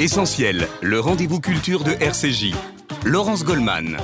Essentiel, 0.00 0.68
le 0.80 1.00
rendez-vous 1.00 1.40
culture 1.40 1.82
de 1.82 1.90
RCJ. 1.90 2.54
Laurence 3.04 3.42
Goldman. 3.42 3.96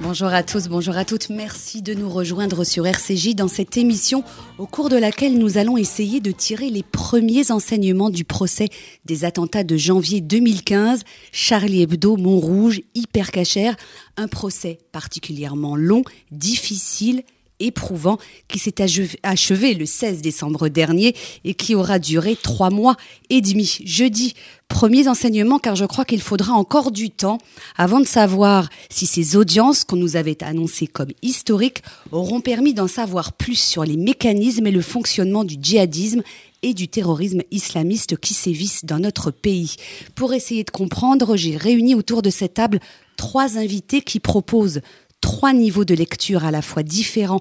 Bonjour 0.00 0.26
à 0.26 0.42
tous, 0.42 0.66
bonjour 0.66 0.96
à 0.96 1.04
toutes. 1.04 1.30
Merci 1.30 1.80
de 1.80 1.94
nous 1.94 2.08
rejoindre 2.08 2.64
sur 2.64 2.84
RCJ 2.84 3.36
dans 3.36 3.46
cette 3.46 3.76
émission 3.76 4.24
au 4.58 4.66
cours 4.66 4.88
de 4.88 4.96
laquelle 4.96 5.38
nous 5.38 5.58
allons 5.58 5.76
essayer 5.76 6.18
de 6.18 6.32
tirer 6.32 6.70
les 6.70 6.82
premiers 6.82 7.52
enseignements 7.52 8.10
du 8.10 8.24
procès 8.24 8.68
des 9.04 9.24
attentats 9.24 9.62
de 9.62 9.76
janvier 9.76 10.20
2015, 10.20 11.04
Charlie 11.30 11.82
Hebdo, 11.82 12.16
Montrouge, 12.16 12.80
Hypercacher, 12.96 13.70
un 14.16 14.26
procès 14.26 14.78
particulièrement 14.90 15.76
long, 15.76 16.02
difficile 16.32 17.22
éprouvant 17.60 18.18
qui 18.48 18.58
s'est 18.58 18.76
achevé 19.22 19.74
le 19.74 19.86
16 19.86 20.22
décembre 20.22 20.68
dernier 20.68 21.14
et 21.44 21.54
qui 21.54 21.74
aura 21.74 21.98
duré 21.98 22.36
trois 22.36 22.70
mois 22.70 22.96
et 23.30 23.40
demi. 23.40 23.78
Jeudi, 23.84 24.34
premiers 24.68 25.08
enseignements 25.08 25.58
car 25.58 25.76
je 25.76 25.84
crois 25.84 26.04
qu'il 26.04 26.22
faudra 26.22 26.52
encore 26.52 26.90
du 26.90 27.10
temps 27.10 27.38
avant 27.76 28.00
de 28.00 28.06
savoir 28.06 28.68
si 28.90 29.06
ces 29.06 29.36
audiences 29.36 29.84
qu'on 29.84 29.96
nous 29.96 30.16
avait 30.16 30.42
annoncées 30.42 30.86
comme 30.86 31.12
historiques 31.22 31.82
auront 32.12 32.40
permis 32.40 32.74
d'en 32.74 32.88
savoir 32.88 33.32
plus 33.32 33.58
sur 33.58 33.84
les 33.84 33.96
mécanismes 33.96 34.66
et 34.66 34.72
le 34.72 34.82
fonctionnement 34.82 35.44
du 35.44 35.56
djihadisme 35.60 36.22
et 36.62 36.74
du 36.74 36.88
terrorisme 36.88 37.42
islamiste 37.50 38.16
qui 38.18 38.34
sévissent 38.34 38.84
dans 38.84 38.98
notre 38.98 39.30
pays. 39.30 39.76
Pour 40.14 40.34
essayer 40.34 40.64
de 40.64 40.70
comprendre, 40.70 41.36
j'ai 41.36 41.56
réuni 41.56 41.94
autour 41.94 42.22
de 42.22 42.30
cette 42.30 42.54
table 42.54 42.80
trois 43.16 43.58
invités 43.58 44.00
qui 44.00 44.20
proposent 44.20 44.80
trois 45.20 45.52
niveaux 45.52 45.84
de 45.84 45.94
lecture 45.94 46.44
à 46.44 46.50
la 46.50 46.62
fois 46.62 46.82
différents 46.82 47.40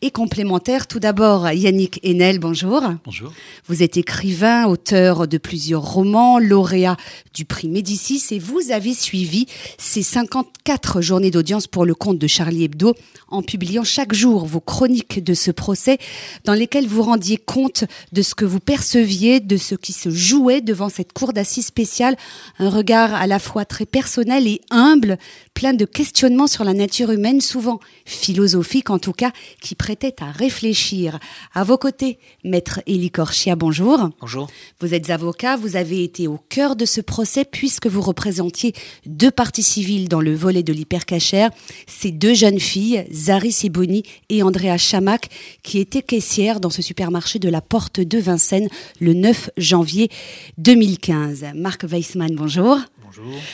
et 0.00 0.10
complémentaires. 0.10 0.86
Tout 0.86 1.00
d'abord, 1.00 1.50
Yannick 1.50 2.00
Enel, 2.04 2.38
bonjour. 2.38 2.82
Bonjour. 3.04 3.32
Vous 3.66 3.82
êtes 3.82 3.96
écrivain, 3.96 4.66
auteur 4.66 5.26
de 5.26 5.38
plusieurs 5.38 5.82
romans, 5.82 6.38
lauréat 6.38 6.96
du 7.34 7.44
prix 7.44 7.68
Médicis 7.68 8.22
et 8.30 8.38
vous 8.38 8.70
avez 8.70 8.94
suivi 8.94 9.46
ces 9.76 10.02
54 10.02 11.00
journées 11.00 11.30
d'audience 11.30 11.66
pour 11.66 11.84
le 11.84 11.94
compte 11.94 12.18
de 12.18 12.26
Charlie 12.26 12.64
Hebdo 12.64 12.94
en 13.28 13.42
publiant 13.42 13.84
chaque 13.84 14.14
jour 14.14 14.46
vos 14.46 14.60
chroniques 14.60 15.22
de 15.22 15.34
ce 15.34 15.50
procès 15.50 15.98
dans 16.44 16.54
lesquelles 16.54 16.86
vous 16.86 17.02
rendiez 17.02 17.36
compte 17.36 17.84
de 18.12 18.22
ce 18.22 18.34
que 18.34 18.44
vous 18.44 18.60
perceviez, 18.60 19.40
de 19.40 19.56
ce 19.56 19.74
qui 19.74 19.92
se 19.92 20.10
jouait 20.10 20.60
devant 20.60 20.88
cette 20.88 21.12
cour 21.12 21.32
d'assises 21.32 21.66
spéciale, 21.66 22.16
un 22.58 22.70
regard 22.70 23.14
à 23.14 23.26
la 23.26 23.38
fois 23.38 23.64
très 23.64 23.86
personnel 23.86 24.46
et 24.46 24.60
humble, 24.70 25.18
plein 25.54 25.74
de 25.74 25.84
questionnements 25.84 26.46
sur 26.46 26.64
la 26.64 26.74
nature 26.74 27.10
humaine, 27.10 27.40
souvent 27.40 27.80
philosophiques 28.04 28.90
en 28.90 28.98
tout 28.98 29.12
cas, 29.12 29.32
qui 29.60 29.74
à 30.20 30.30
réfléchir. 30.30 31.18
À 31.54 31.64
vos 31.64 31.78
côtés, 31.78 32.18
maître 32.44 32.80
Élie 32.86 33.10
Corchia, 33.10 33.56
bonjour. 33.56 34.10
Bonjour. 34.20 34.48
Vous 34.80 34.92
êtes 34.92 35.08
avocat, 35.08 35.56
vous 35.56 35.76
avez 35.76 36.04
été 36.04 36.28
au 36.28 36.38
cœur 36.48 36.76
de 36.76 36.84
ce 36.84 37.00
procès 37.00 37.46
puisque 37.46 37.86
vous 37.86 38.02
représentiez 38.02 38.74
deux 39.06 39.30
parties 39.30 39.62
civiles 39.62 40.08
dans 40.08 40.20
le 40.20 40.34
volet 40.34 40.62
de 40.62 40.74
l'hypercachère, 40.74 41.50
ces 41.86 42.10
deux 42.10 42.34
jeunes 42.34 42.60
filles, 42.60 43.06
Zari 43.10 43.50
Siboni 43.50 44.02
et 44.28 44.42
Andrea 44.42 44.76
Chamac, 44.76 45.28
qui 45.62 45.78
étaient 45.78 46.02
caissières 46.02 46.60
dans 46.60 46.70
ce 46.70 46.82
supermarché 46.82 47.38
de 47.38 47.48
la 47.48 47.62
Porte 47.62 48.00
de 48.00 48.18
Vincennes 48.18 48.68
le 49.00 49.14
9 49.14 49.50
janvier 49.56 50.10
2015. 50.58 51.46
Marc 51.54 51.84
Weissmann, 51.84 52.34
bonjour. 52.34 52.78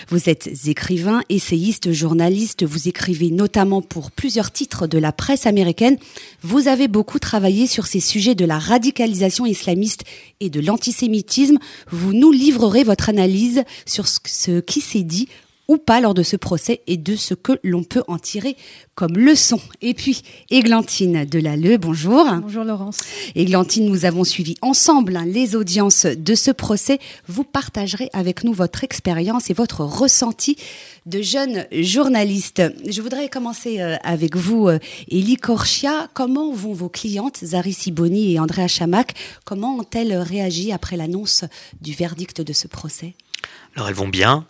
Vous 0.08 0.28
êtes 0.28 0.50
écrivain, 0.66 1.22
essayiste, 1.28 1.92
journaliste. 1.92 2.64
Vous 2.64 2.88
écrivez 2.88 3.30
notamment 3.30 3.82
pour 3.82 4.10
plusieurs 4.10 4.50
titres 4.50 4.86
de 4.86 4.98
la 4.98 5.12
presse 5.12 5.46
américaine. 5.46 5.96
Vous 6.42 6.68
avez 6.68 6.88
beaucoup 6.88 7.18
travaillé 7.18 7.66
sur 7.66 7.86
ces 7.86 8.00
sujets 8.00 8.34
de 8.34 8.44
la 8.44 8.58
radicalisation 8.58 9.46
islamiste 9.46 10.04
et 10.40 10.50
de 10.50 10.60
l'antisémitisme. 10.60 11.58
Vous 11.90 12.12
nous 12.12 12.32
livrerez 12.32 12.84
votre 12.84 13.08
analyse 13.08 13.64
sur 13.86 14.06
ce 14.06 14.60
qui 14.60 14.80
s'est 14.80 15.02
dit 15.02 15.28
ou 15.68 15.78
pas 15.78 16.00
lors 16.00 16.14
de 16.14 16.22
ce 16.22 16.36
procès 16.36 16.80
et 16.86 16.96
de 16.96 17.16
ce 17.16 17.34
que 17.34 17.52
l'on 17.62 17.84
peut 17.84 18.02
en 18.08 18.18
tirer 18.18 18.56
comme 18.94 19.16
leçon. 19.18 19.60
Et 19.82 19.94
puis, 19.94 20.22
Églantine 20.50 21.24
Delalleux, 21.24 21.78
bonjour. 21.78 22.26
Bonjour 22.42 22.64
Laurence. 22.64 22.98
Églantine, 23.34 23.86
nous 23.86 24.04
avons 24.04 24.24
suivi 24.24 24.56
ensemble 24.62 25.18
les 25.26 25.56
audiences 25.56 26.06
de 26.06 26.34
ce 26.34 26.50
procès. 26.50 26.98
Vous 27.26 27.44
partagerez 27.44 28.10
avec 28.12 28.44
nous 28.44 28.52
votre 28.52 28.84
expérience 28.84 29.50
et 29.50 29.54
votre 29.54 29.80
ressenti 29.80 30.56
de 31.06 31.22
jeune 31.22 31.66
journaliste. 31.72 32.62
Je 32.88 33.02
voudrais 33.02 33.28
commencer 33.28 33.80
euh, 33.80 33.96
avec 34.04 34.36
vous, 34.36 34.68
Elie 35.10 35.34
euh, 35.34 35.40
Corchia. 35.40 36.08
Comment 36.14 36.52
vont 36.52 36.72
vos 36.72 36.88
clientes, 36.88 37.38
Zari 37.42 37.72
Siboni 37.72 38.34
et 38.34 38.40
Andrea 38.40 38.68
Chamac? 38.68 39.14
Comment 39.44 39.76
ont-elles 39.76 40.14
réagi 40.14 40.72
après 40.72 40.96
l'annonce 40.96 41.44
du 41.80 41.92
verdict 41.92 42.40
de 42.40 42.52
ce 42.52 42.68
procès? 42.68 43.14
Alors, 43.76 43.88
elles 43.88 43.94
vont 43.94 44.08
bien. 44.08 44.46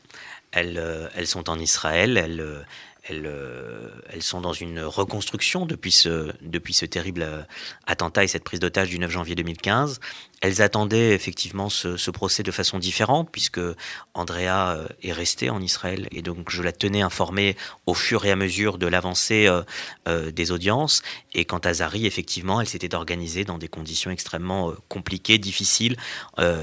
Elles, 0.54 0.78
euh, 0.78 1.09
elles, 1.15 1.26
sont 1.26 1.50
en 1.50 1.59
Israël, 1.59 2.16
elles, 2.16 2.65
elles, 3.09 3.31
elles, 4.10 4.22
sont 4.22 4.41
dans 4.41 4.53
une 4.53 4.81
reconstruction 4.81 5.66
depuis 5.66 5.92
ce, 5.92 6.32
depuis 6.41 6.72
ce 6.72 6.87
terrible 6.87 7.47
attentat 7.87 8.25
et 8.25 8.28
cette 8.28 8.44
prise 8.44 8.60
d'otage 8.60 8.88
du 8.88 8.98
9 8.98 9.10
janvier 9.10 9.34
2015. 9.34 10.00
Elles 10.44 10.60
attendaient 10.60 11.15
effectivement 11.15 11.71
ce, 11.71 12.10
procès 12.10 12.43
de 12.43 12.50
façon 12.50 12.78
différente 12.78 13.31
puisque 13.32 13.62
Andrea 14.12 14.77
euh, 14.77 14.87
est 15.03 15.12
restée 15.12 15.49
en 15.49 15.62
Israël 15.62 16.06
et 16.10 16.21
donc 16.21 16.50
je 16.50 16.60
la 16.62 16.71
tenais 16.71 17.00
informée 17.00 17.56
au 17.87 17.94
fur 17.94 18.27
et 18.27 18.31
à 18.31 18.37
mesure 18.37 18.77
de 18.77 18.87
l'avancée 18.87 19.47
euh, 19.47 19.62
euh, 20.06 20.31
des 20.31 20.53
audiences. 20.53 21.00
Et 21.33 21.47
quant 21.47 21.60
à 21.60 21.72
Zari, 21.72 22.04
effectivement, 22.04 22.60
elle 22.60 22.69
s'était 22.69 22.94
organisée 22.94 23.47
dans 23.47 23.56
des 23.56 23.69
conditions 23.69 24.10
extrêmement 24.10 24.75
compliquées, 24.91 25.38
difficiles, 25.38 25.97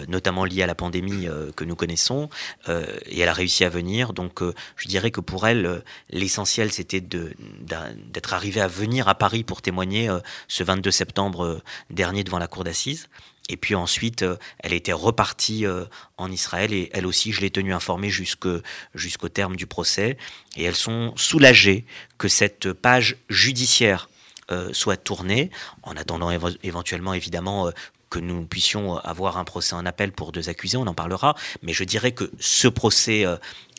notamment 0.08 0.46
liées 0.46 0.62
à 0.62 0.68
la 0.68 0.76
pandémie 0.76 1.28
que 1.56 1.64
nous 1.66 1.76
connaissons. 1.76 2.30
et 2.70 3.20
elle 3.20 3.28
a 3.28 3.34
réussi 3.34 3.66
à 3.66 3.70
venir. 3.70 4.14
Donc 4.14 4.42
je 4.78 4.88
dirais 4.88 5.12
que 5.12 5.20
pour 5.20 5.48
elle, 5.48 5.84
l'essentiel 6.10 6.72
c'était 6.72 7.02
d'être 7.02 8.34
arrivée 8.34 8.62
à 8.62 8.68
venir 8.68 9.10
à 9.10 9.16
Paris 9.16 9.44
pour 9.44 9.62
témoigner 9.62 10.10
ce 10.48 10.64
22 10.64 10.92
septembre 10.92 11.62
dernier 11.90 12.24
devant 12.24 12.40
la 12.40 12.48
cour 12.48 12.64
d'assises. 12.64 13.10
Et 13.52 13.58
puis 13.58 13.76
ensuite, 13.76 14.24
euh, 14.24 14.38
elle 14.60 14.72
était 14.72 14.94
repartie 14.94 15.66
euh, 15.66 15.84
en 16.18 16.32
Israël 16.32 16.74
et 16.74 16.90
elle 16.94 17.06
aussi, 17.06 17.34
je 17.34 17.42
l'ai 17.42 17.52
tenue 17.52 17.74
informée 17.74 18.10
jusqu'au 18.10 19.30
terme 19.30 19.58
du 19.58 19.68
procès. 19.68 20.18
Et 20.56 20.64
elles 20.64 20.76
sont 20.76 21.12
soulagées 21.18 21.86
que 22.18 22.30
cette 22.30 22.72
page 22.72 23.18
judiciaire 23.30 24.10
euh, 24.52 24.70
soit 24.72 24.96
tournée, 24.96 25.52
en 25.84 25.98
attendant 25.98 26.32
éventuellement 26.64 27.14
évidemment 27.14 27.70
que 28.12 28.20
nous 28.20 28.46
puissions 28.46 28.98
avoir 28.98 29.40
un 29.40 29.44
procès 29.44 29.74
en 29.74 29.88
appel 29.88 30.12
pour 30.12 30.32
deux 30.32 30.50
accusés, 30.50 30.78
on 30.78 30.86
en 30.86 30.94
parlera. 30.94 31.36
Mais 31.64 31.74
je 31.74 31.84
dirais 31.84 32.12
que 32.12 32.30
ce 32.40 32.68
procès, 32.68 33.26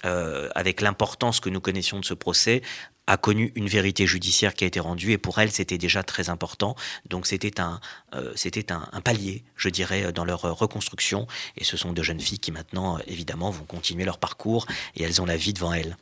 avec 0.03 0.81
l'importance 0.81 1.39
que 1.39 1.49
nous 1.51 1.61
connaissions 1.61 2.01
de 2.01 2.05
ce 2.05 2.15
procès, 2.15 2.63
a 3.07 3.17
connu 3.17 3.53
une 3.57 3.69
vérité 3.69 4.07
judiciaire 4.07 4.55
qui 4.55 4.65
a 4.65 4.67
été 4.67 4.81
rendue 4.81 5.13
et 5.13 5.19
pour 5.19 5.39
elle 5.39 5.51
c'était 5.51 5.79
déjà 5.79 6.03
très 6.03 6.29
important. 6.31 6.77
Donc 7.09 7.27
c'était 7.27 7.61
un, 7.61 7.81
euh, 8.15 8.33
c'était 8.37 8.73
un, 8.73 9.01
palier, 9.03 9.45
je 9.57 9.69
dirais, 9.69 10.13
dans 10.13 10.25
leur 10.25 10.43
reconstruction. 10.43 11.27
Et 11.57 11.65
ce 11.65 11.77
sont 11.77 11.93
deux 11.93 12.03
jeunes 12.03 12.21
filles 12.21 12.39
qui 12.39 12.53
maintenant, 12.53 12.99
évidemment, 13.07 13.51
vont 13.51 13.65
continuer 13.65 14.05
leur 14.05 14.19
parcours 14.19 14.67
et 14.97 15.03
elles 15.03 15.21
ont 15.21 15.27
la 15.27 15.37
vie 15.37 15.53
devant 15.53 15.73
elles. 15.73 15.97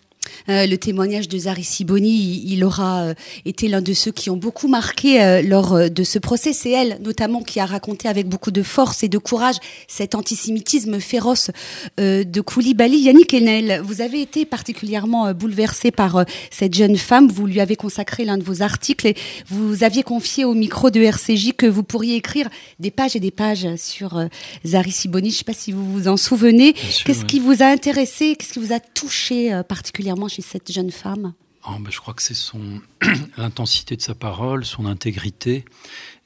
Euh, 0.49 0.67
le 0.67 0.77
témoignage 0.77 1.29
de 1.29 1.39
Zari 1.39 1.65
Siboni, 1.65 2.43
il, 2.47 2.65
aura 2.65 3.03
euh, 3.03 3.15
été 3.45 3.69
l'un 3.69 3.83
de 3.83 3.93
ceux 3.93 4.11
qui 4.11 4.31
ont 4.31 4.37
beaucoup 4.37 4.69
marqué 4.69 5.23
euh, 5.23 5.43
lors 5.43 5.91
de 5.91 6.05
ce 6.05 6.19
procès. 6.19 6.53
C'est 6.53 6.71
elle, 6.71 6.99
notamment, 7.03 7.43
qui 7.43 7.61
a 7.61 7.67
raconté 7.67 8.09
avec 8.09 8.29
beaucoup 8.29 8.51
de 8.51 8.63
force 8.63 9.03
et 9.03 9.09
de 9.09 9.19
courage 9.19 9.57
cet 9.89 10.15
antisémitisme 10.15 11.01
féroce 11.01 11.51
de 11.99 12.41
Koulibaly. 12.41 12.99
Yannick 13.01 13.35
Enel, 13.35 13.81
vous 13.85 14.01
avez 14.01 14.21
été 14.21 14.45
particulièrement 14.45 15.33
bouleversé 15.33 15.91
par 15.91 16.25
cette 16.51 16.75
jeune 16.75 16.97
femme. 16.97 17.29
Vous 17.29 17.47
lui 17.47 17.61
avez 17.61 17.77
consacré 17.77 18.25
l'un 18.25 18.39
de 18.39 18.43
vos 18.43 18.63
articles 18.63 19.07
et 19.07 19.15
vous 19.49 19.85
aviez 19.85 20.03
confié 20.03 20.45
au 20.45 20.55
micro 20.55 20.91
de 20.91 21.01
RCJ 21.01 21.53
que 21.57 21.67
vous 21.67 21.83
pourriez 21.83 22.17
écrire 22.17 22.49
des 22.79 22.91
pages 22.91 23.17
et 23.17 23.21
des 23.21 23.31
pages 23.31 23.67
sur 23.77 24.23
Zari 24.65 24.93
Siboni. 24.93 25.31
Je 25.31 25.35
ne 25.35 25.39
sais 25.39 25.45
pas 25.45 25.53
si 25.53 25.73
vous 25.73 25.85
vous 25.91 26.09
en 26.09 26.17
souvenez. 26.17 26.75
Qu'est-ce 27.05 27.25
qui 27.25 27.41
vous 27.41 27.63
a 27.63 27.67
intéressé 27.67 28.37
Qu'est-ce 28.37 28.55
qui 28.55 28.59
vous 28.59 28.73
a 28.73 28.81
touché 28.81 29.61
particulièrement? 29.69 30.10
Chez 30.29 30.43
cette 30.43 30.73
jeune 30.73 30.91
femme 30.91 31.33
oh, 31.67 31.79
ben, 31.79 31.91
Je 31.91 31.99
crois 31.99 32.15
que 32.15 32.23
c'est 32.23 32.35
son 32.35 32.81
l'intensité 33.37 33.97
de 33.97 34.03
sa 34.03 34.15
parole, 34.15 34.65
son 34.65 34.87
intégrité, 34.87 35.65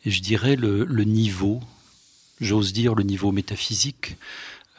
et 0.05 0.11
je 0.11 0.21
dirais 0.21 0.57
le, 0.57 0.85
niveau, 1.05 1.61
j'ose 2.41 2.73
dire 2.73 2.95
le 2.95 3.05
niveau 3.05 3.33
métaphysique 3.33 4.17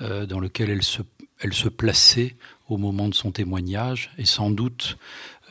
euh, 0.01 0.25
dans 0.25 0.39
lequel 0.39 0.69
elle 0.69 0.83
se, 0.83 1.01
elle 1.39 1.53
se 1.53 1.69
plaçait 1.69 2.35
au 2.67 2.77
moment 2.77 3.07
de 3.09 3.15
son 3.15 3.31
témoignage, 3.31 4.11
et 4.17 4.25
sans 4.25 4.49
doute 4.49 4.97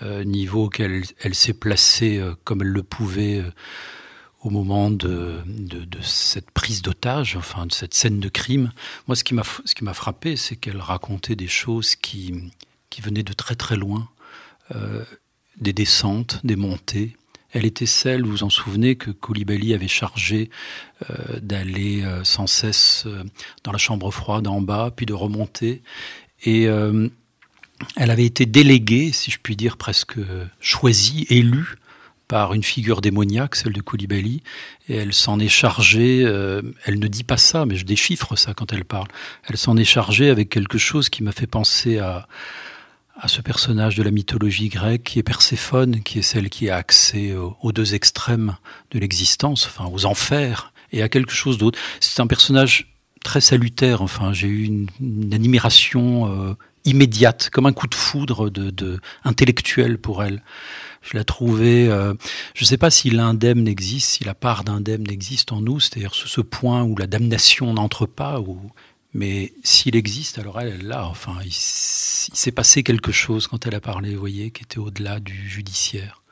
euh, 0.03 0.25
niveau 0.25 0.65
auquel 0.65 1.05
elle, 1.21 1.35
s'est 1.35 1.55
placée 1.55 2.19
euh, 2.19 2.35
comme 2.45 2.63
elle 2.63 2.69
le 2.69 2.83
pouvait 2.83 3.45
au 4.43 4.51
moment 4.51 4.91
de, 4.91 5.39
de, 5.47 5.85
de 5.85 6.03
cette 6.03 6.51
prise 6.51 6.83
d'otage, 6.83 7.37
enfin 7.37 7.67
de 7.67 7.73
cette 7.73 7.95
scène 7.95 8.21
de 8.21 8.29
crime. 8.29 8.73
Moi, 9.07 9.17
ce 9.17 9.25
qui 9.25 9.35
m'a 9.35 9.95
frappé, 9.95 10.37
c'est 10.37 10.57
qu'elle 10.57 10.81
racontait 10.81 11.37
des 11.37 11.49
choses 11.49 11.97
qui 11.97 12.51
qui 12.95 13.01
venaient 13.01 13.25
de 13.25 13.33
très 13.33 13.57
très 13.57 13.75
loin, 13.75 14.09
euh, 14.73 15.03
des 15.59 15.73
descentes, 15.73 16.39
des 16.45 16.55
montées. 16.55 17.17
Elle 17.51 17.65
était 17.65 17.87
celle, 17.87 18.23
vous 18.23 18.31
vous 18.31 18.45
en 18.45 18.51
souvenez, 18.51 18.95
que 18.95 19.11
Koulibaly 19.11 19.75
avait 19.75 19.89
chargé 19.89 20.49
euh, 21.11 21.41
d'aller 21.41 22.05
euh, 22.05 22.23
sans 22.23 22.47
cesse 22.47 23.05
dans 23.65 23.73
la 23.73 23.79
chambre 23.79 24.13
froide 24.13 24.47
en 24.47 24.61
bas, 24.61 24.93
puis 24.95 25.07
de 25.07 25.13
remonter. 25.13 25.83
Et 26.45 26.65
elle 26.65 28.11
avait 28.11 28.27
été 28.27 28.45
déléguée, 28.47 29.11
si 29.13 29.31
je 29.31 29.39
puis 29.43 29.57
dire 29.57 29.77
presque 29.77 30.19
choisie, 30.61 31.27
élue 31.31 31.77
par 32.29 32.55
une 32.55 32.63
figure 32.63 33.01
démoniaque, 33.01 33.57
celle 33.57 33.73
de 33.73 33.81
Koulibaly, 33.81 34.43
et 34.89 34.97
elle 34.97 35.15
s'en 35.15 35.41
est 35.41 35.49
chargée, 35.49 36.21
elle 36.21 36.99
ne 36.99 37.09
dit 37.09 37.25
pas 37.25 37.39
ça, 37.39 37.65
mais 37.65 37.77
je 37.77 37.87
déchiffre 37.87 38.37
ça 38.37 38.53
quand 38.53 38.75
elle 38.75 38.85
parle, 38.85 39.09
elle 39.45 39.57
s'en 39.57 39.77
est 39.79 39.85
chargée 39.85 40.29
avec 40.29 40.51
quelque 40.51 40.77
chose 40.77 41.09
qui 41.09 41.23
m'a 41.23 41.33
fait 41.33 41.47
penser 41.47 41.99
à, 41.99 42.29
à 43.17 43.29
ce 43.29 43.41
personnage 43.41 43.95
de 43.95 44.03
la 44.03 44.11
mythologie 44.11 44.69
grecque 44.69 45.05
qui 45.05 45.19
est 45.19 45.23
Perséphone, 45.23 46.03
qui 46.03 46.19
est 46.19 46.23
celle 46.23 46.51
qui 46.51 46.69
a 46.69 46.77
accès 46.77 47.35
aux, 47.35 47.73
deux 47.73 47.95
extrêmes 47.95 48.57
de 48.91 48.99
l'existence, 48.99 49.67
enfin 49.67 49.89
aux 49.91 50.05
enfers, 50.05 50.73
et 50.93 51.03
à 51.03 51.09
quelque 51.09 51.33
chose 51.33 51.59
d'autre. 51.59 51.79
C'est 52.01 52.21
un 52.21 52.27
personnage 52.27 52.93
très 53.23 53.41
salutaire, 53.41 54.03
enfin 54.03 54.33
j'ai 54.33 54.49
eu 54.49 54.65
une, 54.65 54.89
admiration 55.33 56.29
euh, 56.29 56.55
immédiate, 56.85 57.51
comme 57.51 57.67
un 57.67 57.73
coup 57.73 57.87
de 57.87 57.95
foudre 57.95 58.51
de, 58.51 58.71
de 58.71 59.01
intellectuel 59.25 59.99
pour 59.99 60.23
elle. 60.23 60.43
Je 61.01 61.17
la 61.17 61.25
trouvais, 61.25 61.89
euh, 61.89 62.15
je 62.55 62.65
ne 62.65 62.67
sais 62.67 62.79
pas 62.79 62.91
si 62.91 63.11
l'indemne 63.11 63.69
existe, 63.69 64.09
si 64.11 64.25
la 64.25 64.35
part 64.35 64.65
d'indemne 64.65 65.11
existe 65.11 65.53
en 65.53 65.61
nous, 65.61 65.79
c'est-à-dire 65.79 66.15
ce, 66.15 66.29
ce, 66.29 66.41
point 66.41 66.83
où 66.83 66.97
la 66.97 67.07
damnation 67.07 67.75
n'entre 67.75 68.07
pas, 68.07 68.41
où 68.41 68.59
mais 69.15 69.53
s'il 69.63 69.97
existe, 69.97 70.39
alors 70.39 70.61
elle, 70.61 70.75
elle 70.81 70.87
l'a. 70.89 71.07
Enfin, 71.07 71.37
il, 71.45 71.53
s'est 71.53 72.53
passé 72.53 72.83
quelque 72.83 73.13
chose 73.13 73.47
quand 73.47 73.67
elle 73.67 73.75
a 73.77 73.81
parlé, 73.81 74.15
vous 74.15 74.21
voyez, 74.21 74.51
qui 74.51 74.65
était 74.65 74.79
au-delà 74.79 75.21
du 75.21 75.49
judiciaire. 75.49 76.25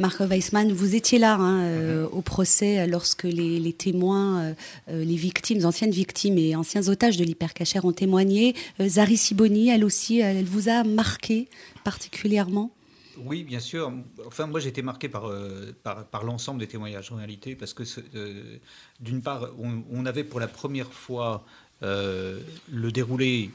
Marc 0.00 0.18
Weissman, 0.18 0.72
vous 0.72 0.96
étiez 0.96 1.20
là 1.20 1.36
hein, 1.36 1.62
euh, 1.62 2.08
au 2.08 2.20
procès 2.20 2.84
lorsque 2.88 3.22
les, 3.22 3.72
témoins, 3.72 4.40
euh, 4.40 4.54
euh, 4.88 5.04
les 5.04 5.14
victimes, 5.14 5.64
anciennes 5.64 5.92
victimes 5.92 6.36
et 6.36 6.56
anciens 6.56 6.88
otages 6.88 7.16
de 7.16 7.24
l'hypercachère 7.24 7.84
ont 7.84 7.92
témoigné. 7.92 8.56
Zari 8.80 9.16
Siboni, 9.16 9.68
elle 9.68 9.84
aussi, 9.84 10.18
elle 10.18 10.44
vous 10.44 10.68
a 10.68 10.82
marqué 10.82 11.48
particulièrement? 11.84 12.72
Oui, 13.24 13.44
bien 13.44 13.60
sûr. 13.60 13.92
Enfin, 14.26 14.48
moi, 14.48 14.58
j'ai 14.58 14.70
été 14.70 14.82
marqué 14.82 15.08
par, 15.08 15.30
par, 15.84 16.04
par 16.06 16.24
l'ensemble 16.24 16.58
des 16.58 16.66
témoignages 16.66 17.12
en 17.12 17.16
réalité, 17.16 17.54
parce 17.54 17.72
que 17.72 17.84
d'une 18.98 19.22
part, 19.22 19.50
on, 19.56 19.84
on, 19.92 20.04
avait 20.04 20.24
pour 20.24 20.40
la 20.40 20.48
première 20.48 20.92
fois 20.92 21.44
euh, 21.84 22.40
le 22.72 22.90
déroulé 22.90 23.50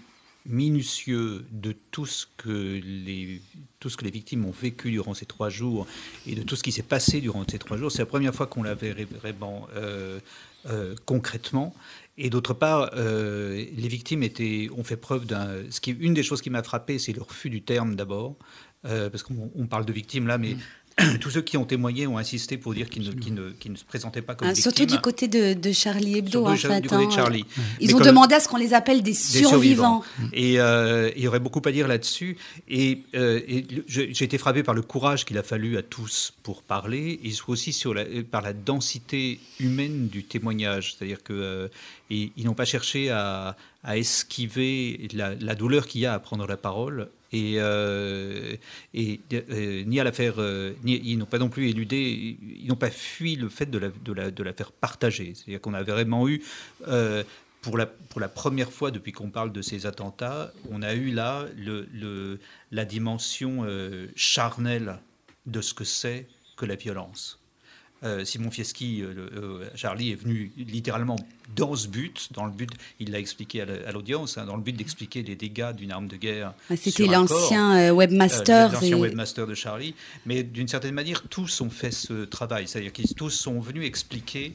minutieux 0.45 1.45
de 1.51 1.75
tout 1.91 2.05
ce, 2.05 2.25
que 2.37 2.79
les, 2.81 3.41
tout 3.79 3.89
ce 3.89 3.97
que 3.97 4.05
les 4.05 4.11
victimes 4.11 4.45
ont 4.45 4.51
vécu 4.51 4.91
durant 4.91 5.13
ces 5.13 5.25
trois 5.25 5.49
jours 5.49 5.85
et 6.25 6.35
de 6.35 6.43
tout 6.43 6.55
ce 6.55 6.63
qui 6.63 6.71
s'est 6.71 6.81
passé 6.83 7.21
durant 7.21 7.43
ces 7.49 7.59
trois 7.59 7.77
jours. 7.77 7.91
C'est 7.91 8.03
la 8.03 8.05
première 8.05 8.33
fois 8.33 8.47
qu'on 8.47 8.63
l'avait 8.63 8.93
vraiment 8.93 9.67
euh, 9.75 10.19
euh, 10.67 10.95
concrètement. 11.05 11.75
Et 12.17 12.29
d'autre 12.29 12.53
part, 12.53 12.91
les 12.95 13.87
victimes 13.87 14.23
étaient, 14.23 14.69
ont 14.75 14.83
fait 14.83 14.97
preuve 14.97 15.25
d'un... 15.25 15.49
Ce 15.69 15.79
qui, 15.79 15.91
une 15.91 16.13
des 16.13 16.23
choses 16.23 16.41
qui 16.41 16.49
m'a 16.49 16.63
frappé, 16.63 16.99
c'est 16.99 17.13
le 17.13 17.21
refus 17.21 17.49
du 17.49 17.61
terme 17.61 17.95
d'abord. 17.95 18.35
parce 18.83 19.23
qu'on 19.23 19.67
parle 19.69 19.85
de 19.85 19.93
victimes 19.93 20.27
là, 20.27 20.37
mais 20.37 20.55
mm. 20.55 20.59
Tous 21.21 21.29
ceux 21.31 21.41
qui 21.41 21.57
ont 21.57 21.65
témoigné 21.65 22.07
ont 22.07 22.17
insisté 22.17 22.57
pour 22.57 22.73
dire 22.73 22.89
qu'ils 22.89 23.03
ne, 23.03 23.69
ne, 23.69 23.75
se 23.75 23.83
présentaient 23.83 24.21
pas 24.21 24.35
comme 24.35 24.47
ah, 24.47 24.55
Surtout 24.55 24.85
du 24.85 24.99
côté 24.99 25.27
de, 25.27 25.71
Charlie 25.71 26.17
Hebdo, 26.17 26.45
en 26.45 26.55
fait. 26.55 26.81
Du 26.81 26.89
côté 26.89 27.05
de 27.05 27.11
hein. 27.11 27.15
Charlie. 27.15 27.45
Ils 27.79 27.95
ont 27.95 27.99
demandé 27.99 28.35
à 28.35 28.39
ce 28.39 28.47
qu'on 28.47 28.57
les 28.57 28.73
appelle 28.73 29.01
des, 29.01 29.13
survivants. 29.13 30.03
Et 30.33 30.59
euh, 30.59 31.11
il 31.15 31.23
y 31.23 31.27
aurait 31.27 31.39
beaucoup 31.39 31.61
à 31.65 31.71
dire 31.71 31.87
là-dessus. 31.87 32.37
Et, 32.69 33.03
euh, 33.15 33.41
j'ai 33.87 34.23
été 34.23 34.37
frappé 34.37 34.63
par 34.63 34.73
le 34.73 34.81
courage 34.81 35.25
qu'il 35.25 35.37
a 35.37 35.43
fallu 35.43 35.77
à 35.77 35.81
tous 35.81 36.33
pour 36.43 36.61
parler, 36.63 37.19
et 37.23 37.31
aussi 37.47 37.73
sur 37.73 37.93
la, 37.93 38.05
par 38.29 38.41
la 38.41 38.53
densité 38.53 39.39
humaine 39.59 40.07
du 40.07 40.23
témoignage. 40.23 40.95
C'est-à-dire 40.95 41.23
qu'ils 41.23 41.35
euh, 41.35 41.67
ils 42.09 42.45
n'ont 42.45 42.53
pas 42.53 42.65
cherché 42.65 43.09
à, 43.09 43.55
esquiver 43.93 45.07
la, 45.13 45.35
la 45.35 45.55
douleur 45.55 45.87
qu'il 45.87 46.01
y 46.01 46.05
a 46.05 46.13
à 46.13 46.19
prendre 46.19 46.45
la 46.45 46.57
parole 46.57 47.07
et, 47.31 47.55
euh, 47.57 48.55
euh, 48.95 49.83
ni 49.83 49.99
à 49.99 50.03
la 50.03 50.11
faire, 50.11 50.35
euh, 50.37 50.73
ni, 50.83 50.99
ils 51.03 51.17
n'ont 51.17 51.25
pas 51.25 51.37
non 51.37 51.49
plus 51.49 51.69
éludé, 51.69 52.37
ils 52.41 52.67
n'ont 52.67 52.75
pas 52.75 52.89
fui 52.89 53.35
le 53.35 53.49
fait 53.49 53.67
de 53.67 53.77
la, 53.77 53.89
de 53.89 54.13
la, 54.13 54.31
de 54.31 54.51
faire 54.51 54.71
partager. 54.71 55.33
C'est-à-dire 55.35 55.61
qu'on 55.61 55.73
a 55.73 55.83
vraiment 55.83 56.27
eu, 56.27 56.43
pour, 57.61 57.77
la, 57.77 57.85
pour 57.85 58.19
la 58.19 58.29
première 58.29 58.71
fois 58.71 58.91
depuis 58.91 59.11
qu'on 59.11 59.29
parle 59.29 59.51
de 59.51 59.61
ces 59.61 59.85
attentats, 59.85 60.51
on 60.71 60.81
a 60.81 60.93
eu 60.93 61.11
là 61.11 61.45
le, 61.57 61.87
le, 61.93 62.39
la 62.71 62.85
dimension 62.85 63.65
charnelle 64.15 64.97
de 65.45 65.61
ce 65.61 65.73
que 65.73 65.83
c'est 65.83 66.27
que 66.57 66.65
la 66.65 66.75
violence. 66.75 67.38
Euh, 68.03 68.23
Simon 68.23 68.49
Fieschi, 68.49 69.01
euh, 69.01 69.29
euh, 69.35 69.65
Charlie, 69.75 70.11
est 70.11 70.15
venu 70.15 70.51
littéralement 70.57 71.17
dans 71.55 71.75
ce 71.75 71.87
but, 71.87 72.29
dans 72.31 72.45
le 72.45 72.51
but, 72.51 72.69
il 72.99 73.11
l'a 73.11 73.19
expliqué 73.19 73.61
à 73.61 73.91
l'audience, 73.91 74.37
hein, 74.37 74.45
dans 74.45 74.55
le 74.55 74.61
but 74.61 74.75
d'expliquer 74.75 75.21
les 75.21 75.35
dégâts 75.35 75.73
d'une 75.73 75.91
arme 75.91 76.07
de 76.07 76.15
guerre. 76.15 76.53
C'était 76.77 77.07
l'ancien 77.07 77.91
webmaster. 77.91 78.71
l'ancien 78.71 78.97
webmaster 78.97 79.47
de 79.47 79.55
Charlie. 79.55 79.95
Mais 80.25 80.43
d'une 80.43 80.67
certaine 80.67 80.93
manière, 80.93 81.23
tous 81.23 81.61
ont 81.61 81.69
fait 81.69 81.91
ce 81.91 82.25
travail. 82.25 82.67
C'est-à-dire 82.67 82.93
qu'ils 82.93 83.13
tous 83.15 83.31
sont 83.31 83.59
venus 83.59 83.85
expliquer 83.85 84.53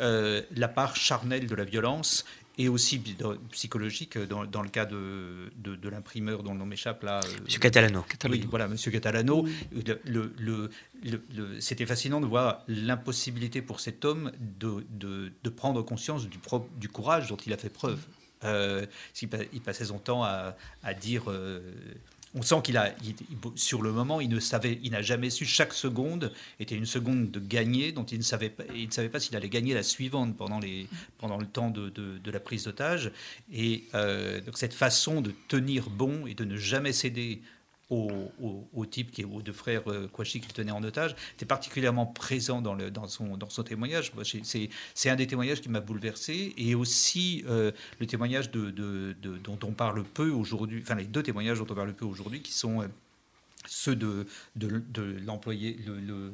la 0.00 0.68
part 0.68 0.94
charnelle 0.94 1.46
de 1.46 1.54
la 1.54 1.64
violence 1.64 2.24
et 2.58 2.68
aussi 2.68 3.02
psychologique 3.50 4.18
dans, 4.18 4.62
le 4.62 4.68
cas 4.68 4.86
de, 4.86 5.50
de, 5.56 5.88
l'imprimeur 5.88 6.42
dont 6.42 6.52
le 6.52 6.58
nom 6.58 6.66
m'échappe 6.66 7.02
là. 7.02 7.20
Euh, 7.24 7.44
Monsieur 7.44 7.60
Catalano. 7.60 8.04
Oui, 8.30 8.46
voilà, 8.48 8.66
Monsieur 8.66 8.90
Catalano. 8.90 9.46
Le, 9.72 10.32
le, 10.38 11.60
C'était 11.60 11.86
fascinant 11.86 12.20
de 12.20 12.26
voir 12.26 12.62
l'impossibilité 12.66 13.60
pour 13.60 13.80
cet 13.80 14.04
homme 14.04 14.32
de, 14.40 14.86
de, 14.90 15.50
prendre 15.50 15.82
conscience 15.82 16.28
du, 16.28 16.38
du 16.78 16.88
courage 16.88 17.28
dont 17.28 17.36
il 17.36 17.52
a 17.52 17.56
fait 17.58 17.68
preuve. 17.68 18.00
Euh, 18.44 18.86
il 19.22 19.60
passait 19.60 19.86
son 19.86 19.98
temps 19.98 20.24
à, 20.24 20.56
à 20.82 20.94
dire. 20.94 21.24
Euh, 21.28 21.60
on 22.36 22.42
sent 22.42 22.56
qu'il 22.62 22.76
a, 22.76 22.94
sur 23.54 23.80
le 23.80 23.92
moment, 23.92 24.20
il 24.20 24.28
ne 24.28 24.38
savait, 24.40 24.78
il 24.82 24.92
n'a 24.92 25.00
jamais 25.00 25.30
su. 25.30 25.46
Chaque 25.46 25.72
seconde 25.72 26.32
était 26.60 26.74
une 26.74 26.84
seconde 26.84 27.30
de 27.30 27.40
gagner, 27.40 27.92
dont 27.92 28.04
il 28.04 28.18
ne 28.18 28.22
savait 28.22 28.50
pas, 28.50 28.64
il 28.74 28.88
ne 28.88 28.92
savait 28.92 29.08
pas 29.08 29.18
s'il 29.18 29.34
allait 29.36 29.48
gagner 29.48 29.72
la 29.72 29.82
suivante 29.82 30.36
pendant 30.36 30.60
les, 30.60 30.86
pendant 31.16 31.38
le 31.38 31.46
temps 31.46 31.70
de, 31.70 31.88
de, 31.88 32.30
la 32.30 32.38
prise 32.38 32.64
d'otage. 32.64 33.10
Et 33.52 33.84
euh, 33.94 34.42
donc 34.42 34.58
cette 34.58 34.74
façon 34.74 35.22
de 35.22 35.32
tenir 35.48 35.88
bon 35.88 36.26
et 36.26 36.34
de 36.34 36.44
ne 36.44 36.56
jamais 36.56 36.92
céder 36.92 37.40
au, 37.90 38.86
type 38.86 39.10
qui 39.10 39.22
est 39.22 39.24
aux 39.24 39.42
deux 39.42 39.52
frères 39.52 39.82
euh, 39.88 40.08
Kouachi 40.08 40.40
qu'il 40.40 40.52
tenait 40.52 40.72
en 40.72 40.82
otage, 40.82 41.14
était 41.34 41.46
particulièrement 41.46 42.06
présent 42.06 42.60
dans, 42.60 42.76
son, 43.08 43.36
dans 43.36 43.48
son 43.48 43.62
témoignage. 43.62 44.12
C'est 44.94 45.10
un 45.10 45.16
des 45.16 45.26
témoignages 45.26 45.60
qui 45.60 45.68
m'a 45.68 45.80
bouleversé 45.80 46.54
et 46.56 46.74
aussi 46.74 47.44
euh, 47.48 47.72
le 48.00 48.06
témoignage 48.06 48.50
de, 48.50 48.70
de, 48.70 49.14
dont 49.38 49.58
on 49.62 49.72
parle 49.72 50.02
peu 50.04 50.30
aujourd'hui, 50.30 50.80
enfin 50.82 50.94
les 50.94 51.04
deux 51.04 51.22
témoignages 51.22 51.58
dont 51.58 51.66
on 51.68 51.74
parle 51.74 51.92
peu 51.94 52.04
aujourd'hui 52.04 52.42
qui 52.42 52.52
sont 52.52 52.82
euh, 52.82 52.86
ceux 53.66 53.96
de, 53.96 54.26
de, 54.54 55.16
l'employé, 55.24 55.78
le, 55.86 56.32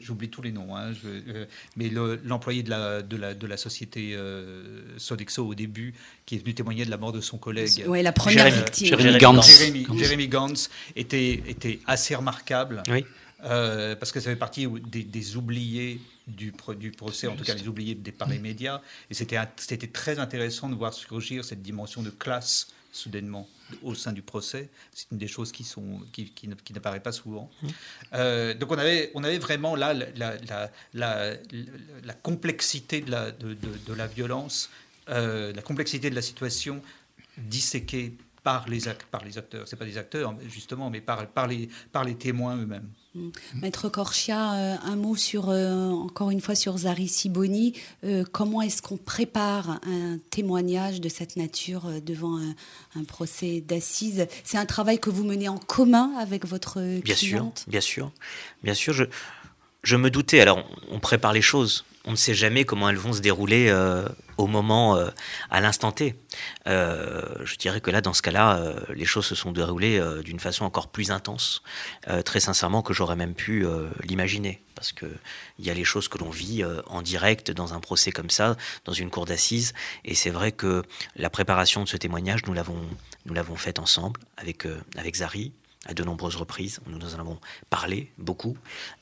j'oublie 0.00 0.28
tous 0.28 0.42
les 0.42 0.52
noms, 0.52 0.76
hein, 0.76 0.92
euh, 1.04 1.46
mais 1.76 1.90
l'employé 2.24 2.62
de, 2.62 2.70
la, 2.70 3.02
de, 3.02 3.16
la, 3.16 3.34
de 3.34 3.46
la 3.46 3.56
société 3.56 4.14
euh, 4.14 4.98
Sodexo 4.98 5.46
au 5.46 5.54
début, 5.54 5.94
qui 6.26 6.36
est 6.36 6.38
venu 6.38 6.54
témoigner 6.54 6.84
de 6.84 6.90
la 6.90 6.96
mort 6.96 7.12
de 7.12 7.20
son 7.20 7.38
collègue. 7.38 7.84
Oui, 7.86 8.02
la 8.02 8.12
première 8.12 8.50
victime. 8.50 8.86
Jérémy 8.88 9.18
Gantz. 9.18 9.58
Jérémy, 9.96 10.28
Gantz 10.28 10.70
était, 10.96 11.42
était 11.46 11.80
assez 11.86 12.14
remarquable. 12.14 12.82
Oui. 12.88 13.04
Euh, 13.44 13.96
parce 13.96 14.12
que 14.12 14.20
ça 14.20 14.28
fait 14.28 14.36
partie 14.36 14.66
des, 14.66 15.36
oubliés 15.36 15.98
du, 16.26 16.52
du, 16.76 16.90
procès, 16.90 17.26
en 17.26 17.36
tout 17.36 17.44
cas 17.44 17.54
les 17.54 17.68
oubliés 17.68 17.94
par 17.94 18.28
les 18.28 18.38
médias. 18.38 18.82
Et 19.10 19.14
c'était 19.14 19.86
très 19.86 20.18
intéressant 20.18 20.68
de 20.68 20.74
voir 20.74 20.92
surgir 20.92 21.44
cette 21.44 21.62
dimension 21.62 22.02
de 22.02 22.10
classe 22.10 22.68
soudainement 22.92 23.48
au 23.82 23.94
sein 23.94 24.12
du 24.12 24.22
procès. 24.22 24.68
C'est 24.92 25.10
une 25.10 25.18
des 25.18 25.28
choses 25.28 25.52
qui, 25.52 25.64
sont, 25.64 26.00
qui, 26.12 26.30
qui, 26.30 26.72
n'apparaît 26.72 27.00
pas 27.00 27.12
souvent. 27.12 27.50
Mmh. 27.62 27.68
Euh, 28.14 28.54
donc 28.54 28.72
on 28.72 28.78
avait, 28.78 29.10
on 29.14 29.24
avait 29.24 29.38
vraiment 29.38 29.76
là 29.76 29.94
la, 29.94 30.06
la, 30.14 30.70
la, 30.94 31.34
la 32.04 32.14
complexité 32.14 33.00
de 33.00 33.10
la, 33.10 33.30
de, 33.30 33.54
de, 33.54 33.94
la 33.94 34.06
violence, 34.06 34.70
euh, 35.08 35.52
la 35.52 35.62
complexité 35.62 36.10
de 36.10 36.14
la 36.14 36.22
situation 36.22 36.82
disséquée 37.38 38.14
par 38.42 38.68
les, 38.68 38.80
par 39.10 39.24
les 39.24 39.38
acteurs. 39.38 39.68
Ce 39.68 39.76
pas 39.76 39.84
des 39.84 39.98
acteurs, 39.98 40.34
justement, 40.48 40.90
mais 40.90 41.00
par, 41.00 41.26
par, 41.28 41.46
les, 41.46 41.68
par 41.92 42.04
les 42.04 42.16
témoins 42.16 42.56
eux-mêmes. 42.56 42.88
Mm. 43.14 43.30
Maître 43.62 43.88
Corchia, 43.88 44.54
euh, 44.54 44.76
un 44.84 44.94
mot 44.94 45.16
sur, 45.16 45.50
euh, 45.50 45.88
encore 45.88 46.30
une 46.30 46.40
fois 46.40 46.54
sur 46.54 46.76
Zari 46.78 47.08
Siboni. 47.08 47.74
Euh, 48.04 48.24
comment 48.30 48.62
est-ce 48.62 48.82
qu'on 48.82 48.96
prépare 48.96 49.80
un 49.84 50.18
témoignage 50.30 51.00
de 51.00 51.08
cette 51.08 51.36
nature 51.36 51.88
devant 52.02 52.38
un, 52.38 53.04
procès 53.04 53.62
d'assises? 53.66 54.28
C'est 54.44 54.58
un 54.58 54.66
travail 54.66 55.00
que 55.00 55.10
vous 55.10 55.24
menez 55.24 55.48
en 55.48 55.58
commun 55.58 56.12
avec 56.18 56.46
votre 56.46 56.80
bien 57.00 57.16
Sûr, 57.16 57.52
bien 57.66 57.80
sûr, 57.80 58.12
bien 58.62 58.74
sûr. 58.74 58.92
Je, 58.92 59.04
je 59.82 59.96
me 59.96 60.10
doutais. 60.10 60.40
Alors, 60.40 60.64
on 60.90 61.00
prépare 61.00 61.32
les 61.32 61.42
choses. 61.42 61.84
On 62.04 62.12
ne 62.12 62.16
sait 62.16 62.34
jamais 62.34 62.64
comment 62.64 62.88
elles 62.88 62.96
vont 62.96 63.12
se 63.12 63.20
dérouler 63.20 63.70
au 64.40 64.46
moment, 64.46 64.96
euh, 64.96 65.10
à 65.50 65.60
l'instant 65.60 65.92
T. 65.92 66.14
Euh, 66.66 67.22
je 67.44 67.56
dirais 67.56 67.80
que 67.80 67.90
là, 67.90 68.00
dans 68.00 68.12
ce 68.12 68.22
cas-là, 68.22 68.58
euh, 68.58 68.74
les 68.90 69.04
choses 69.04 69.26
se 69.26 69.34
sont 69.34 69.52
déroulées 69.52 70.00
d'une 70.24 70.40
façon 70.40 70.64
encore 70.64 70.88
plus 70.88 71.10
intense, 71.10 71.62
très 72.24 72.40
sincèrement, 72.40 72.82
que 72.82 72.92
j'aurais 72.92 73.16
même 73.16 73.34
pu 73.34 73.66
l'imaginer. 74.02 74.62
Parce 74.74 74.92
qu'il 74.92 75.08
y 75.58 75.70
a 75.70 75.74
les 75.74 75.84
choses 75.84 76.08
que 76.08 76.18
l'on 76.18 76.30
vit 76.30 76.64
en 76.86 77.02
direct 77.02 77.50
dans 77.50 77.74
un 77.74 77.80
procès 77.80 78.12
comme 78.12 78.30
ça, 78.30 78.56
dans 78.84 78.92
une 78.92 79.10
cour 79.10 79.26
d'assises. 79.26 79.74
Et 80.04 80.14
c'est 80.14 80.30
vrai 80.30 80.52
que 80.52 80.82
la 81.16 81.30
préparation 81.30 81.84
de 81.84 81.88
ce 81.88 81.96
témoignage, 81.96 82.40
nous 82.46 82.54
l'avons, 82.54 82.80
nous 83.26 83.34
l'avons 83.34 83.56
faite 83.56 83.78
ensemble 83.78 84.20
avec, 84.36 84.66
avec 84.96 85.16
Zari, 85.16 85.52
à 85.86 85.94
de 85.94 86.04
nombreuses 86.04 86.36
reprises. 86.36 86.80
Nous 86.86 87.14
en 87.14 87.18
avons 87.18 87.40
parlé 87.70 88.12
beaucoup. 88.18 88.56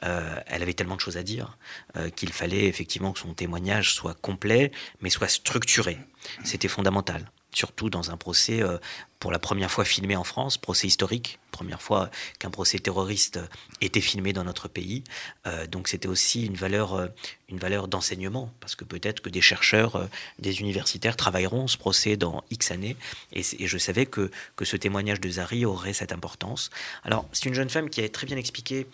Euh, 0.04 0.40
elle 0.46 0.62
avait 0.62 0.74
tellement 0.74 0.96
de 0.96 1.00
choses 1.00 1.16
à 1.16 1.22
dire 1.22 1.58
euh, 1.96 2.10
qu'il 2.10 2.32
fallait 2.32 2.66
effectivement 2.66 3.12
que 3.12 3.18
son 3.18 3.34
témoignage 3.34 3.92
soit 3.92 4.14
complet, 4.14 4.70
mais 5.00 5.10
soit 5.10 5.28
structuré. 5.28 5.98
C'était 6.44 6.68
fondamental 6.68 7.30
surtout 7.52 7.90
dans 7.90 8.10
un 8.10 8.16
procès 8.16 8.62
euh, 8.62 8.78
pour 9.18 9.32
la 9.32 9.38
première 9.38 9.70
fois 9.70 9.84
filmé 9.84 10.14
en 10.16 10.24
France, 10.24 10.58
procès 10.58 10.86
historique, 10.86 11.38
première 11.50 11.82
fois 11.82 12.10
qu'un 12.38 12.50
procès 12.50 12.78
terroriste 12.78 13.40
était 13.80 14.00
filmé 14.00 14.32
dans 14.32 14.44
notre 14.44 14.68
pays. 14.68 15.02
Euh, 15.46 15.66
donc 15.66 15.88
c'était 15.88 16.08
aussi 16.08 16.46
une 16.46 16.54
valeur, 16.54 16.94
euh, 16.94 17.08
une 17.48 17.58
valeur 17.58 17.88
d'enseignement, 17.88 18.52
parce 18.60 18.76
que 18.76 18.84
peut-être 18.84 19.20
que 19.20 19.28
des 19.28 19.40
chercheurs, 19.40 20.08
des 20.38 20.60
universitaires 20.60 21.16
travailleront 21.16 21.66
ce 21.66 21.76
procès 21.78 22.16
dans 22.16 22.44
X 22.50 22.70
années, 22.70 22.96
et, 23.32 23.42
je 23.42 23.78
savais 23.78 24.06
que, 24.06 24.30
que 24.56 24.64
ce 24.64 24.76
témoignage 24.76 25.20
de 25.20 25.28
Zari 25.28 25.64
aurait 25.64 25.94
cette 25.94 26.12
importance. 26.12 26.70
Alors 27.02 27.28
c'est 27.32 27.46
une 27.46 27.54
jeune 27.54 27.70
femme 27.70 27.90
qui 27.90 28.02
a 28.02 28.08
très 28.08 28.26
bien 28.26 28.36
expliqué 28.36 28.86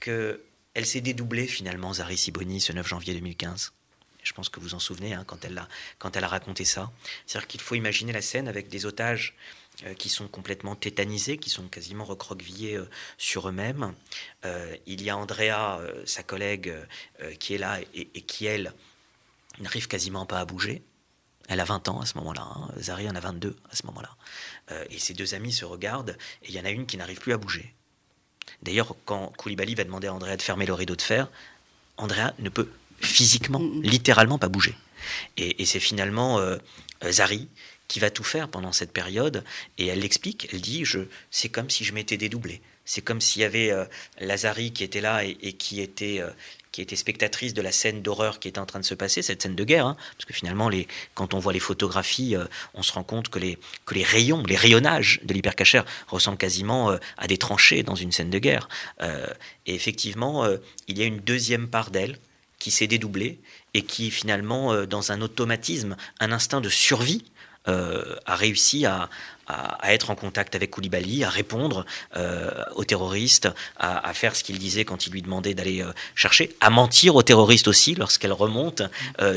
qu'elle 0.00 0.86
s'est 0.86 1.00
dédoublée 1.00 1.46
finalement, 1.46 1.92
Zari 1.92 2.16
Siboni, 2.16 2.60
ce 2.60 2.72
9 2.72 2.86
janvier 2.86 3.14
2015. 3.14 3.72
Je 4.22 4.32
pense 4.32 4.48
que 4.48 4.60
vous 4.60 4.74
en 4.74 4.78
souvenez 4.78 5.14
hein, 5.14 5.24
quand, 5.26 5.44
elle 5.44 6.24
a, 6.24 6.28
raconté 6.28 6.64
ça. 6.64 6.90
C'est-à-dire 7.26 7.48
qu'il 7.48 7.60
faut 7.60 7.74
imaginer 7.74 8.12
la 8.12 8.22
scène 8.22 8.48
avec 8.48 8.68
des 8.68 8.86
otages 8.86 9.34
euh, 9.84 9.94
qui 9.94 10.08
sont 10.08 10.28
complètement 10.28 10.74
tétanisés, 10.74 11.38
qui 11.38 11.50
sont 11.50 11.68
quasiment 11.68 12.04
recroquevillés 12.04 12.76
euh, 12.76 12.88
sur 13.18 13.48
eux-mêmes. 13.48 13.94
Euh, 14.44 14.76
il 14.86 15.02
y 15.02 15.10
a 15.10 15.16
Andrea, 15.16 15.80
sa 16.04 16.22
collègue, 16.22 16.74
qui 17.38 17.54
est 17.54 17.58
là 17.58 17.80
et, 17.94 18.06
qui, 18.22 18.46
elle, 18.46 18.72
n'arrive 19.58 19.88
quasiment 19.88 20.26
pas 20.26 20.40
à 20.40 20.44
bouger. 20.44 20.82
Elle 21.48 21.60
a 21.60 21.64
20 21.64 21.88
ans 21.88 22.00
à 22.00 22.06
ce 22.06 22.16
moment-là. 22.18 22.42
Hein. 22.42 22.68
Zari 22.78 23.08
en 23.08 23.14
a 23.16 23.20
22 23.20 23.56
à 23.70 23.76
ce 23.76 23.86
moment-là. 23.86 24.16
et 24.90 24.98
ses 24.98 25.14
deux 25.14 25.34
amis 25.34 25.52
se 25.52 25.64
regardent 25.64 26.16
et 26.42 26.48
il 26.48 26.54
y 26.54 26.60
en 26.60 26.64
a 26.64 26.70
une 26.70 26.86
qui 26.86 26.96
n'arrive 26.96 27.18
plus 27.18 27.32
à 27.32 27.38
bouger. 27.38 27.74
D'ailleurs, 28.62 28.94
quand 29.04 29.32
Koulibaly 29.36 29.74
va 29.74 29.84
demander 29.84 30.08
à 30.08 30.14
Andrea 30.14 30.36
de 30.36 30.42
fermer 30.42 30.66
le 30.66 30.74
rideau 30.74 30.96
de 30.96 31.02
fer, 31.02 31.28
Andrea 31.96 32.32
ne 32.38 32.48
peut 32.48 32.68
physiquement, 33.00 33.62
littéralement 33.82 34.38
pas 34.38 34.48
bouger. 34.48 34.74
Et, 35.36 35.64
c'est 35.64 35.80
finalement 35.80 36.38
euh, 36.38 36.56
euh, 37.04 37.12
Zari 37.12 37.48
qui 37.88 37.98
va 37.98 38.10
tout 38.10 38.22
faire 38.22 38.48
pendant 38.48 38.70
cette 38.70 38.92
période, 38.92 39.42
et 39.76 39.88
elle 39.88 40.00
l'explique, 40.00 40.48
elle 40.52 40.60
dit, 40.60 40.84
je, 40.84 41.00
c'est 41.32 41.48
comme 41.48 41.68
si 41.68 41.84
je 41.84 41.92
m'étais 41.92 42.16
dédoublé. 42.16 42.60
C'est 42.84 43.02
comme 43.02 43.20
s'il 43.20 43.42
y 43.42 43.44
avait 43.44 43.72
euh, 43.72 43.84
Lazari 44.20 44.72
qui 44.72 44.84
était 44.84 45.00
là 45.00 45.24
et, 45.24 45.34
qui 45.54 45.80
était 45.80 46.22
qui 46.70 46.80
était 46.82 46.94
spectatrice 46.94 47.52
de 47.52 47.62
la 47.62 47.72
scène 47.72 48.00
d'horreur 48.00 48.38
qui 48.38 48.46
était 48.46 48.60
en 48.60 48.66
train 48.66 48.78
de 48.78 48.84
se 48.84 48.94
passer, 48.94 49.22
cette 49.22 49.42
scène 49.42 49.56
de 49.56 49.64
guerre, 49.64 49.86
hein, 49.86 49.96
parce 50.16 50.24
que 50.24 50.32
finalement, 50.32 50.68
les, 50.68 50.86
quand 51.14 51.34
on 51.34 51.40
voit 51.40 51.52
les 51.52 51.58
photographies, 51.58 52.36
on 52.74 52.84
se 52.84 52.92
rend 52.92 53.02
compte 53.02 53.28
que 53.28 53.40
les, 53.40 53.58
que 53.86 53.94
les 53.94 54.04
rayons, 54.04 54.44
les 54.44 54.54
rayonnages 54.54 55.18
de 55.24 55.34
l'hypercachère 55.34 55.84
ressemblent 56.06 56.38
quasiment 56.38 56.96
à 57.16 57.26
des 57.26 57.38
tranchées 57.38 57.82
dans 57.82 57.96
une 57.96 58.12
scène 58.12 58.30
de 58.30 58.38
guerre. 58.38 58.68
et 59.00 59.74
effectivement, 59.74 60.46
il 60.86 60.96
y 60.96 61.02
a 61.02 61.06
une 61.06 61.18
deuxième 61.18 61.66
part 61.66 61.90
d'elle, 61.90 62.20
qui 62.60 62.70
s'est 62.70 62.86
dédoublé 62.86 63.40
et 63.74 63.82
qui 63.82 64.12
finalement, 64.12 64.72
euh, 64.72 64.86
dans 64.86 65.10
un 65.10 65.20
automatisme, 65.20 65.96
un 66.20 66.30
instinct 66.30 66.60
de 66.60 66.68
survie, 66.68 67.24
euh, 67.68 68.16
a 68.24 68.36
réussi 68.36 68.86
à, 68.86 69.10
être 69.82 70.10
en 70.10 70.14
contact 70.14 70.54
avec 70.54 70.70
Koulibaly, 70.70 71.24
à 71.24 71.28
répondre 71.28 71.84
euh, 72.16 72.62
aux 72.76 72.84
terroristes, 72.84 73.48
à, 73.76 74.14
faire 74.14 74.36
ce 74.36 74.44
qu'il 74.44 74.60
disait 74.60 74.84
quand 74.84 75.08
il 75.08 75.12
lui 75.12 75.22
demandait 75.22 75.54
d'aller 75.54 75.84
chercher, 76.14 76.54
à 76.60 76.70
mentir 76.70 77.16
aux 77.16 77.24
terroristes 77.24 77.66
aussi 77.66 77.96
lorsqu'elle 77.96 78.32
remonte 78.32 78.82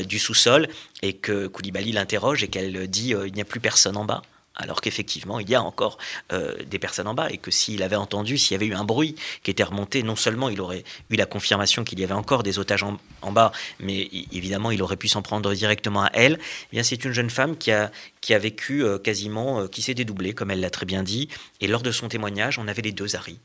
du 0.06 0.20
sous-sol 0.20 0.68
et 1.02 1.14
que 1.14 1.48
Koulibaly 1.48 1.90
l'interroge 1.90 2.44
et 2.44 2.48
qu'elle 2.48 2.86
dit 2.86 3.08
il 3.08 3.32
n'y 3.32 3.40
a 3.40 3.44
plus 3.44 3.58
personne 3.58 3.96
en 3.96 4.04
bas 4.04 4.22
alors 4.56 4.80
qu'effectivement, 4.80 5.40
il 5.40 5.48
y 5.48 5.54
a 5.54 5.62
encore 5.62 5.98
euh, 6.32 6.54
des 6.64 6.78
personnes 6.78 7.08
en 7.08 7.14
bas, 7.14 7.28
et 7.30 7.38
que 7.38 7.50
s'il 7.50 7.82
avait 7.82 7.96
entendu, 7.96 8.38
s'il 8.38 8.52
y 8.52 8.54
avait 8.54 8.66
eu 8.66 8.74
un 8.74 8.84
bruit 8.84 9.16
qui 9.42 9.50
était 9.50 9.64
remonté, 9.64 10.02
non 10.02 10.16
seulement 10.16 10.48
il 10.48 10.60
aurait 10.60 10.84
eu 11.10 11.16
la 11.16 11.26
confirmation 11.26 11.84
qu'il 11.84 11.98
y 11.98 12.04
avait 12.04 12.14
encore 12.14 12.42
des 12.42 12.58
otages 12.58 12.84
en, 12.84 13.32
bas, 13.32 13.52
mais 13.80 14.08
évidemment, 14.32 14.70
il 14.70 14.82
aurait 14.82 14.96
pu 14.96 15.08
s'en 15.08 15.22
prendre 15.22 15.52
directement 15.54 16.04
à 16.04 16.10
elle. 16.12 16.38
Eh 16.70 16.76
bien, 16.76 16.82
c'est 16.82 17.04
une 17.04 17.12
jeune 17.12 17.30
femme 17.30 17.56
qui 17.56 17.72
a, 17.72 17.90
qui 18.20 18.32
a 18.34 18.38
vécu 18.38 18.84
euh, 18.84 18.98
quasiment, 18.98 19.60
euh, 19.60 19.66
qui 19.66 19.82
s'est 19.82 19.94
dédoublée, 19.94 20.34
comme 20.34 20.50
elle 20.50 20.60
l'a 20.60 20.70
très 20.70 20.86
bien 20.86 21.02
dit, 21.02 21.28
et 21.60 21.66
lors 21.66 21.82
de 21.82 21.90
son 21.90 22.08
témoignage, 22.08 22.58
on 22.58 22.68
avait 22.68 22.82
les 22.82 22.92
deux 22.92 23.16
Harry 23.16 23.38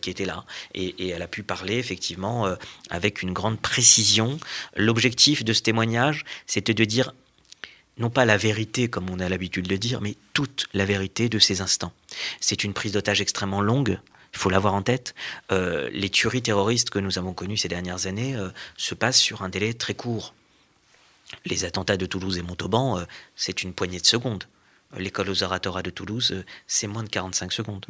qui 0.00 0.10
étaient 0.10 0.26
là. 0.26 0.44
Et, 0.74 1.08
elle 1.08 1.22
a 1.22 1.26
pu 1.26 1.42
parler 1.42 1.76
effectivement 1.76 2.46
avec 2.88 3.20
une 3.20 3.32
grande 3.32 3.58
précision. 3.58 4.38
L'objectif 4.76 5.44
de 5.44 5.52
ce 5.52 5.60
témoignage, 5.60 6.24
c'était 6.46 6.72
de 6.72 6.84
dire 6.84 7.12
non 7.98 8.10
pas 8.10 8.24
la 8.24 8.36
vérité 8.36 8.88
comme 8.88 9.10
on 9.10 9.20
a 9.20 9.28
l'habitude 9.28 9.66
de 9.66 9.70
le 9.70 9.78
dire, 9.78 10.00
mais 10.00 10.16
toute 10.32 10.66
la 10.72 10.84
vérité 10.84 11.28
de 11.28 11.38
ces 11.38 11.60
instants. 11.60 11.92
C'est 12.40 12.64
une 12.64 12.72
prise 12.72 12.92
d'otage 12.92 13.20
extrêmement 13.20 13.60
longue, 13.60 13.98
il 14.32 14.38
faut 14.38 14.50
l'avoir 14.50 14.74
en 14.74 14.82
tête. 14.82 15.14
Euh, 15.50 15.90
les 15.92 16.08
tueries 16.08 16.42
terroristes 16.42 16.90
que 16.90 16.98
nous 16.98 17.18
avons 17.18 17.34
connues 17.34 17.58
ces 17.58 17.68
dernières 17.68 18.06
années 18.06 18.34
euh, 18.34 18.48
se 18.76 18.94
passent 18.94 19.20
sur 19.20 19.42
un 19.42 19.48
délai 19.48 19.74
très 19.74 19.94
court. 19.94 20.34
Les 21.44 21.64
attentats 21.64 21.96
de 21.96 22.06
Toulouse 22.06 22.38
et 22.38 22.42
Montauban, 22.42 22.98
euh, 22.98 23.04
c'est 23.36 23.62
une 23.62 23.72
poignée 23.72 24.00
de 24.00 24.06
secondes. 24.06 24.44
L'école 24.96 25.30
aux 25.30 25.42
oratorat 25.42 25.82
de 25.82 25.90
Toulouse, 25.90 26.44
c'est 26.66 26.86
moins 26.86 27.02
de 27.02 27.08
45 27.08 27.52
secondes. 27.52 27.86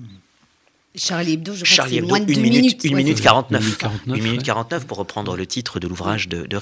Charlie 0.94 1.32
Hebdo, 1.32 1.54
je 1.54 1.64
crois 1.64 1.84
que 1.84 1.90
c'est 1.90 2.00
moins 2.00 2.20
de 2.20 2.32
2 2.32 2.40
minutes. 2.40 2.84
1 2.84 2.94
minute 2.94 3.20
49. 3.20 3.78
1 4.08 4.12
minute 4.12 4.42
49 4.42 4.86
pour 4.86 4.98
reprendre 4.98 5.36
le 5.36 5.46
titre 5.46 5.80
de 5.80 5.88
l'ouvrage 5.88 6.28
de, 6.28 6.46
de. 6.46 6.60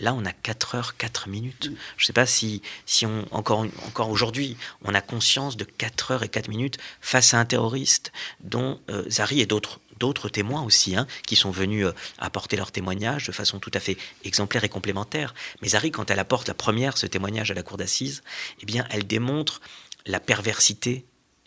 Là, 0.00 0.12
on 0.14 0.24
a 0.24 0.32
4 0.32 0.74
heures, 0.74 0.96
4 0.96 1.28
minutes. 1.28 1.70
Je 1.96 2.02
ne 2.02 2.06
sais 2.06 2.12
pas 2.12 2.26
si, 2.26 2.62
si 2.84 3.06
on, 3.06 3.26
encore, 3.30 3.66
encore 3.86 4.10
aujourd'hui, 4.10 4.56
on 4.82 4.94
a 4.94 5.00
conscience 5.00 5.56
de 5.56 5.64
4 5.64 6.10
heures 6.10 6.22
et 6.24 6.28
4 6.28 6.48
minutes 6.48 6.78
face 7.00 7.32
à 7.32 7.38
un 7.38 7.44
terroriste 7.44 8.12
dont 8.40 8.80
euh, 8.90 9.08
Zari 9.08 9.40
et 9.40 9.46
d'autres 9.46 9.80
d'autres 10.00 10.28
témoins 10.28 10.62
aussi, 10.62 10.96
hein, 10.96 11.06
qui 11.26 11.36
sont 11.36 11.52
venus 11.52 11.86
euh, 11.86 11.92
apporter 12.18 12.56
leur 12.56 12.72
témoignage 12.72 13.26
de 13.26 13.32
façon 13.32 13.60
tout 13.60 13.70
à 13.74 13.80
fait 13.80 13.96
exemplaire 14.24 14.64
et 14.64 14.68
complémentaire. 14.68 15.34
Mais 15.62 15.68
Zari, 15.68 15.92
quand 15.92 16.10
elle 16.10 16.18
apporte 16.18 16.48
la 16.48 16.54
première, 16.54 16.98
ce 16.98 17.06
témoignage 17.06 17.52
à 17.52 17.54
la 17.54 17.62
cour 17.62 17.76
d'assises, 17.76 18.22
eh 18.60 18.66
bien, 18.66 18.86
elle 18.90 19.06
démontre 19.06 19.60
la 20.06 20.20
perversité 20.20 21.04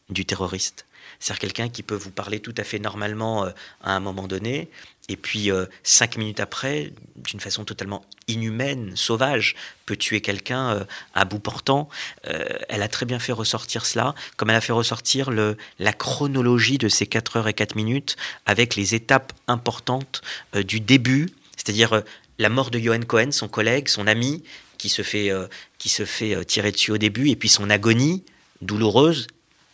du 0.10 0.26
terroriste. 0.26 0.87
C'est-à-dire 1.20 1.40
quelqu'un 1.40 1.70
qui 1.70 1.84
peut 1.84 1.96
vous 1.96 2.12
parler 2.12 2.40
tout 2.40 2.54
à 2.58 2.64
fait 2.64 2.80
normalement 2.80 3.46
euh, 3.46 3.50
à 3.84 3.96
un 3.96 4.00
moment 4.00 4.28
donné, 4.28 4.70
et 5.10 5.16
puis 5.16 5.52
euh, 5.52 5.66
cinq 5.84 6.18
minutes 6.18 6.40
après, 6.40 6.92
d'une 7.16 7.40
façon 7.40 7.64
totalement 7.64 8.04
inhumaine, 8.28 8.96
sauvage, 8.96 9.56
peut 9.86 9.96
tuer 9.96 10.22
quelqu'un 10.22 10.70
euh, 10.70 10.84
à 11.14 11.26
bout 11.26 11.40
portant. 11.40 11.90
elle 12.24 12.82
a 12.82 12.88
très 12.88 13.06
bien 13.06 13.20
fait 13.20 13.32
ressortir 13.32 13.86
cela, 13.86 14.16
comme 14.36 14.50
elle 14.50 14.56
a 14.56 14.62
fait 14.62 14.74
ressortir 14.74 15.32
la 15.32 15.94
chronologie 15.94 16.78
de 16.78 16.90
ces 16.90 17.08
4 17.08 17.38
heures 17.38 17.48
et 17.48 17.54
4 17.54 17.76
minutes, 17.76 18.18
avec 18.46 18.76
les 18.76 18.96
étapes 18.96 19.34
importantes 19.48 20.22
du 20.54 20.80
début, 20.80 21.30
c'est-à-dire 21.56 22.04
la 22.38 22.50
mort 22.50 22.70
de 22.70 22.80
Johan 22.80 23.02
Cohen, 23.02 23.32
son 23.32 23.48
collègue, 23.48 23.88
son 23.88 24.08
ami, 24.08 24.44
qui 24.78 24.90
se 24.90 25.02
fait, 25.02 25.32
qui 25.78 25.90
se 25.90 26.06
fait 26.06 26.44
tirer 26.46 26.72
dessus 26.72 26.92
au 26.92 26.98
début, 26.98 27.30
et 27.30 27.36
puis 27.36 27.50
son 27.50 27.70
agonie 27.70 28.24
douloureuse 28.62 29.28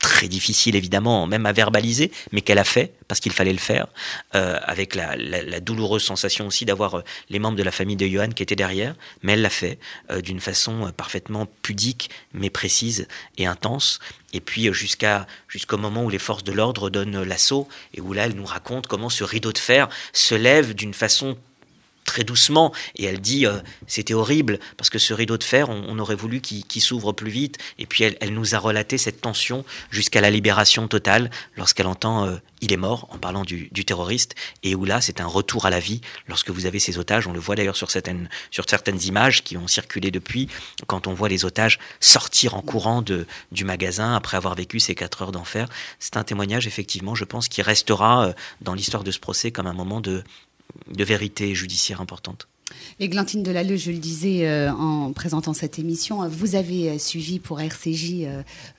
très 0.04 0.28
difficile 0.28 0.76
évidemment, 0.76 1.26
même 1.26 1.46
à 1.46 1.54
verbaliser, 1.54 2.12
mais 2.34 2.42
qu'elle 2.42 2.60
a 2.60 2.66
fait 2.66 2.94
parce 3.08 3.22
qu'il 3.22 3.32
fallait 3.32 3.54
le 3.54 3.60
faire, 3.60 3.88
euh, 4.36 4.60
avec 4.64 4.96
la, 4.96 5.16
douloureuse 5.60 6.04
sensation 6.04 6.46
aussi 6.46 6.66
d'avoir 6.66 6.98
euh, 6.98 7.04
les 7.30 7.40
membres 7.40 7.58
de 7.58 7.64
la 7.64 7.72
famille 7.72 7.96
de 7.96 8.06
Johan 8.06 8.30
qui 8.30 8.44
étaient 8.44 8.56
derrière, 8.56 8.96
mais 9.22 9.34
elle 9.34 9.42
l'a 9.42 9.50
fait 9.50 9.80
euh, 10.12 10.20
d'une 10.22 10.42
façon 10.42 10.92
parfaitement 10.96 11.48
pudique, 11.62 12.10
mais 12.34 12.50
précise 12.50 13.08
et 13.38 13.46
intense. 13.46 14.00
Et 14.34 14.42
puis 14.42 14.74
jusqu'à 14.74 15.26
jusqu'au 15.48 15.78
moment 15.78 16.04
où 16.04 16.10
les 16.10 16.20
forces 16.20 16.44
de 16.44 16.52
l'ordre 16.52 16.90
donnent 16.90 17.24
l'assaut 17.24 17.68
et 17.94 18.02
où 18.02 18.14
là 18.14 18.26
elle 18.26 18.36
nous 18.36 18.46
raconte 18.46 18.88
comment 18.88 19.10
ce 19.10 19.24
rideau 19.24 19.54
de 19.54 19.60
fer 19.60 19.88
se 20.12 20.36
lève 20.36 20.74
d'une 20.74 20.94
façon 20.94 21.38
très 22.04 22.24
doucement 22.24 22.74
et 22.96 23.06
elle 23.06 23.22
dit 23.22 23.46
euh, 23.46 23.60
c'était 23.88 24.14
horrible 24.14 24.60
parce 24.78 24.90
que 24.90 25.00
ce 25.00 25.14
rideau 25.14 25.38
de 25.38 25.44
fer 25.44 25.70
on, 25.70 25.98
aurait 26.00 26.16
voulu 26.16 26.42
qu'il 26.42 26.82
s'ouvre 26.82 27.14
plus 27.14 27.30
vite 27.30 27.58
et 27.78 27.86
puis 27.86 28.04
elle, 28.04 28.34
nous 28.34 28.56
a 28.56 28.60
relaté 28.60 28.98
cette 28.98 29.22
tension 29.22 29.64
jusqu'à 29.90 30.22
la 30.22 30.30
libération 30.30 30.88
totale 30.88 31.30
lorsqu'elle 31.56 31.88
entend 31.88 32.26
euh, 32.26 32.38
il 32.62 32.74
est 32.74 32.78
mort 32.78 33.08
en 33.12 33.18
parlant 33.18 33.44
du, 33.44 33.70
terroriste 33.70 34.36
et 34.64 34.76
où 34.76 34.86
là 34.86 35.02
c'est 35.02 35.22
un 35.22 35.28
retour 35.28 35.66
à 35.66 35.70
la 35.70 35.80
vie 35.80 36.02
lorsque 36.28 36.50
vous 36.50 36.66
avez 36.66 36.80
ces 36.80 36.98
otages 36.98 37.28
on 37.28 37.34
le 37.34 37.40
voit 37.40 37.56
d'ailleurs 37.56 37.76
sur 37.76 37.92
certaines 37.92 38.30
images 39.04 39.44
qui 39.44 39.58
ont 39.58 39.68
circulé 39.68 40.12
depuis 40.12 40.48
quand 40.88 41.08
on 41.08 41.14
voit 41.14 41.30
les 41.30 41.46
otages 41.46 41.80
sortir 42.00 42.56
en 42.56 42.62
courant 42.62 43.02
du 43.02 43.66
magasin 43.66 44.16
après 44.16 44.38
avoir 44.38 44.56
vécu 44.56 44.80
ces 44.80 44.96
quatre 44.96 45.22
heures 45.22 45.32
d'enfer. 45.32 45.68
C'est 46.00 46.18
un 46.18 46.24
témoignage 46.24 46.68
effectivement 46.68 47.16
je 47.16 47.26
pense 47.26 47.48
qui 47.48 47.62
restera 47.62 48.28
euh, 48.28 48.34
dans 48.62 48.74
l'histoire 48.74 49.04
de 49.04 49.12
ce 49.12 49.20
procès 49.20 49.52
comme 49.52 49.68
un 49.68 49.74
moment 49.74 50.02
de 50.02 50.24
de 50.88 51.04
vérité 51.04 51.54
judiciaire 51.56 52.02
importante. 52.02 52.48
Églantine 53.00 53.44
Delalleux, 53.44 53.76
je 53.76 53.92
le 53.92 53.98
disais 53.98 54.48
euh, 54.48 54.72
en 54.72 55.14
présentant 55.14 55.54
cette 55.54 55.80
émission, 55.80 56.28
vous 56.28 56.56
avez 56.56 56.92
euh, 56.92 56.98
suivi 56.98 57.40
pour 57.40 57.60
RCJ 57.60 58.26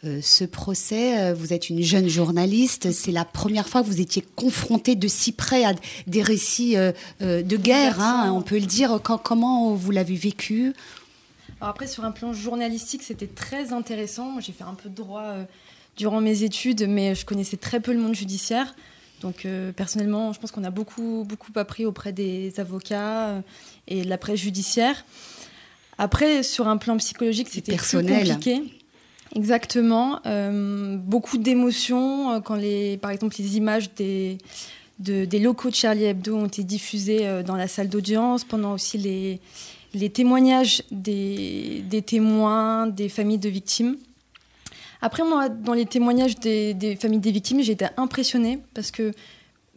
euh, 0.04 0.20
ce 0.22 0.44
procès. 0.44 1.32
Vous 1.32 1.52
êtes 1.52 1.68
une 1.70 1.82
jeune 1.82 2.08
journaliste. 2.08 2.92
C'est 2.92 3.12
la 3.12 3.24
première 3.24 3.68
fois 3.68 3.82
que 3.82 3.86
vous 3.86 4.00
étiez 4.00 4.24
confrontée 4.36 4.94
de 4.94 5.08
si 5.08 5.32
près 5.32 5.64
à 5.64 5.74
des 6.06 6.22
récits 6.22 6.76
de 7.20 7.56
guerre, 7.56 8.00
hein, 8.00 8.32
on 8.32 8.42
peut 8.42 8.58
le 8.58 8.66
dire. 8.66 9.00
comment 9.02 9.74
vous 9.74 9.90
l'avez 9.90 10.16
vécu? 10.16 10.72
Après, 11.60 11.86
sur 11.86 12.04
un 12.04 12.10
plan 12.10 12.32
journalistique, 12.32 13.02
c'était 13.02 13.26
très 13.26 13.72
intéressant. 13.72 14.40
J'ai 14.40 14.52
fait 14.52 14.64
un 14.64 14.74
peu 14.74 14.88
de 14.88 14.94
droit 14.94 15.34
durant 15.96 16.20
mes 16.20 16.42
études, 16.42 16.86
mais 16.88 17.14
je 17.14 17.24
connaissais 17.24 17.56
très 17.56 17.80
peu 17.80 17.92
le 17.92 18.00
monde 18.00 18.14
judiciaire. 18.14 18.74
Donc 19.24 19.46
euh, 19.46 19.72
personnellement, 19.72 20.34
je 20.34 20.38
pense 20.38 20.52
qu'on 20.52 20.64
a 20.64 20.70
beaucoup, 20.70 21.24
beaucoup 21.26 21.50
appris 21.56 21.86
auprès 21.86 22.12
des 22.12 22.52
avocats 22.58 23.28
euh, 23.28 23.40
et 23.88 24.02
de 24.02 24.08
la 24.10 24.18
presse 24.18 24.38
judiciaire. 24.38 25.06
Après, 25.96 26.42
sur 26.42 26.68
un 26.68 26.76
plan 26.76 26.98
psychologique, 26.98 27.48
c'était 27.50 27.74
plus 27.74 28.02
compliqué. 28.02 28.62
Exactement. 29.34 30.20
Euh, 30.26 30.98
beaucoup 30.98 31.38
d'émotions 31.38 32.42
quand, 32.42 32.54
les, 32.54 32.98
par 32.98 33.12
exemple, 33.12 33.34
les 33.38 33.56
images 33.56 33.94
des, 33.94 34.36
des 34.98 35.38
locaux 35.38 35.70
de 35.70 35.74
Charlie 35.74 36.04
Hebdo 36.04 36.36
ont 36.36 36.46
été 36.46 36.62
diffusées 36.62 37.42
dans 37.46 37.56
la 37.56 37.66
salle 37.66 37.88
d'audience, 37.88 38.44
pendant 38.44 38.74
aussi 38.74 38.98
les, 38.98 39.40
les 39.94 40.10
témoignages 40.10 40.82
des, 40.90 41.82
des 41.88 42.02
témoins, 42.02 42.88
des 42.88 43.08
familles 43.08 43.38
de 43.38 43.48
victimes. 43.48 43.96
Après, 45.04 45.22
moi, 45.22 45.50
dans 45.50 45.74
les 45.74 45.84
témoignages 45.84 46.36
des, 46.40 46.96
familles 46.98 47.18
des 47.18 47.30
victimes, 47.30 47.60
j'ai 47.60 47.72
été 47.72 47.84
impressionnée 47.98 48.60
parce 48.72 48.90
que 48.90 49.12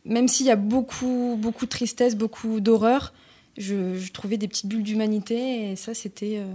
même 0.06 0.30
s'il 0.30 0.46
y 0.46 0.52
a 0.52 0.56
beaucoup, 0.56 1.38
beaucoup 1.38 1.66
de 1.66 1.70
tristesse, 1.70 2.16
beaucoup 2.16 2.62
d'horreur, 2.62 3.12
je, 3.58 4.10
trouvais 4.14 4.38
des 4.38 4.48
petites 4.48 4.68
bulles 4.68 4.84
d'humanité 4.84 5.72
et 5.72 5.76
ça, 5.76 5.94
c'était 5.94 6.38
euh, 6.38 6.46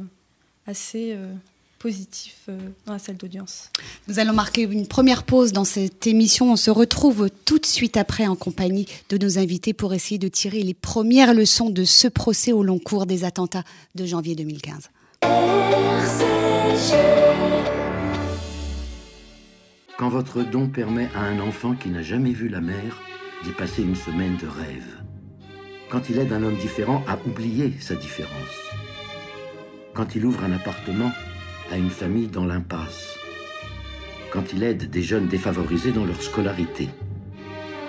assez 0.67 1.13
euh, 1.13 1.35
positif 1.81 2.45
euh, 2.49 2.59
dans 2.87 2.95
la 2.95 2.99
salle 2.99 3.19
d'audience. 3.19 3.69
Nous 4.09 4.19
allons 4.19 4.33
marquer 4.33 4.63
une 4.63 4.87
première 4.87 5.25
pause 5.25 5.53
dans 5.53 5.65
cette 5.65 6.07
émission. 6.07 6.51
On 6.51 6.57
se 6.57 6.71
retrouve 6.71 7.29
tout 7.45 7.59
de 7.59 7.67
suite 7.67 7.99
après 7.99 8.27
en 8.27 8.37
compagnie 8.37 8.87
de 9.11 9.19
nos 9.19 9.39
invités 9.39 9.75
pour 9.75 9.93
essayer 9.93 10.17
de 10.17 10.29
tirer 10.29 10.63
les 10.63 10.73
premières 10.73 11.35
leçons 11.35 11.69
de 11.69 11.85
ce 11.85 12.09
procès 12.09 12.53
au 12.53 12.63
long 12.63 12.79
cours 12.79 13.05
des 13.05 13.25
attentats 13.25 13.65
de 13.97 14.07
janvier 14.07 14.35
2015. 14.35 14.89
Quand 20.03 20.09
votre 20.09 20.43
don 20.43 20.67
permet 20.67 21.09
à 21.15 21.21
un 21.21 21.39
enfant 21.39 21.77
qui 21.77 21.89
n'a 21.89 22.03
jamais 22.03 22.33
vu 22.33 22.49
la 22.49 22.61
mer 22.61 23.01
d'y 23.45 23.53
passer 23.53 23.85
une 23.85 23.95
semaine 23.95 24.37
de 24.37 24.49
rêve, 24.49 25.01
quand 25.91 26.11
il 26.11 26.19
aide 26.19 26.33
un 26.33 26.43
homme 26.43 26.57
différent 26.57 27.05
à 27.07 27.17
oublier 27.25 27.75
sa 27.79 27.95
différence, 27.95 28.73
quand 29.95 30.17
il 30.17 30.27
ouvre 30.27 30.43
un 30.43 30.51
appartement 30.51 31.13
à 31.71 31.77
une 31.77 31.89
famille 31.89 32.27
dans 32.27 32.45
l'impasse, 32.45 33.17
quand 34.33 34.53
il 34.53 34.65
aide 34.65 34.91
des 34.91 35.03
jeunes 35.03 35.29
défavorisés 35.29 35.93
dans 35.93 36.05
leur 36.05 36.21
scolarité. 36.21 36.89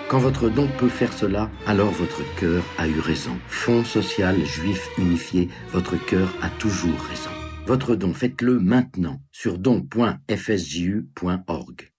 Quand 0.08 0.20
votre 0.20 0.48
don 0.48 0.68
peut 0.78 0.88
faire 0.88 1.12
cela, 1.12 1.50
alors 1.66 1.90
votre 1.90 2.22
cœur 2.36 2.62
a 2.78 2.86
eu 2.86 3.00
raison. 3.00 3.36
Fonds 3.48 3.82
social 3.82 4.36
juif 4.46 4.88
unifié, 4.98 5.48
votre 5.72 5.96
cœur 5.96 6.32
a 6.42 6.48
toujours 6.48 7.00
raison. 7.10 7.30
Votre 7.66 7.96
don, 7.96 8.14
faites-le 8.14 8.60
maintenant 8.60 9.20
sur 9.32 9.58
don.fsju.org. 9.58 11.93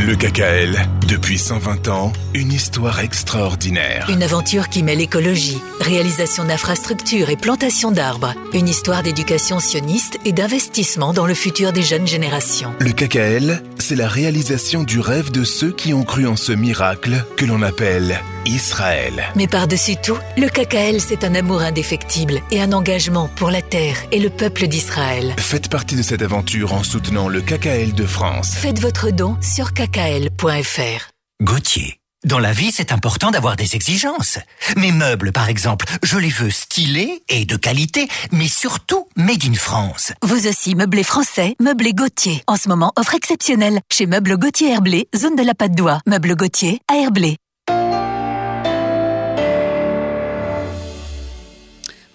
Le 0.00 0.14
KKL, 0.14 0.78
depuis 1.08 1.38
120 1.38 1.88
ans, 1.88 2.12
une 2.32 2.52
histoire 2.52 3.00
extraordinaire. 3.00 4.08
Une 4.08 4.22
aventure 4.22 4.68
qui 4.68 4.84
mêle 4.84 5.00
écologie, 5.00 5.60
réalisation 5.80 6.44
d'infrastructures 6.44 7.30
et 7.30 7.36
plantation 7.36 7.90
d'arbres. 7.90 8.32
Une 8.54 8.68
histoire 8.68 9.02
d'éducation 9.02 9.58
sioniste 9.58 10.20
et 10.24 10.30
d'investissement 10.30 11.12
dans 11.12 11.26
le 11.26 11.34
futur 11.34 11.72
des 11.72 11.82
jeunes 11.82 12.06
générations. 12.06 12.72
Le 12.78 12.92
KKL, 12.92 13.60
c'est 13.78 13.96
la 13.96 14.06
réalisation 14.06 14.84
du 14.84 15.00
rêve 15.00 15.32
de 15.32 15.42
ceux 15.42 15.72
qui 15.72 15.92
ont 15.92 16.04
cru 16.04 16.28
en 16.28 16.36
ce 16.36 16.52
miracle 16.52 17.24
que 17.36 17.44
l'on 17.44 17.62
appelle 17.62 18.20
Israël. 18.48 19.24
Mais 19.36 19.46
par-dessus 19.46 19.96
tout, 19.96 20.18
le 20.36 20.48
KKL, 20.48 21.00
c'est 21.00 21.24
un 21.24 21.34
amour 21.34 21.62
indéfectible 21.62 22.40
et 22.50 22.60
un 22.60 22.72
engagement 22.72 23.28
pour 23.36 23.50
la 23.50 23.62
terre 23.62 23.96
et 24.12 24.18
le 24.18 24.30
peuple 24.30 24.66
d'Israël. 24.66 25.34
Faites 25.38 25.68
partie 25.68 25.96
de 25.96 26.02
cette 26.02 26.22
aventure 26.22 26.72
en 26.72 26.82
soutenant 26.82 27.28
le 27.28 27.40
KKL 27.40 27.92
de 27.94 28.06
France. 28.06 28.54
Faites 28.54 28.80
votre 28.80 29.10
don 29.10 29.36
sur 29.40 29.72
kkl.fr. 29.72 31.10
Gauthier. 31.42 31.98
Dans 32.24 32.40
la 32.40 32.52
vie, 32.52 32.72
c'est 32.72 32.90
important 32.90 33.30
d'avoir 33.30 33.54
des 33.54 33.76
exigences. 33.76 34.40
Mes 34.76 34.90
meubles, 34.90 35.30
par 35.30 35.48
exemple, 35.48 35.86
je 36.02 36.18
les 36.18 36.28
veux 36.28 36.50
stylés 36.50 37.22
et 37.28 37.44
de 37.44 37.54
qualité, 37.54 38.08
mais 38.32 38.48
surtout 38.48 39.06
made 39.14 39.44
in 39.44 39.54
France. 39.54 40.12
Vous 40.22 40.48
aussi, 40.48 40.74
meublé 40.74 41.04
français, 41.04 41.54
meublé 41.60 41.94
Gauthier. 41.94 42.42
En 42.48 42.56
ce 42.56 42.68
moment, 42.68 42.92
offre 42.96 43.14
exceptionnelle 43.14 43.78
chez 43.92 44.06
Meubles 44.06 44.36
Gauthier 44.36 44.72
Herblé, 44.72 45.08
zone 45.16 45.36
de 45.36 45.44
la 45.44 45.54
Patte 45.54 45.76
d'Oie. 45.76 46.00
Meubles 46.06 46.34
Gauthier 46.34 46.80
à 46.88 46.96
Herblé. 46.96 47.36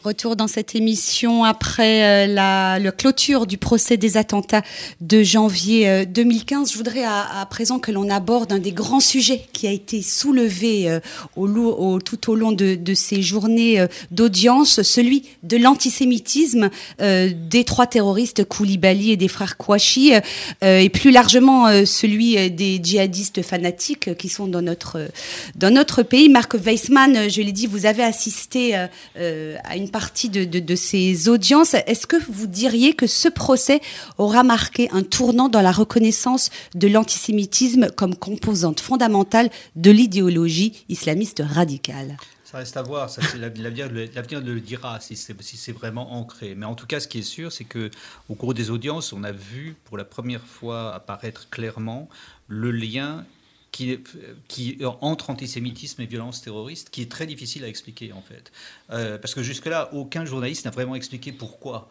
Retour 0.04 0.36
dans 0.36 0.50
cette 0.50 0.76
émission 0.76 1.46
après 1.46 2.28
euh, 2.28 2.34
la, 2.34 2.92
clôture 2.92 3.48
du 3.48 3.58
procès 3.58 3.96
des 3.96 4.18
attentats 4.18 4.62
de 5.00 5.24
janvier 5.24 6.06
2015. 6.06 6.68
Euh, 6.68 6.72
Je 6.74 6.78
voudrais 6.78 7.06
à, 7.06 7.48
présent 7.50 7.80
que 7.80 7.90
l'on 7.90 8.10
aborde 8.10 8.52
un 8.52 8.60
des 8.60 8.74
grands 8.74 9.00
sujets 9.00 9.46
qui 9.54 9.66
a 9.66 9.72
été 9.72 10.02
soulevé 10.02 10.90
euh, 10.90 11.00
au, 11.38 12.02
tout 12.02 12.30
au 12.30 12.36
long 12.36 12.52
de, 12.52 12.94
ces 12.94 13.22
journées 13.22 13.86
d'audience, 14.12 14.82
celui 14.82 15.24
de 15.44 15.56
l'antisémitisme 15.56 16.70
des 17.00 17.64
trois 17.64 17.88
terroristes 17.88 18.44
Koulibaly 18.44 19.12
et 19.12 19.18
des 19.18 19.28
frères 19.28 19.58
Kouachi, 19.58 20.14
et 20.62 20.90
plus 20.90 21.12
largement 21.12 21.86
celui 21.86 22.52
des 22.52 22.80
djihadistes 22.84 23.42
fanatiques 23.42 24.16
qui 24.18 24.30
sont 24.30 24.48
dans 24.48 24.62
notre, 24.62 25.08
dans 25.56 25.74
notre 25.74 26.04
pays. 26.04 26.30
Marc 26.30 26.56
Weissmann, 26.56 27.30
je 27.30 27.42
l'ai 27.42 27.52
dit, 27.52 27.68
vous 27.68 27.86
avez 27.86 28.04
assisté 28.04 28.76
à 28.76 29.76
une 29.76 29.90
partie 29.94 30.30
de, 30.30 30.76
ces 30.76 31.30
audiences. 31.30 31.76
Est-ce 31.76 32.08
que 32.08 32.18
vous 32.30 32.48
diriez 32.48 32.96
que 32.96 33.06
ce 33.06 33.30
procès 33.30 33.80
aura 34.18 34.44
marqué 34.44 34.90
un 34.92 35.04
tournant 35.04 35.50
dans 35.50 35.62
la 35.62 35.72
reconnaissance 35.72 36.50
de 36.74 36.88
l'antisémitisme 36.88 37.92
comme 37.92 38.16
composante 38.16 38.80
fondamentale 38.80 39.52
de 39.76 39.92
l'idéologie 39.92 40.84
islamiste 40.90 41.44
radicale? 41.46 42.18
Ça 42.44 42.58
reste 42.58 42.76
à 42.76 42.82
voir, 42.82 43.10
l'avenir 43.40 43.88
le 43.90 44.60
dira 44.60 45.00
si 45.00 45.16
c'est 45.16 45.72
vraiment 45.72 46.14
ancré. 46.14 46.56
Mais 46.56 46.66
en 46.66 46.76
tout 46.76 46.88
cas, 46.88 47.00
ce 47.00 47.08
qui 47.08 47.20
est 47.20 47.22
sûr, 47.38 47.52
c'est 47.52 47.64
que 47.64 47.92
au 48.30 48.36
cours 48.36 48.56
des 48.56 48.72
audiences, 48.72 49.14
on 49.14 49.24
a 49.24 49.32
vu 49.32 49.76
pour 49.86 49.98
la 49.98 50.06
première 50.06 50.46
fois 50.46 50.94
apparaître 50.96 51.50
clairement 51.50 52.10
le 52.48 52.72
lien 52.72 53.26
qui, 53.74 54.00
qui, 54.48 54.78
entre 55.02 55.32
antisémitisme 55.32 56.02
et 56.04 56.06
violence 56.06 56.42
terroriste, 56.42 56.92
qui 56.92 57.02
est 57.02 57.12
très 57.12 57.26
difficile 57.26 57.66
à 57.66 57.68
expliquer 57.68 58.14
en 58.14 58.22
fait. 58.22 58.52
Euh, 58.92 59.18
parce 59.18 59.34
que 59.34 59.42
jusque-là, 59.42 59.90
aucun 59.94 60.24
journaliste 60.26 60.66
n'a 60.66 60.72
vraiment 60.72 60.96
expliqué 60.96 61.32
pourquoi 61.34 61.90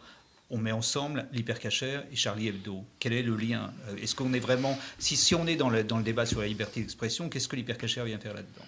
on 0.49 0.57
met 0.57 0.71
ensemble 0.71 1.27
l'hypercachère 1.33 2.05
et 2.11 2.15
Charlie 2.15 2.47
Hebdo. 2.47 2.85
Quel 2.99 3.13
est 3.13 3.21
le 3.21 3.35
lien 3.35 3.73
euh, 3.89 3.97
Est-ce 3.97 4.15
qu'on 4.15 4.33
est 4.33 4.39
vraiment... 4.39 4.79
Si, 4.97 5.17
si 5.17 5.35
on 5.35 5.45
est 5.45 5.57
dans 5.57 5.69
le, 5.69 5.83
dans 5.83 5.97
le 5.97 6.03
débat 6.03 6.25
sur 6.25 6.39
la 6.39 6.47
liberté 6.47 6.79
d'expression, 6.79 7.27
qu'est-ce 7.27 7.49
que 7.49 7.57
l'hypercachère 7.57 8.05
vient 8.05 8.17
faire 8.17 8.33
là-dedans? 8.33 8.65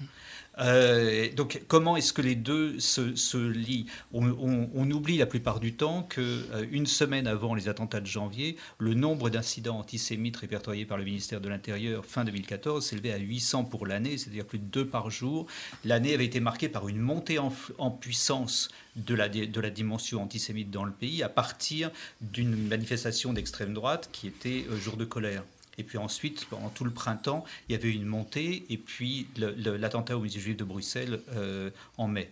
Euh, 0.59 1.29
donc 1.33 1.61
comment 1.67 1.97
est-ce 1.97 2.13
que 2.13 2.21
les 2.21 2.35
deux 2.35 2.79
se, 2.79 3.37
lient 3.37 3.85
on, 4.13 4.89
oublie 4.91 5.17
la 5.17 5.25
plupart 5.25 5.59
du 5.59 5.73
temps 5.73 6.03
que 6.03 6.21
euh, 6.21 6.65
une 6.71 6.85
semaine 6.85 7.27
avant 7.27 7.55
les 7.55 7.67
attentats 7.67 7.99
de 7.99 8.05
janvier, 8.05 8.55
le 8.77 8.93
nombre 8.93 9.29
d'incidents 9.29 9.79
antisémites 9.79 10.37
répertoriés 10.37 10.85
par 10.85 10.97
le 10.97 11.03
ministère 11.03 11.41
de 11.41 11.49
l'Intérieur 11.49 12.05
fin 12.05 12.23
2014 12.23 12.85
s'élevait 12.85 13.11
à 13.11 13.17
800 13.17 13.65
pour 13.65 13.85
l'année, 13.85 14.17
c'est-à-dire 14.17 14.45
plus 14.45 14.59
de 14.59 14.65
deux 14.65 14.87
par 14.87 15.09
jour. 15.09 15.47
L'année 15.83 16.13
avait 16.13 16.25
été 16.25 16.39
marquée 16.39 16.69
par 16.69 16.87
une 16.87 16.99
montée 16.99 17.39
en, 17.39 17.51
puissance 17.91 18.69
de 18.95 19.15
la, 19.15 19.27
de 19.29 19.61
la 19.61 19.69
dimension 19.69 20.21
antisémite 20.21 20.71
dans 20.71 20.83
le 20.83 20.91
pays 20.91 21.23
à 21.23 21.29
partir 21.29 21.91
d'une 22.21 22.55
manifestation 22.67 23.33
d'extrême 23.33 23.73
droite 23.73 24.09
qui 24.11 24.27
était 24.27 24.65
euh, 24.69 24.77
jour 24.77 24.97
de 24.97 25.05
colère. 25.05 25.43
Et 25.77 25.83
puis 25.83 25.97
ensuite, 25.97 26.45
pendant 26.45 26.69
tout 26.69 26.83
le 26.83 26.91
printemps, 26.91 27.43
il 27.67 27.73
y 27.73 27.75
avait 27.75 27.91
une 27.91 28.05
montée, 28.05 28.65
et 28.69 28.77
puis 28.77 29.27
l'attentat 29.37 30.17
au 30.17 30.21
musée 30.21 30.39
juif 30.39 30.57
de 30.57 30.63
Bruxelles 30.63 31.21
euh, 31.35 31.69
en 31.97 32.07
mai. 32.07 32.31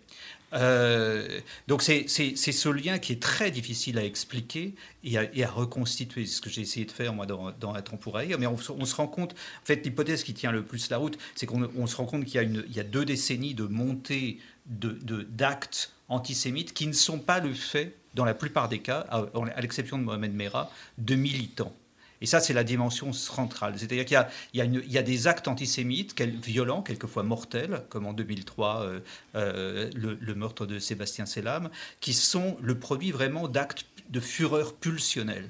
Euh, 0.53 1.39
donc 1.67 1.82
c'est 1.82 2.08
ce 2.08 2.69
lien 2.69 2.99
qui 2.99 3.13
est 3.13 3.21
très 3.21 3.49
difficile 3.49 3.97
à 3.97 4.06
expliquer 4.06 4.75
et 5.03 5.17
à, 5.17 5.49
reconstituer. 5.49 6.25
C'est 6.25 6.36
ce 6.36 6.41
que 6.41 6.49
j'ai 6.49 6.62
essayé 6.62 6.86
de 6.86 6.91
faire 6.91 7.13
moi 7.13 7.25
dans, 7.25 7.51
dans 7.60 7.73
Temporaire. 7.82 8.38
Mais 8.39 8.47
on, 8.47 8.58
se 8.58 8.95
rend 8.95 9.08
compte, 9.08 9.34
en 9.34 9.65
fait, 9.65 9.84
l'hypothèse 9.84 10.23
qui 10.23 10.34
tient 10.34 10.51
le 10.51 10.63
plus 10.63 10.89
la 10.89 10.97
route, 10.97 11.17
c'est 11.36 11.45
qu'on 11.45 11.88
se 11.88 11.95
rend 11.95 12.06
compte 12.06 12.25
qu'il 12.25 12.65
y, 12.69 12.79
a 12.79 12.84
deux 12.84 13.06
décennies 13.06 13.53
de 13.53 13.63
montée 13.63 14.39
d'actes 14.65 15.03
de, 15.03 15.21
d'actes 15.23 15.91
antisémites 16.08 16.73
qui 16.73 16.88
ne 16.88 16.93
sont 16.93 17.19
pas 17.19 17.39
le 17.39 17.53
fait, 17.53 17.95
dans 18.13 18.25
la 18.25 18.36
plupart 18.36 18.69
des 18.69 18.79
cas, 18.79 19.08
à, 19.10 19.25
à 19.56 19.62
l'exception 19.62 19.97
de 19.97 20.03
Mohamed 20.03 20.34
Merah, 20.34 20.71
de 20.99 21.15
militants 21.15 21.73
Et 22.21 22.26
ça, 22.26 22.39
c'est 22.39 22.54
la 22.54 22.63
dimension 22.63 23.12
centrale. 23.12 23.73
C'est-à-dire 23.78 24.06
qu'il 24.06 24.26
y, 24.54 24.97
a 24.97 25.02
des 25.04 25.28
actes 25.28 25.47
antisémites, 25.47 26.19
violents, 26.21 26.82
quelquefois 26.82 27.23
mortels, 27.23 27.84
comme 27.89 28.06
en 28.06 28.13
2003, 28.13 28.82
euh, 28.82 28.99
euh, 29.36 29.89
le, 29.93 30.36
meurtre 30.36 30.65
de 30.65 30.80
Sébastien 30.80 31.26
Selam, 31.26 31.69
qui 31.99 32.13
sont 32.13 32.58
le 32.62 32.80
produit 32.80 33.12
vraiment 33.12 33.47
d'actes 33.47 33.86
de 34.10 34.19
fureur 34.19 34.73
pulsionnelle. 34.73 35.49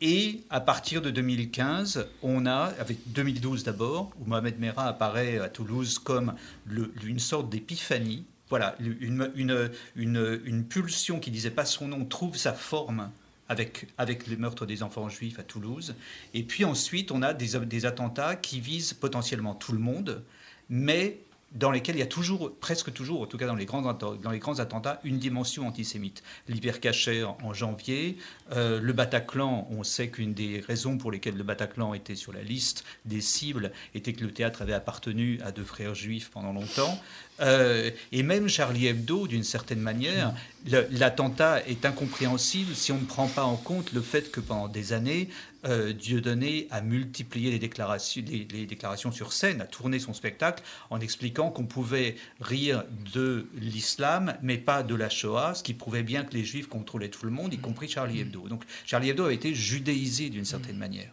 Et 0.00 0.42
à 0.50 0.60
partir 0.60 1.00
de 1.00 1.10
2015, 1.10 2.06
on 2.22 2.46
a, 2.46 2.72
avec 2.78 2.98
2012 3.12 3.64
d'abord, 3.64 4.10
où 4.20 4.28
Mohamed 4.28 4.58
Merah 4.58 4.88
apparaît 4.88 5.38
à 5.38 5.48
Toulouse 5.48 5.98
comme 5.98 6.34
une 6.68 7.18
sorte 7.18 7.48
d'épiphanie, 7.48 8.26
voilà, 8.48 8.76
une, 8.78 9.72
une, 9.96 10.64
pulsion 10.64 11.18
qui 11.18 11.30
disait 11.30 11.50
pas 11.50 11.64
son 11.64 11.88
nom 11.88 12.04
trouve 12.04 12.36
sa 12.36 12.52
forme 12.52 13.10
avec, 13.48 13.86
avec 13.98 14.26
le 14.26 14.36
meurtre 14.36 14.66
des 14.66 14.82
enfants 14.82 15.08
juifs 15.08 15.38
à 15.38 15.42
Toulouse. 15.42 15.94
Et 16.34 16.42
puis 16.42 16.64
ensuite, 16.64 17.12
on 17.12 17.22
a 17.22 17.34
des, 17.34 17.58
des 17.60 17.86
attentats 17.86 18.36
qui 18.36 18.60
visent 18.60 18.92
potentiellement 18.92 19.54
tout 19.54 19.72
le 19.72 19.78
monde, 19.78 20.24
mais 20.68 21.20
dans 21.56 21.70
lesquels 21.70 21.96
il 21.96 22.00
y 22.00 22.02
a 22.02 22.06
toujours, 22.06 22.54
presque 22.60 22.92
toujours, 22.92 23.22
en 23.22 23.26
tout 23.26 23.38
cas 23.38 23.46
dans 23.46 23.54
les 23.54 23.64
grands, 23.64 23.92
dans 23.92 24.30
les 24.30 24.38
grands 24.38 24.58
attentats, 24.58 25.00
une 25.04 25.18
dimension 25.18 25.66
antisémite. 25.66 26.22
L'hypercacher 26.48 27.24
en 27.24 27.52
janvier, 27.54 28.18
euh, 28.52 28.80
le 28.80 28.92
Bataclan, 28.92 29.66
on 29.70 29.82
sait 29.82 30.08
qu'une 30.08 30.34
des 30.34 30.62
raisons 30.66 30.98
pour 30.98 31.10
lesquelles 31.10 31.36
le 31.36 31.42
Bataclan 31.42 31.94
était 31.94 32.14
sur 32.14 32.32
la 32.32 32.42
liste 32.42 32.84
des 33.04 33.20
cibles 33.20 33.72
était 33.94 34.12
que 34.12 34.24
le 34.24 34.32
théâtre 34.32 34.62
avait 34.62 34.74
appartenu 34.74 35.40
à 35.44 35.50
deux 35.50 35.64
frères 35.64 35.94
juifs 35.94 36.30
pendant 36.30 36.52
longtemps. 36.52 37.00
Euh, 37.40 37.90
et 38.12 38.22
même 38.22 38.48
Charlie 38.48 38.86
Hebdo, 38.86 39.26
d'une 39.26 39.44
certaine 39.44 39.80
manière, 39.80 40.34
l'attentat 40.66 41.66
est 41.66 41.84
incompréhensible 41.84 42.74
si 42.74 42.92
on 42.92 42.98
ne 42.98 43.04
prend 43.04 43.28
pas 43.28 43.44
en 43.44 43.56
compte 43.56 43.92
le 43.92 44.00
fait 44.00 44.30
que 44.30 44.40
pendant 44.40 44.68
des 44.68 44.92
années, 44.92 45.28
euh, 45.68 45.92
Dieudonné 45.92 46.68
a 46.70 46.80
multiplié 46.80 47.50
les 47.50 47.58
déclarations, 47.58 48.22
les, 48.26 48.66
déclarations 48.66 49.12
sur 49.12 49.32
scène, 49.32 49.60
a 49.60 49.66
tourné 49.66 49.98
son 49.98 50.14
spectacle 50.14 50.62
en 50.90 51.00
expliquant 51.00 51.50
qu'on 51.50 51.66
pouvait 51.66 52.16
rire 52.40 52.84
de 53.14 53.46
l'islam, 53.54 54.36
mais 54.42 54.58
pas 54.58 54.82
de 54.82 54.94
la 54.94 55.08
Shoah, 55.08 55.54
ce 55.54 55.62
qui 55.62 55.74
prouvait 55.74 56.02
bien 56.02 56.24
que 56.24 56.34
les 56.34 56.44
Juifs 56.44 56.68
contrôlaient 56.68 57.08
tout 57.08 57.24
le 57.24 57.32
monde, 57.32 57.52
y 57.52 57.58
compris 57.58 57.88
Charlie 57.88 58.20
Hebdo. 58.20 58.48
Donc 58.48 58.64
Charlie 58.84 59.10
Hebdo 59.10 59.26
a 59.26 59.32
été 59.32 59.54
judéisé 59.54 60.30
d'une 60.30 60.44
certaine 60.44 60.76
manière. 60.78 61.10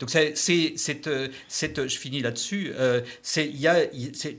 Donc 0.00 0.10
c'est, 0.10 0.34
cette, 0.34 1.10
cette, 1.48 1.88
je 1.88 1.98
finis 1.98 2.22
là-dessus. 2.22 2.72
Euh, 2.74 3.02
c'est, 3.22 3.46
y 3.46 3.66
a, 3.66 3.86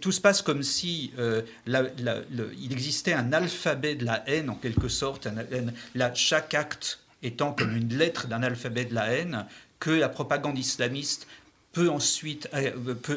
tout 0.01 0.11
se 0.11 0.21
passe 0.21 0.41
comme 0.41 0.63
si 0.63 1.11
euh, 1.19 1.43
il 1.67 2.71
existait 2.71 3.13
un 3.13 3.31
alphabet 3.33 3.95
de 3.95 4.05
la 4.05 4.27
haine 4.27 4.49
en 4.49 4.55
quelque 4.55 4.87
sorte, 4.87 5.27
chaque 6.15 6.53
acte 6.53 6.99
étant 7.23 7.53
comme 7.53 7.75
une 7.75 7.93
lettre 7.97 8.27
d'un 8.27 8.43
alphabet 8.43 8.85
de 8.85 8.93
la 8.93 9.11
haine 9.11 9.45
que 9.79 9.91
la 9.91 10.09
propagande 10.09 10.57
islamiste 10.57 11.27
peut 11.71 11.89
ensuite, 11.89 12.49
euh, 12.53 12.71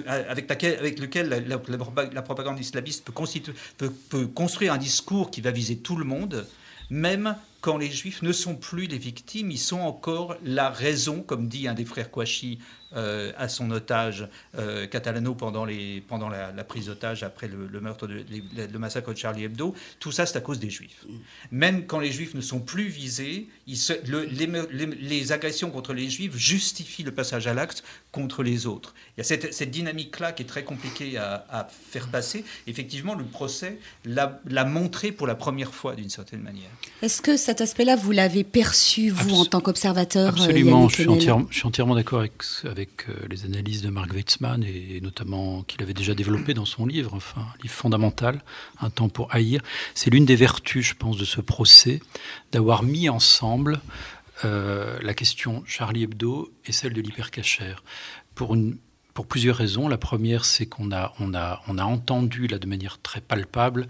avec, 0.07 0.49
laquelle, 0.49 0.83
lequel 0.83 1.29
la, 1.47 2.23
propagande 2.23 2.61
islamiste 2.61 3.05
peut, 3.05 3.93
peut, 4.11 4.27
construire 4.27 4.73
un 4.73 4.79
discours 4.79 5.31
qui 5.31 5.41
va 5.41 5.51
viser 5.51 5.79
tout 5.79 5.97
le 5.97 6.05
monde, 6.05 6.47
même 6.91 7.37
quand 7.62 7.79
les 7.79 7.91
juifs 7.91 8.23
ne 8.23 8.33
sont 8.33 8.57
plus 8.57 8.87
les 8.87 8.99
victimes, 8.99 9.51
ils 9.51 9.59
sont 9.59 9.81
encore 9.81 10.37
la 10.45 10.69
raison, 10.69 11.23
comme 11.23 11.49
dit 11.49 11.67
un 11.69 11.75
des 11.75 11.85
frères 11.85 12.11
Kouachi 12.11 12.59
euh, 12.94 13.33
à 13.37 13.48
son 13.48 13.70
otage 13.70 14.28
euh, 14.59 14.87
Catalano 14.87 15.35
pendant, 15.35 15.64
les, 15.64 16.02
pendant 16.07 16.28
la, 16.28 16.52
prise 16.64 16.87
d'otage 16.87 17.22
après 17.22 17.48
le, 17.48 17.81
meurtre, 17.81 18.07
de, 18.07 18.24
le 18.31 18.78
massacre 18.78 19.12
de 19.12 19.18
Charlie 19.18 19.44
Hebdo. 19.44 19.74
Tout 19.98 20.12
ça, 20.12 20.26
c'est 20.26 20.37
à 20.37 20.40
cause 20.40 20.59
des 20.59 20.70
Juifs. 20.70 21.05
Même 21.50 21.87
quand 21.87 22.00
les 22.00 22.12
Juifs 22.12 22.35
ne 22.35 22.40
sont 22.40 22.61
plus 22.61 22.88
visés, 22.88 23.48
les, 23.66 25.33
agressions 25.33 25.70
contre 25.70 25.92
les 25.94 26.11
Juifs 26.11 26.37
justifient 26.37 27.02
le 27.02 27.12
passage 27.12 27.46
à 27.46 27.55
l'acte 27.55 27.83
contre 28.11 28.42
les 28.42 28.66
autres. 28.66 28.94
Il 29.16 29.20
y 29.20 29.22
a 29.22 29.24
cette, 29.24 29.70
dynamique-là 29.70 30.33
qui 30.33 30.42
est 30.42 30.46
très 30.46 30.64
compliquée 30.64 31.16
à, 31.16 31.68
faire 31.90 32.09
passer. 32.09 32.44
Effectivement, 32.66 33.14
le 33.14 33.24
procès 33.24 33.78
l'a 34.05 34.64
montré 34.64 35.12
pour 35.12 35.26
la 35.26 35.35
première 35.35 35.72
fois, 35.72 35.94
d'une 35.94 36.11
certaine 36.11 36.42
manière. 36.42 36.70
Est-ce 37.00 37.22
que 37.22 37.37
cet 37.37 37.61
aspect-là, 37.61 37.96
vous 37.96 38.12
l'avez 38.12 38.44
perçu, 38.44 39.11
vous, 39.11 39.35
en 39.35 39.44
tant 39.44 39.61
qu'observateur 39.61 40.26
euh, 40.26 40.31
Absolument, 40.31 40.88
je 40.88 41.02
suis, 41.50 41.64
entièrement 41.64 41.94
d'accord 41.94 42.20
avec, 42.20 42.33
avec 42.64 42.82
euh, 43.09 43.27
les 43.29 43.45
analyses 43.45 43.83
de 43.83 43.90
Mark 43.90 44.12
Weitzman 44.12 44.62
et, 44.64 45.01
notamment 45.01 45.62
qu'il 45.62 45.83
avait 45.83 45.95
déjà 45.95 46.14
développé 46.14 46.55
dans 46.55 46.64
son 46.64 46.87
livre, 46.87 47.14
enfin, 47.14 47.42
un 47.42 47.62
livre 47.62 47.75
fondamental, 47.75 48.42
Un 48.81 48.90
temps 48.90 49.09
pour 49.09 49.33
haïr. 49.35 49.62
C'est 49.95 50.11
l'une 50.11 50.25
des 50.25 50.37
vertus, 50.37 50.87
je 50.87 50.95
pense, 50.95 51.16
de 51.16 51.25
ce 51.25 51.40
procès, 51.40 52.01
d'avoir 52.53 52.83
mis 52.83 53.09
ensemble 53.09 53.81
euh, 54.45 54.99
la 55.03 55.14
question 55.14 55.62
Charlie 55.66 56.05
Hebdo 56.05 56.53
et 56.66 56.73
celle 56.73 56.92
de 56.92 57.01
l'hypercachère. 57.01 57.83
Pour 58.35 58.57
pour 59.14 59.27
plusieurs 59.27 59.57
raisons. 59.57 59.88
La 59.88 59.99
première, 59.99 60.47
c'est 60.47 60.64
qu'on 60.64 60.90
a, 60.90 61.12
on 61.21 61.35
a, 61.35 61.61
on 61.68 61.77
a 61.77 61.85
entendu 61.85 62.47
là 62.47 62.59
de 62.59 62.66
manière 62.66 62.99
très 63.03 63.21
palpable 63.21 63.87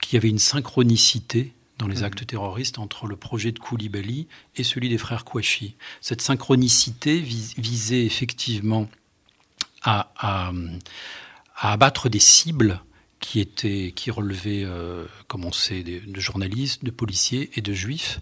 qu'il 0.00 0.16
y 0.16 0.18
avait 0.18 0.28
une 0.28 0.40
synchronicité 0.40 1.52
dans 1.78 1.86
les 1.86 1.98
mhm. 1.98 2.04
actes 2.04 2.26
terroristes 2.26 2.78
entre 2.78 3.06
le 3.06 3.16
projet 3.16 3.52
de 3.52 3.58
Koulibaly 3.58 4.28
et 4.56 4.64
celui 4.64 4.88
des 4.88 4.98
frères 4.98 5.24
Kouachi. 5.24 5.76
Cette 6.00 6.22
synchronicité 6.22 7.18
visait 7.20 8.04
effectivement 8.04 8.88
à, 9.82 10.52
abattre 11.56 12.08
des 12.08 12.18
cibles 12.18 12.80
qui 13.20 13.40
étaient 13.40 13.92
qui 13.94 14.10
relevaient, 14.10 14.64
euh, 14.64 15.06
comme 15.28 15.44
on 15.44 15.52
sait, 15.52 15.82
de, 15.82 16.20
journalistes, 16.20 16.84
de 16.84 16.90
policiers 16.90 17.50
et 17.54 17.62
de 17.62 17.72
juifs. 17.72 18.20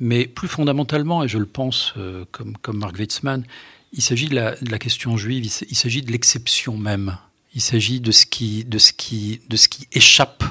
Mais 0.00 0.26
plus 0.26 0.48
fondamentalement, 0.48 1.22
et 1.22 1.28
je 1.28 1.38
le 1.38 1.46
pense 1.46 1.94
euh, 1.96 2.24
comme, 2.32 2.56
comme 2.58 2.78
Mark 2.78 2.96
Weitzman, 2.98 3.44
il 3.92 4.02
s'agit 4.02 4.28
de, 4.28 4.34
la, 4.34 4.78
question 4.78 5.16
juive, 5.16 5.44
il, 5.44 5.76
s'agit 5.76 6.02
de 6.02 6.10
l'exception 6.10 6.76
même. 6.76 7.16
Il 7.54 7.60
s'agit 7.60 8.00
de 8.00 8.10
ce 8.10 8.26
qui, 8.26 8.64
de 8.64 8.78
ce 8.78 8.92
qui, 8.92 9.40
de 9.48 9.56
ce 9.56 9.68
qui 9.68 9.86
échappe 9.92 10.42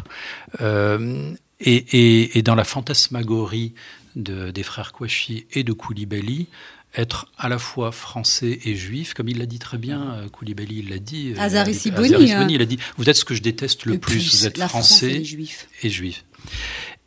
euh, 0.62 1.34
et, 1.60 2.42
dans 2.44 2.56
la 2.56 2.64
fantasmagorie 2.64 3.74
des 4.16 4.64
frères 4.64 4.92
Kouachi 4.92 5.46
et 5.54 5.64
de 5.64 5.74
Koulibaly, 5.74 6.48
être 6.96 7.28
à 7.38 7.50
la 7.50 7.58
fois 7.58 7.92
français 7.92 8.60
et 8.66 8.76
juif, 8.76 9.14
comme 9.14 9.28
il 9.28 9.40
l'a 9.40 9.46
dit 9.46 9.60
très 9.60 9.78
bien, 9.78 10.14
euh, 10.14 10.30
Koulibaly 10.30 10.80
il 10.80 10.90
l'a 10.90 11.00
dit. 11.00 11.34
Euh, 11.36 11.40
Azari 11.42 11.74
Sibouni, 11.74 12.32
hein. 12.32 12.48
il 12.50 12.62
a 12.62 12.66
dit, 12.66 12.78
vous 12.98 13.10
êtes 13.10 13.16
ce 13.16 13.26
que 13.26 13.34
je 13.34 13.42
déteste 13.42 13.86
le, 13.86 13.98
plus, 13.98 14.30
vous 14.30 14.46
êtes 14.46 14.60
français 14.60 15.12
et 15.12 15.24
juif. 15.24 15.68
Et, 15.82 15.90
juif. 15.90 16.24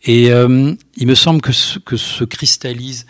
et 0.02 0.30
euh, 0.32 0.74
il 0.96 1.06
me 1.06 1.14
semble 1.14 1.40
que 1.40 1.52
ce, 1.52 1.78
que 1.78 1.96
se 1.96 2.24
cristallise 2.24 3.06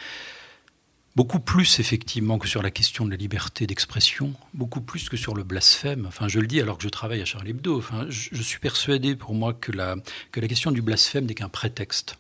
beaucoup 1.16 1.40
plus 1.40 1.80
effectivement 1.80 2.38
que 2.38 2.46
sur 2.46 2.62
la 2.62 2.70
question 2.70 3.06
de 3.06 3.10
la 3.10 3.16
liberté 3.16 3.66
d'expression, 3.66 4.34
beaucoup 4.52 4.82
plus 4.82 5.08
que 5.08 5.16
sur 5.16 5.34
le 5.34 5.42
blasphème. 5.42 6.04
Enfin, 6.06 6.28
je 6.28 6.38
le 6.38 6.46
dis 6.46 6.60
alors 6.60 6.76
que 6.76 6.84
je 6.84 6.90
travaille 6.90 7.22
à 7.22 7.24
Charlie 7.24 7.50
Hebdo. 7.50 7.78
Enfin, 7.78 8.06
je, 8.10 8.42
suis 8.42 8.60
persuadé 8.60 9.16
pour 9.16 9.34
moi 9.34 9.54
que 9.54 9.72
la, 9.72 9.96
que 10.30 10.40
la 10.40 10.46
question 10.46 10.70
du 10.70 10.82
blasphème 10.82 11.24
n'est 11.24 11.34
qu'un 11.34 11.48
prétexte. 11.48 12.16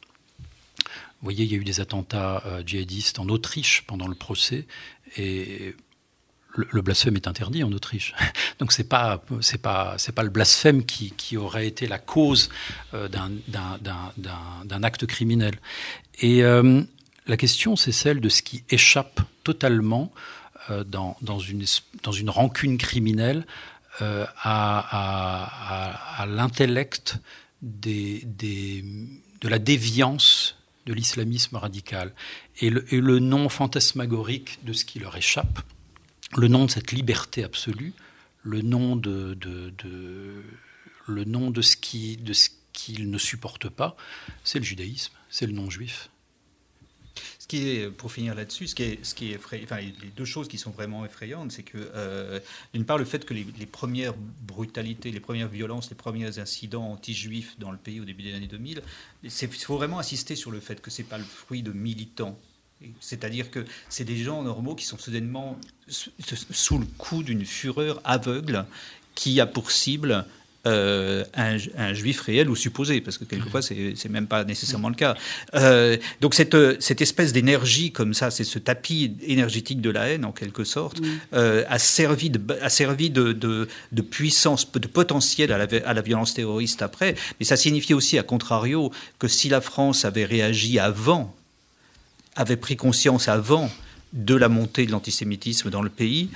Vous 1.20 1.24
voyez, 1.24 1.44
il 1.44 1.52
y 1.52 1.54
a 1.54 1.58
eu 1.58 1.64
des 1.64 1.80
attentats 1.80 2.42
euh, 2.46 2.62
djihadistes 2.64 3.18
en 3.18 3.28
Autriche 3.28 3.84
pendant 3.86 4.08
le 4.08 4.14
procès 4.14 4.66
et 5.16 5.74
le, 6.54 6.80
blasphème 6.80 7.16
est 7.16 7.28
interdit 7.28 7.64
en 7.64 7.72
Autriche. 7.72 8.14
Donc 8.58 8.72
c'est 8.72 8.88
pas 8.88 9.22
pas 9.62 9.96
pas 10.14 10.22
le 10.22 10.30
blasphème 10.30 10.86
qui, 10.86 11.10
qui 11.10 11.36
aurait 11.36 11.66
été 11.66 11.86
la 11.86 11.98
cause 11.98 12.48
euh, 12.94 13.08
d'un 13.08 14.82
acte 14.82 15.04
criminel. 15.04 15.58
Et 16.20 16.42
euh, 16.44 16.82
la 17.26 17.36
question, 17.36 17.76
c'est 17.76 17.92
celle 17.92 18.20
de 18.20 18.28
ce 18.28 18.42
qui 18.42 18.64
échappe 18.70 19.20
totalement 19.44 20.12
euh, 20.70 20.84
dans, 20.84 21.38
une, 21.38 22.30
rancune 22.30 22.78
criminelle 22.78 23.46
euh, 24.02 24.26
à, 24.42 26.26
l'intellect 26.28 27.18
de 27.62 28.20
la 29.42 29.58
déviance 29.58 30.56
de 30.86 30.92
l'islamisme 30.92 31.56
radical 31.56 32.12
et 32.60 32.70
le, 32.70 33.18
nom 33.18 33.48
fantasmagorique 33.48 34.64
de 34.64 34.72
ce 34.72 34.84
qui 34.84 34.98
leur 34.98 35.16
échappe, 35.16 35.60
le 36.36 36.48
nom 36.48 36.64
de 36.64 36.70
cette 36.70 36.92
liberté 36.92 37.44
absolue, 37.44 37.92
le 38.42 38.62
nom 38.62 38.96
de 38.96 39.36
ce 41.62 41.76
qu'ils 41.76 43.10
ne 43.10 43.18
supportent 43.18 43.68
pas, 43.68 43.96
c'est 44.44 44.58
le 44.58 44.64
judaïsme, 44.64 45.12
c'est 45.28 45.46
le 45.46 45.52
non 45.52 45.70
juif. 45.70 46.08
Ce 47.46 47.48
qui 47.48 47.68
est, 47.68 47.90
pour 47.92 48.10
finir 48.10 48.34
là-dessus, 48.34 48.66
ce 48.66 48.74
qui 48.74 48.82
est, 48.82 49.04
ce 49.04 49.14
qui 49.14 49.30
est 49.30 49.36
enfin, 49.36 49.76
les 49.76 50.10
deux 50.16 50.24
choses 50.24 50.48
qui 50.48 50.58
sont 50.58 50.72
vraiment 50.72 51.04
effrayantes, 51.04 51.52
c'est 51.52 51.62
que, 51.62 51.78
euh, 51.78 52.40
d'une 52.74 52.84
part, 52.84 52.98
le 52.98 53.04
fait 53.04 53.24
que 53.24 53.34
les, 53.34 53.44
premières 53.66 54.14
brutalités, 54.42 55.12
les 55.12 55.20
premières 55.20 55.46
violences, 55.46 55.88
les 55.88 55.94
premiers 55.94 56.40
incidents 56.40 56.90
anti-juifs 56.90 57.54
dans 57.60 57.70
le 57.70 57.78
pays 57.78 58.00
au 58.00 58.04
début 58.04 58.24
des 58.24 58.34
années 58.34 58.48
2000, 58.48 58.82
il 59.22 59.30
faut 59.30 59.76
vraiment 59.76 60.00
insister 60.00 60.34
sur 60.34 60.50
le 60.50 60.58
fait 60.58 60.80
que 60.80 60.90
ce 60.90 61.02
n'est 61.02 61.08
pas 61.08 61.18
le 61.18 61.24
fruit 61.24 61.62
de 61.62 61.70
militants. 61.70 62.36
C'est-à-dire 62.98 63.52
que 63.52 63.64
c'est 63.88 64.04
des 64.04 64.16
gens 64.16 64.42
normaux 64.42 64.74
qui 64.74 64.84
sont 64.84 64.98
soudainement 64.98 65.56
sous 65.86 66.78
le 66.78 66.86
coup 66.98 67.22
d'une 67.22 67.46
fureur 67.46 68.00
aveugle 68.02 68.66
qui 69.14 69.40
a 69.40 69.46
pour 69.46 69.70
cible 69.70 70.26
euh, 70.66 71.24
un, 71.34 71.94
juif 71.94 72.20
réel 72.22 72.50
ou 72.50 72.56
supposé, 72.56 73.00
parce 73.00 73.18
que 73.18 73.24
quelquefois 73.24 73.62
c'est 73.62 74.08
même 74.08 74.26
pas 74.26 74.44
nécessairement 74.44 74.88
le 74.88 74.96
cas. 74.96 75.16
Euh, 75.54 75.96
donc 76.20 76.34
cette, 76.34 76.56
cette 76.82 77.00
espèce 77.00 77.32
d'énergie 77.32 77.92
comme 77.92 78.14
ça, 78.14 78.30
c'est 78.30 78.44
ce 78.44 78.58
tapis 78.58 79.16
énergétique 79.22 79.80
de 79.80 79.90
la 79.90 80.08
haine 80.08 80.24
en 80.24 80.32
quelque 80.32 80.64
sorte, 80.64 81.00
euh, 81.34 81.64
a 81.68 81.78
servi, 81.78 82.30
de, 82.30 82.40
a 82.60 82.68
servi 82.68 83.10
de, 83.10 83.32
de, 83.32 84.02
puissance, 84.02 84.70
de 84.72 84.88
potentiel 84.88 85.52
à 85.52 85.58
la, 85.58 85.66
à 85.84 85.94
la 85.94 86.00
violence 86.02 86.34
terroriste 86.34 86.82
après, 86.82 87.14
mais 87.38 87.46
ça 87.46 87.56
signifie 87.56 87.94
aussi, 87.94 88.18
à 88.18 88.24
contrario, 88.24 88.90
que 89.18 89.28
si 89.28 89.48
la 89.48 89.60
France 89.60 90.04
avait 90.04 90.24
réagi 90.24 90.78
avant, 90.78 91.34
avait 92.34 92.56
pris 92.56 92.76
conscience 92.76 93.28
avant 93.28 93.70
de 94.12 94.34
la 94.34 94.48
montée 94.48 94.86
de 94.86 94.92
l'antisémitisme 94.92 95.70
dans 95.70 95.82
le 95.82 95.90
pays, 95.90 96.30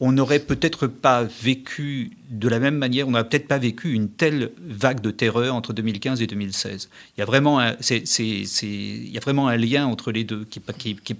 on 0.00 0.12
n'aurait 0.12 0.40
peut-être 0.40 0.86
pas 0.86 1.24
vécu 1.24 2.12
de 2.30 2.48
la 2.48 2.58
même 2.58 2.76
manière, 2.76 3.06
on 3.06 3.12
n'aurait 3.12 3.28
peut-être 3.28 3.48
pas 3.48 3.58
vécu 3.58 3.92
une 3.92 4.08
telle 4.08 4.50
vague 4.66 5.00
de 5.00 5.10
terreur 5.10 5.54
entre 5.54 5.72
2015 5.72 6.22
et 6.22 6.26
2016. 6.26 6.88
Il 7.16 7.20
y 7.20 7.22
a 7.22 7.24
vraiment 7.24 7.60
un, 7.60 7.76
il 7.90 9.12
y 9.12 9.16
a 9.16 9.20
vraiment 9.20 9.48
un 9.48 9.56
lien 9.56 9.86
entre 9.86 10.10
les 10.10 10.24
deux 10.24 10.44
qui, 10.44 10.60
qui, 10.60 11.16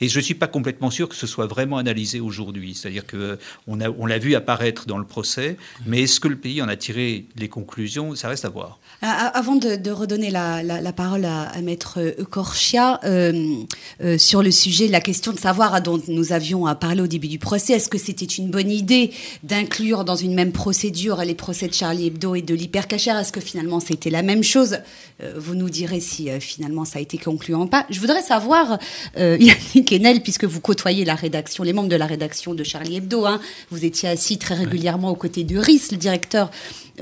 et 0.00 0.08
je 0.08 0.18
ne 0.18 0.22
suis 0.22 0.34
pas 0.34 0.46
complètement 0.46 0.90
sûr 0.90 1.08
que 1.08 1.14
ce 1.14 1.26
soit 1.26 1.46
vraiment 1.46 1.78
analysé 1.78 2.20
aujourd'hui. 2.20 2.74
C'est-à-dire 2.74 3.04
qu'on 3.06 3.36
on 3.66 4.06
l'a 4.06 4.18
vu 4.18 4.34
apparaître 4.34 4.86
dans 4.86 4.98
le 4.98 5.04
procès, 5.04 5.56
mais 5.86 6.02
est-ce 6.02 6.20
que 6.20 6.28
le 6.28 6.36
pays 6.36 6.60
en 6.62 6.68
a 6.68 6.76
tiré 6.76 7.26
les 7.36 7.48
conclusions? 7.48 8.14
Ça 8.14 8.28
reste 8.28 8.44
à 8.44 8.48
voir. 8.48 8.78
Avant 9.02 9.56
de, 9.56 9.90
redonner 9.90 10.30
la, 10.30 10.92
parole 10.92 11.24
à, 11.24 11.60
Maître 11.62 11.98
Corchia, 12.30 13.00
euh, 13.04 13.64
euh, 14.02 14.18
sur 14.18 14.42
le 14.42 14.50
sujet, 14.50 14.88
la 14.88 15.00
question 15.00 15.32
de 15.32 15.38
savoir 15.38 15.80
dont 15.82 16.00
nous 16.08 16.32
avions 16.32 16.72
parlé 16.74 17.00
au 17.00 17.06
début 17.06 17.28
du 17.28 17.38
procès, 17.38 17.74
est-ce 17.74 17.88
que 17.88 17.98
c'était 17.98 18.24
une 18.24 18.50
bonne 18.50 18.70
idée 18.70 19.12
d'inclure 19.42 20.04
dans 20.04 20.16
une 20.16 20.34
même 20.34 20.49
procédure 20.52 21.22
les 21.24 21.34
procès 21.34 21.68
de 21.68 21.74
Charlie 21.74 22.06
Hebdo 22.06 22.34
et 22.34 22.42
de 22.42 22.54
l'hypercachère 22.54 23.18
Est-ce 23.18 23.32
que 23.32 23.40
finalement 23.40 23.80
c'était 23.80 24.10
la 24.10 24.22
même 24.22 24.42
chose? 24.42 24.78
Euh, 25.22 25.34
Vous 25.36 25.54
nous 25.54 25.70
direz 25.70 26.00
si 26.00 26.28
finalement 26.40 26.84
ça 26.84 26.98
a 26.98 27.02
été 27.02 27.18
concluant 27.18 27.62
ou 27.62 27.66
pas. 27.66 27.86
Je 27.90 28.00
voudrais 28.00 28.22
savoir, 28.22 28.78
Yannick 29.16 29.92
Enel, 29.92 30.22
puisque 30.22 30.44
vous 30.44 30.60
côtoyez 30.60 31.04
la 31.04 31.14
rédaction, 31.14 31.64
les 31.64 31.72
membres 31.72 31.88
de 31.88 31.96
la 31.96 32.06
rédaction 32.06 32.54
de 32.54 32.64
Charlie 32.64 32.96
Hebdo, 32.96 33.26
hein, 33.26 33.40
vous 33.70 33.84
étiez 33.84 34.08
assis 34.08 34.38
très 34.38 34.54
régulièrement 34.54 35.10
aux 35.10 35.16
côtés 35.16 35.44
de 35.44 35.58
Rhys, 35.58 35.88
le 35.90 35.96
directeur 35.96 36.50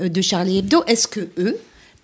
de 0.01 0.21
Charlie 0.21 0.59
Hebdo. 0.59 0.83
Est-ce 0.87 1.07
que 1.07 1.29
eux, 1.37 1.57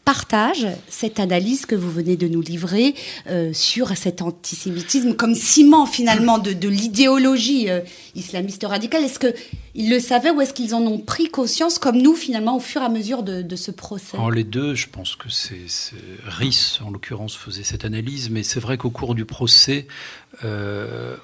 partage 0.05 0.67
cette 0.87 1.19
analyse 1.19 1.65
que 1.65 1.75
vous 1.75 1.91
venez 1.91 2.15
de 2.15 2.27
nous 2.27 2.41
livrer 2.41 2.93
euh, 3.27 3.51
sur 3.53 3.89
cet 3.97 4.21
antisémitisme 4.21 5.15
comme 5.15 5.33
ciment 5.33 5.87
finalement 5.87 6.37
de, 6.37 6.69
l'idéologie 6.69 7.69
euh, 7.69 7.81
islamiste 8.13 8.63
radicale. 8.65 9.03
Est-ce 9.03 9.19
qu'ils 9.19 9.89
le 9.89 9.99
savaient 9.99 10.29
ou 10.29 10.41
est-ce 10.41 10.53
qu'ils 10.53 10.75
en 10.75 10.83
ont 10.83 10.99
pris 10.99 11.29
conscience 11.29 11.79
comme 11.79 11.97
nous 12.01 12.15
finalement 12.15 12.55
au 12.57 12.59
fur 12.59 12.81
et 12.81 12.85
à 12.85 12.89
mesure 12.89 13.23
de, 13.23 13.55
ce 13.55 13.71
procès? 13.71 14.17
Les 14.31 14.43
deux, 14.43 14.75
je 14.75 14.87
pense 14.87 15.15
que 15.15 15.29
c'est 15.29 15.65
Rhys 16.25 16.79
en 16.85 16.91
l'occurrence 16.91 17.35
faisait 17.35 17.63
cette 17.63 17.85
analyse, 17.85 18.29
mais 18.29 18.43
c'est 18.43 18.59
vrai 18.59 18.77
qu'au 18.77 18.91
cours 18.91 19.15
du 19.15 19.25
procès, 19.25 19.87
euh, 20.43 21.15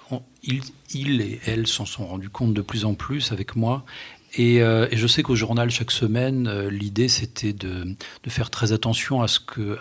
il, 0.43 1.21
et 1.21 1.39
elle 1.45 1.67
s'en 1.67 1.85
sont 1.85 2.07
rendus 2.07 2.29
compte 2.29 2.53
de 2.53 2.61
plus 2.61 2.85
en 2.85 2.93
plus 2.93 3.31
avec 3.31 3.55
moi 3.55 3.85
euh, 4.39 4.87
et, 4.91 4.97
je 4.97 5.07
sais 5.07 5.23
qu'au 5.23 5.35
journal, 5.35 5.69
chaque 5.69 5.91
semaine, 5.91 6.47
euh, 6.47 6.69
l'idée, 6.69 7.07
c'était 7.07 7.53
de, 7.53 7.95
faire 8.27 8.49
très 8.49 8.71
attention 8.71 9.21
à 9.21 9.27
ce 9.27 9.39
que, 9.39 9.77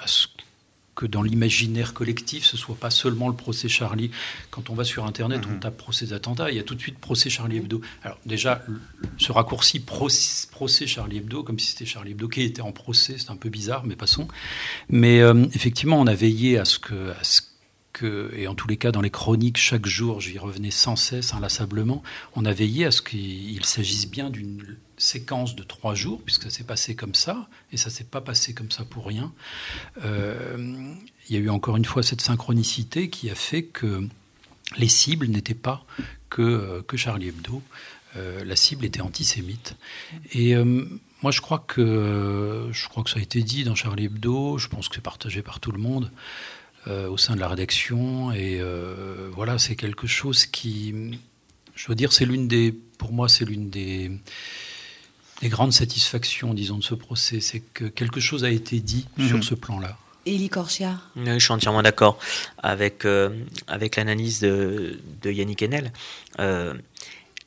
que 0.97 1.07
dans 1.07 1.23
l'imaginaire 1.23 1.95
collectif, 1.95 2.45
ce 2.45 2.57
soit 2.57 2.75
pas 2.75 2.91
seulement 2.91 3.29
le 3.29 3.35
procès 3.35 3.69
Charlie. 3.69 4.11
Quand 4.51 4.71
on 4.71 4.75
va 4.75 4.85
sur 4.85 5.07
Internet, 5.07 5.43
on 5.47 5.53
mhm. 5.53 5.61
tape 5.61 5.77
procès 5.77 6.07
d'attentat, 6.07 6.51
il 6.51 6.57
y 6.57 6.61
a 6.61 6.63
tout 6.63 6.75
de 6.75 6.81
suite 6.81 6.99
procès 6.99 7.31
Charlie 7.31 7.59
Hebdo. 7.59 7.81
Alors 8.03 8.19
déjà, 8.27 8.65
ce 9.17 9.33
raccourci 9.33 9.81
procès 9.81 10.87
Charlie 10.87 11.19
Hebdo, 11.19 11.43
comme 11.43 11.59
si 11.59 11.71
c'était 11.71 11.87
Charlie 11.87 12.13
Hebdo 12.13 12.29
qui 12.29 12.43
était 12.43 12.61
en 12.61 12.73
procès, 12.73 13.17
c'est 13.19 13.31
un 13.31 13.37
peu 13.37 13.49
bizarre, 13.49 13.87
mais 13.87 13.97
passons. 13.97 14.29
Mais 14.89 15.21
euh, 15.21 15.47
effectivement, 15.55 16.01
on 16.01 16.07
a 16.07 16.15
veillé 16.15 16.59
à 16.59 16.65
ce 16.65 16.79
que, 16.79 17.13
à 17.13 17.23
ce 17.23 17.41
et 18.03 18.46
en 18.46 18.55
tous 18.55 18.68
les 18.68 18.76
cas 18.76 18.92
dans 18.92 19.00
les 19.00 19.11
chroniques, 19.11 19.59
chaque 19.59 19.87
jour, 19.87 20.20
j'y 20.20 20.38
revenais 20.38 20.70
sans 20.70 20.96
cesse, 20.96 21.35
inlassablement, 21.35 22.03
on 22.35 22.44
a 22.44 22.53
veillé 22.53 22.87
à 22.87 22.90
ce 22.90 23.03
qu'il 23.03 23.64
s'agisse 23.64 24.09
bien 24.09 24.31
d'une 24.31 24.76
séquence 24.96 25.57
de 25.57 25.62
trois 25.62 25.94
jours, 25.94 26.20
puisque 26.24 26.44
ça 26.44 26.50
s'est 26.50 26.64
passé 26.64 26.94
comme 26.94 27.14
ça, 27.14 27.48
et 27.72 27.76
ça 27.76 27.90
s'est 27.90 28.05
pas 28.05 28.20
passé 28.20 28.55
comme 28.55 28.70
ça 28.70 28.85
pour 28.85 29.07
rien. 29.07 29.33
Euh, 30.05 30.94
il 31.29 31.35
y 31.35 31.38
a 31.38 31.40
eu 31.40 31.50
encore 31.50 31.76
une 31.76 31.85
fois 31.85 32.03
cette 32.03 32.20
synchronicité 32.20 33.11
qui 33.11 33.31
a 33.31 33.35
fait 33.35 33.64
que 33.64 34.07
les 34.76 34.88
cibles 34.88 35.26
n'étaient 35.26 35.55
pas 35.55 35.85
que, 36.29 36.85
Charlie 36.94 37.29
Hebdo, 37.29 37.62
euh, 38.16 38.44
la 38.44 38.57
cible 38.57 38.85
était 38.85 39.00
antisémite. 39.00 39.76
Et 40.33 40.55
euh, 40.55 40.85
moi, 41.22 41.33
je 41.33 41.40
crois 41.40 41.64
que 41.66 42.70
ça 42.72 43.18
a 43.18 43.22
été 43.22 43.42
dit 43.42 43.64
dans 43.64 43.74
Charlie 43.74 44.05
Hebdo. 44.05 44.59
Je 44.59 44.68
pense 44.68 44.88
que 44.88 44.94
c'est 44.94 45.00
partagé 45.00 45.42
par 45.42 45.61
tout 45.61 45.72
le 45.72 45.79
monde. 45.79 46.11
Euh, 46.88 47.11
au 47.11 47.19
sein 47.19 47.35
de 47.35 47.40
la 47.40 47.49
rédaction. 47.49 48.33
Et 48.33 48.59
euh, 48.59 49.29
voilà, 49.35 49.59
c'est 49.59 49.77
quelque 49.77 50.07
chose 50.07 50.47
qui, 50.47 50.95
je 51.75 51.88
veux 51.88 51.95
dire, 51.95 52.11
c'est 52.11 52.25
l'une 52.25 52.49
des, 52.49 52.73
pour 52.97 53.12
moi, 53.12 53.29
c'est 53.29 53.45
l'une 53.45 53.69
des, 53.69 54.11
des, 55.43 55.49
grandes 55.51 55.75
satisfactions, 55.75 56.55
disons, 56.55 56.79
de 56.79 56.83
ce 56.83 56.95
procès. 56.95 57.40
C'est 57.40 57.61
que 57.61 57.85
quelque 57.85 58.19
chose 58.19 58.45
a 58.45 58.51
été 58.51 58.81
dit 58.81 59.07
mhm. 59.19 59.29
sur 59.29 59.45
ce 59.45 59.55
plan-là. 59.55 59.99
Élie 60.25 60.49
Corchia 60.49 60.99
oui, 61.16 61.25
Je 61.27 61.38
suis 61.38 61.53
entièrement 61.53 61.83
d'accord 61.83 62.19
avec, 62.57 63.05
euh, 63.05 63.29
avec 63.66 63.97
l'analyse 63.97 64.40
de, 64.40 64.99
de, 65.21 65.31
Yannick 65.31 65.62
Enel. 65.62 65.93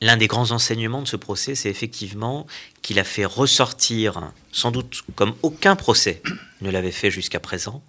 L'un 0.00 0.16
des 0.16 0.26
grands 0.26 0.50
enseignements 0.52 1.02
de 1.02 1.08
ce 1.08 1.16
procès, 1.16 1.56
c'est 1.56 1.70
effectivement 1.70 2.46
qu'il 2.82 3.00
a 3.00 3.04
fait 3.04 3.24
ressortir, 3.24 4.30
sans 4.52 4.70
doute 4.70 5.02
comme 5.16 5.34
aucun 5.42 5.74
procès 5.76 6.22
ne 6.60 6.70
l'avait 6.70 6.92
fait 6.92 7.10
jusqu'à 7.10 7.40
présent, 7.40 7.82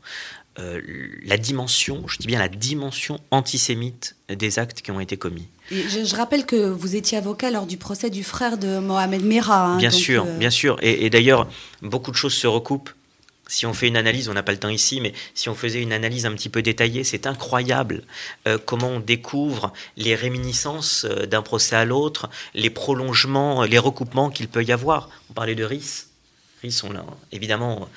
euh, 0.57 0.81
la 1.25 1.37
dimension, 1.37 2.07
je 2.07 2.17
dis 2.17 2.27
bien 2.27 2.39
la 2.39 2.47
dimension 2.47 3.19
antisémite 3.29 4.15
des 4.29 4.57
actes 4.57 4.81
qui 4.81 4.91
ont 4.91 5.01
été 5.01 5.17
commis. 5.17 5.47
je, 5.69 6.15
rappelle 6.15 6.45
que 6.45 6.69
vous 6.69 6.95
étiez 6.95 7.17
avocat 7.17 7.51
lors 7.51 7.65
du 7.65 7.75
procès 7.75 8.09
du 8.09 8.23
frère 8.23 8.57
de 8.57 8.79
Mohamed 8.79 9.23
Merah. 9.23 9.65
Hein, 9.65 9.77
bien 9.77 9.91
sûr, 9.91 10.23
euh, 10.25 10.37
bien 10.37 10.49
sûr. 10.49 10.77
Et, 10.81 11.09
d'ailleurs, 11.09 11.49
beaucoup 11.81 12.11
de 12.11 12.15
choses 12.15 12.33
se 12.33 12.47
recoupent. 12.47 12.91
Si 13.47 13.65
on 13.65 13.73
fait 13.73 13.89
une 13.89 13.97
analyse, 13.97 14.29
on 14.29 14.33
n'a 14.33 14.43
pas 14.43 14.53
le 14.53 14.57
temps 14.57 14.69
ici, 14.69 15.01
mais 15.01 15.13
si 15.33 15.49
on 15.49 15.55
faisait 15.55 15.81
une 15.81 15.91
analyse 15.91 16.25
un 16.25 16.31
petit 16.31 16.49
peu 16.49 16.61
détaillée, 16.61 17.03
c'est 17.03 17.27
incroyable 17.27 18.03
euh, 18.47 18.57
comment 18.57 18.87
on 18.87 18.99
découvre 18.99 19.73
les 19.97 20.15
réminiscences 20.15 21.05
d'un 21.05 21.41
procès 21.41 21.75
à 21.75 21.85
l'autre, 21.85 22.29
les 22.53 22.69
prolongements, 22.69 23.63
les 23.63 23.77
recoupements 23.77 24.29
qu'il 24.29 24.47
peut 24.47 24.63
y 24.63 24.71
avoir. 24.71 25.09
On 25.29 25.33
parlait 25.33 25.53
de 25.53 25.65
Rhys. 25.65 26.05
Rhys, 26.63 26.81
on 26.83 26.93
évidemment, 27.31 27.87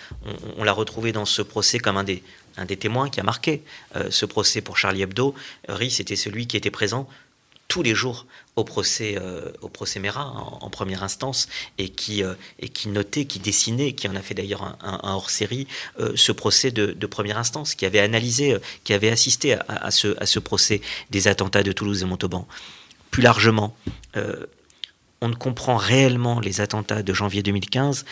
on 0.59 0.65
l'a 0.65 0.73
retrouvé 0.73 1.13
dans 1.13 1.25
ce 1.25 1.41
procès 1.41 1.79
comme 1.79 1.97
un 1.97 2.05
des, 2.05 2.23
un 2.57 2.65
des 2.65 2.77
témoins 2.77 3.09
qui 3.09 3.21
a 3.21 3.23
marqué 3.23 3.63
euh, 3.97 4.11
ce 4.11 4.27
procès 4.27 4.61
pour 4.61 4.77
Charlie 4.77 5.03
Hebdo. 5.03 5.35
Rhys 5.69 6.01
était 6.01 6.17
celui 6.17 6.47
qui 6.47 6.57
était 6.57 6.71
présent 6.71 7.09
tous 7.69 7.83
les 7.83 7.95
jours 7.95 8.27
au 8.57 8.65
procès, 8.65 9.17
euh, 9.21 9.53
au 9.61 9.69
procès 9.69 10.01
Mera 10.01 10.25
en, 10.25 10.71
première 10.71 11.03
instance 11.03 11.49
et 11.77 11.91
qui, 11.91 12.25
euh, 12.25 12.35
et 12.61 12.71
qui 12.71 12.89
notait, 12.89 13.27
qui 13.27 13.41
dessinait, 13.41 13.93
qui 13.93 14.09
en 14.09 14.17
a 14.17 14.23
fait 14.23 14.35
d'ailleurs 14.35 14.63
un, 14.81 15.01
hors-série, 15.03 15.67
ce 16.15 16.33
procès 16.33 16.71
de, 16.71 17.07
première 17.07 17.37
instance, 17.37 17.75
qui 17.75 17.85
avait 17.85 18.01
analysé, 18.01 18.57
qui 18.85 18.95
avait 18.95 19.11
assisté 19.11 19.55
à, 19.69 19.91
ce, 19.91 20.17
à 20.19 20.25
ce 20.25 20.39
procès 20.39 20.81
des 21.11 21.29
attentats 21.29 21.63
de 21.63 21.73
Toulouse 21.73 22.03
et 22.03 22.07
Montauban. 22.07 22.49
Plus 23.11 23.23
largement, 23.23 23.77
on 25.21 25.29
ne 25.29 25.35
comprend 25.35 25.77
réellement 25.77 26.41
les 26.41 26.61
attentats 26.61 27.03
de 27.03 27.13
janvier 27.13 27.43
2015 27.43 28.05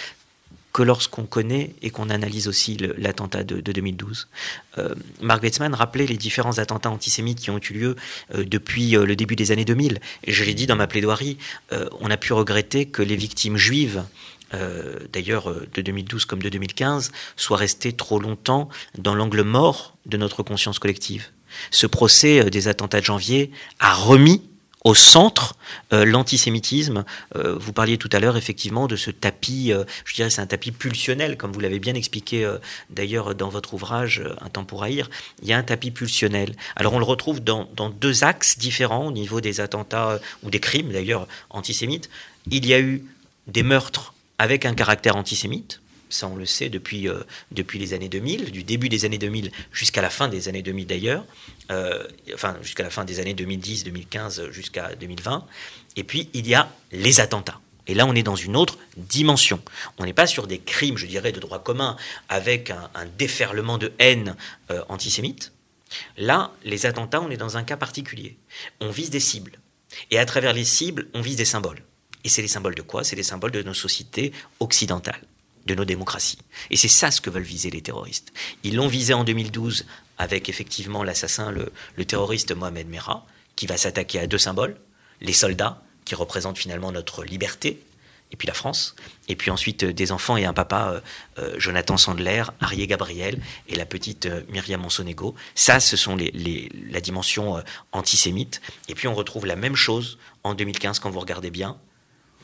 que 0.76 0.82
lorsqu'on 0.82 1.24
connaît 1.24 1.70
et 1.80 1.88
qu'on 1.88 2.10
analyse 2.10 2.48
aussi 2.48 2.76
l'attentat 2.98 3.44
de, 3.44 3.62
2012. 3.62 4.28
Euh, 4.76 4.94
Mark 5.22 5.42
Wetzman 5.42 5.72
rappelait 5.72 6.04
les 6.04 6.18
différents 6.18 6.58
attentats 6.58 6.90
antisémites 6.90 7.40
qui 7.40 7.48
ont 7.48 7.58
eu 7.58 7.72
lieu 7.72 7.96
euh, 8.34 8.44
depuis 8.44 8.94
euh, 8.94 9.06
le 9.06 9.16
début 9.16 9.36
des 9.36 9.52
années 9.52 9.64
2000. 9.64 10.00
Et 10.24 10.32
je 10.32 10.44
l'ai 10.44 10.52
dit 10.52 10.66
dans 10.66 10.76
ma 10.76 10.86
plaidoirie, 10.86 11.38
euh, 11.72 11.88
on 12.00 12.10
a 12.10 12.18
pu 12.18 12.34
regretter 12.34 12.84
que 12.84 13.00
les 13.00 13.16
victimes 13.16 13.56
juives 13.56 14.04
d'ailleurs 15.12 15.52
de 15.74 15.82
2012 15.82 16.24
comme 16.24 16.40
de 16.40 16.48
2015, 16.48 17.10
soient 17.34 17.56
restées 17.56 17.92
trop 17.92 18.20
longtemps 18.20 18.68
dans 18.96 19.14
l'angle 19.14 19.42
mort 19.42 19.96
de 20.06 20.16
notre 20.16 20.42
conscience 20.44 20.78
collective. 20.78 21.26
Ce 21.72 21.86
procès 21.86 22.48
des 22.48 22.68
attentats 22.68 23.00
de 23.00 23.04
janvier 23.04 23.50
a 23.80 23.92
remis 23.92 24.48
au 24.86 24.94
centre 24.94 25.56
euh, 25.92 26.04
l'antisémitisme. 26.04 27.04
Euh, 27.34 27.56
vous 27.58 27.72
parliez 27.72 27.98
tout 27.98 28.08
à 28.12 28.20
l'heure 28.20 28.36
effectivement 28.36 28.86
de 28.86 28.94
ce 28.94 29.10
tapis, 29.10 29.72
euh, 29.72 29.82
je 30.04 30.14
dirais 30.14 30.30
c'est 30.30 30.40
un 30.40 30.46
tapis 30.46 30.70
pulsionnel, 30.70 31.36
comme 31.36 31.50
vous 31.50 31.58
l'avez 31.58 31.80
bien 31.80 31.94
expliqué 31.94 32.48
d'ailleurs 32.88 33.34
dans 33.34 33.48
votre 33.48 33.74
ouvrage 33.74 34.22
Un 34.40 34.48
temps 34.48 34.64
pour 34.64 34.84
haïr. 34.84 35.10
Il 35.42 35.48
y 35.48 35.52
a 35.52 35.58
un 35.58 35.64
tapis 35.64 35.90
pulsionnel. 35.90 36.54
Alors 36.76 36.94
on 36.94 37.00
le 37.00 37.04
retrouve 37.04 37.42
dans, 37.42 37.68
dans 37.74 37.90
deux 37.90 38.22
axes 38.22 38.58
différents 38.58 39.08
au 39.08 39.12
niveau 39.12 39.40
des 39.40 39.60
attentats 39.60 40.20
ou 40.44 40.50
des 40.50 40.60
crimes 40.60 40.92
d'ailleurs 40.92 41.26
antisémites. 41.50 42.08
Il 42.52 42.64
y 42.64 42.72
a 42.72 42.78
eu 42.78 43.04
des 43.48 43.64
meurtres 43.64 44.14
avec 44.38 44.64
un 44.66 44.74
caractère 44.74 45.16
antisémite, 45.16 45.80
ça 46.08 46.28
on 46.28 46.36
le 46.36 46.46
sait 46.46 46.68
depuis, 46.68 47.08
depuis 47.52 47.78
les 47.78 47.92
années 47.92 48.08
2000, 48.08 48.50
du 48.50 48.64
début 48.64 48.88
des 48.88 49.04
années 49.04 49.18
2000 49.18 49.50
jusqu'à 49.72 50.02
la 50.02 50.10
fin 50.10 50.28
des 50.28 50.48
années 50.48 50.62
2000 50.62 50.86
d'ailleurs. 50.86 51.24
Euh, 51.70 52.06
enfin 52.34 52.56
jusqu'à 52.62 52.82
la 52.82 52.90
fin 52.90 53.04
des 53.04 53.20
années 53.20 53.34
2010, 53.34 53.84
2015, 53.84 54.50
jusqu'à 54.50 54.94
2020. 54.94 55.46
Et 55.96 56.04
puis 56.04 56.28
il 56.32 56.46
y 56.46 56.54
a 56.54 56.70
les 56.92 57.20
attentats. 57.20 57.60
Et 57.88 57.94
là, 57.94 58.04
on 58.06 58.14
est 58.14 58.22
dans 58.24 58.36
une 58.36 58.56
autre 58.56 58.78
dimension. 58.96 59.60
On 59.98 60.04
n'est 60.04 60.12
pas 60.12 60.26
sur 60.26 60.46
des 60.46 60.58
crimes, 60.58 60.96
je 60.96 61.06
dirais, 61.06 61.30
de 61.30 61.38
droit 61.38 61.62
commun, 61.62 61.96
avec 62.28 62.70
un, 62.70 62.90
déferlement 63.16 63.78
de 63.78 63.92
haine 64.00 64.34
euh, 64.70 64.82
antisémite. 64.88 65.52
Là, 66.16 66.52
les 66.64 66.86
attentats, 66.86 67.20
on 67.20 67.30
est 67.30 67.36
dans 67.36 67.56
un 67.56 67.62
cas 67.62 67.76
particulier. 67.76 68.36
On 68.80 68.90
vise 68.90 69.10
des 69.10 69.20
cibles. 69.20 69.60
Et 70.10 70.18
à 70.18 70.26
travers 70.26 70.52
les 70.52 70.64
cibles, 70.64 71.06
on 71.14 71.20
vise 71.20 71.36
des 71.36 71.44
symboles. 71.44 71.82
Et 72.24 72.28
c'est 72.28 72.42
les 72.42 72.48
symboles 72.48 72.74
de 72.74 72.82
quoi? 72.82 73.04
C'est 73.04 73.14
les 73.14 73.22
symboles 73.22 73.52
de 73.52 73.62
nos 73.62 73.74
sociétés 73.74 74.32
occidentales, 74.58 75.22
de 75.66 75.74
nos 75.74 75.84
démocraties. 75.84 76.38
Et 76.70 76.76
c'est 76.76 76.88
ça 76.88 77.10
ce 77.10 77.20
que 77.20 77.30
veulent 77.30 77.42
viser 77.42 77.70
les 77.70 77.82
terroristes. 77.82 78.32
Ils 78.62 78.76
l'ont 78.76 78.88
visé 78.88 79.14
en 79.14 79.24
2012 79.24 79.84
avec 80.18 80.48
effectivement 80.48 81.02
l'assassin, 81.02 81.50
le, 81.50 82.04
terroriste 82.04 82.54
Mohamed 82.54 82.88
Merah, 82.88 83.26
qui 83.54 83.66
va 83.66 83.76
s'attaquer 83.76 84.20
à 84.20 84.26
deux 84.26 84.38
symboles, 84.38 84.76
les 85.20 85.32
soldats, 85.32 85.82
qui 86.04 86.14
représentent 86.14 86.58
finalement 86.58 86.92
notre 86.92 87.24
liberté, 87.24 87.82
et 88.32 88.36
puis 88.36 88.48
la 88.48 88.54
France, 88.54 88.96
et 89.28 89.36
puis 89.36 89.50
ensuite 89.50 89.84
euh, 89.84 89.92
des 89.92 90.10
enfants 90.10 90.36
et 90.36 90.44
un 90.44 90.52
papa, 90.52 90.90
euh, 90.90 91.00
euh, 91.38 91.54
Jonathan 91.58 91.96
Sandler, 91.96 92.42
Arié 92.60 92.86
Gabriel 92.88 93.40
et 93.68 93.76
la 93.76 93.86
petite 93.86 94.28
Myriam 94.48 94.80
Monsonego. 94.80 95.36
Ça, 95.54 95.78
ce 95.78 95.96
sont 95.96 96.16
les, 96.16 96.68
la 96.90 97.00
dimension 97.00 97.62
antisémite. 97.92 98.60
Et 98.88 98.94
puis 98.94 99.06
on 99.06 99.14
retrouve 99.14 99.46
la 99.46 99.54
même 99.54 99.76
chose 99.76 100.18
en 100.42 100.54
2015 100.54 100.98
quand 100.98 101.10
vous 101.10 101.20
regardez 101.20 101.50
bien, 101.50 101.76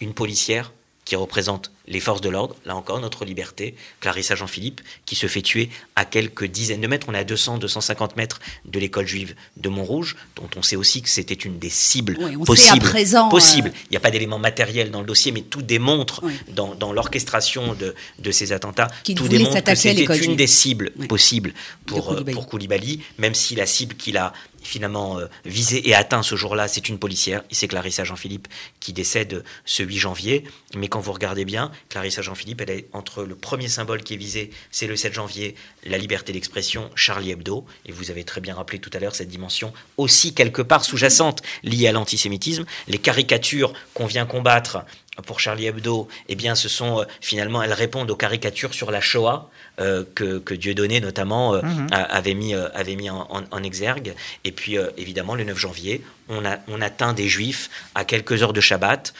une 0.00 0.14
policière 0.14 0.72
qui 1.04 1.16
représente 1.16 1.72
les 1.88 2.00
forces 2.00 2.20
de 2.20 2.28
l'ordre, 2.28 2.56
là 2.64 2.76
encore 2.76 3.00
notre 3.00 3.24
liberté, 3.24 3.74
Clarissa 4.00 4.34
Jean-Philippe, 4.34 4.80
qui 5.06 5.16
se 5.16 5.26
fait 5.26 5.42
tuer 5.42 5.70
à 5.96 6.04
quelques 6.04 6.44
dizaines 6.44 6.80
de 6.80 6.86
mètres, 6.86 7.06
on 7.08 7.14
est 7.14 7.18
à 7.18 7.24
200, 7.24 7.58
250 7.58 8.16
mètres 8.16 8.40
de 8.64 8.78
l'école 8.78 9.06
juive 9.06 9.34
de 9.56 9.68
Montrouge, 9.68 10.16
dont 10.36 10.48
on 10.56 10.62
sait 10.62 10.76
aussi 10.76 11.02
que 11.02 11.08
c'était 11.08 11.34
une 11.34 11.58
des 11.58 11.70
cibles 11.70 12.18
possibles. 12.44 12.86
possible. 13.30 13.68
Euh, 13.68 13.80
Il 13.86 13.92
n'y 13.92 13.96
a 13.96 14.00
pas 14.00 14.10
d'éléments 14.10 14.38
matériels 14.38 14.90
dans 14.90 15.00
le 15.00 15.06
dossier, 15.06 15.32
mais 15.32 15.42
tout 15.42 15.62
démontre 15.62 16.22
dans, 16.48 16.92
l'orchestration 16.92 17.74
de, 17.74 17.94
de, 18.18 18.30
ces 18.30 18.52
attentats, 18.52 18.88
tout 19.04 19.28
démontre 19.28 19.62
que 19.62 19.74
c'était 19.74 20.18
une 20.18 20.36
des 20.36 20.46
cibles 20.46 20.90
possibles 21.08 21.52
pour, 21.86 22.12
euh, 22.12 22.24
pour 22.24 22.46
Koulibaly, 22.46 23.00
même 23.18 23.34
si 23.34 23.54
la 23.54 23.66
cible 23.66 23.94
qu'il 23.94 24.16
a 24.16 24.32
finalement 24.62 25.18
euh, 25.18 25.26
visé 25.44 25.88
et 25.88 25.94
atteint 25.94 26.22
ce 26.22 26.36
jour-là, 26.36 26.68
c'est 26.68 26.88
une 26.88 26.98
policière, 26.98 27.42
et 27.50 27.54
c'est 27.54 27.68
Clarissa 27.68 28.04
Jean-Philippe 28.04 28.48
qui 28.80 28.92
décède 28.92 29.44
ce 29.64 29.82
8 29.82 29.98
janvier. 29.98 30.44
Mais 30.76 30.88
quand 30.88 31.00
vous 31.00 31.12
regardez 31.12 31.44
bien, 31.44 31.71
Clarissa 31.88 32.22
Jean-Philippe, 32.22 32.60
elle 32.62 32.70
est 32.70 32.88
entre 32.92 33.24
le 33.24 33.34
premier 33.34 33.68
symbole 33.68 34.02
qui 34.02 34.14
est 34.14 34.18
visé, 34.18 34.50
c'est 34.70 34.86
le 34.86 34.96
7 34.96 35.12
janvier, 35.12 35.54
la 35.84 35.98
liberté 35.98 36.32
d'expression, 36.32 36.90
Charlie 36.94 37.30
Hebdo, 37.30 37.64
et 37.86 37.92
vous 37.92 38.10
avez 38.10 38.24
très 38.24 38.40
bien 38.40 38.54
rappelé 38.54 38.78
tout 38.78 38.90
à 38.92 38.98
l'heure 38.98 39.14
cette 39.14 39.28
dimension 39.28 39.72
aussi 39.96 40.34
quelque 40.34 40.62
part 40.62 40.84
sous-jacente 40.84 41.42
liée 41.62 41.88
à 41.88 41.92
l'antisémitisme, 41.92 42.64
les 42.88 42.98
caricatures 42.98 43.72
qu'on 43.94 44.06
vient 44.06 44.26
combattre 44.26 44.84
pour 45.26 45.40
Charlie 45.40 45.66
Hebdo, 45.66 46.08
eh 46.28 46.34
bien, 46.34 46.54
ce 46.54 46.68
sont 46.68 47.00
euh, 47.00 47.04
finalement, 47.20 47.62
elles 47.62 47.74
répondent 47.74 48.10
aux 48.10 48.16
caricatures 48.16 48.72
sur 48.72 48.90
la 48.90 49.02
Shoah 49.02 49.50
euh, 49.78 50.04
que, 50.14 50.38
que 50.38 50.54
Dieudonné 50.54 51.00
notamment 51.00 51.54
euh, 51.54 51.62
mhm. 51.62 51.88
avait 51.90 52.34
mis, 52.34 52.54
avait 52.54 52.96
mis 52.96 53.10
en, 53.10 53.62
exergue. 53.62 54.14
Et 54.44 54.52
puis, 54.52 54.76
évidemment, 54.96 55.34
le 55.34 55.44
9 55.44 55.56
janvier, 55.58 56.02
on, 56.28 56.44
a, 56.44 56.58
on 56.68 56.80
atteint 56.80 57.12
des 57.12 57.28
Juifs 57.28 57.68
à 57.94 58.04
quelques 58.04 58.42
heures 58.42 58.52
de 58.52 58.60
Shabbat 58.60 59.12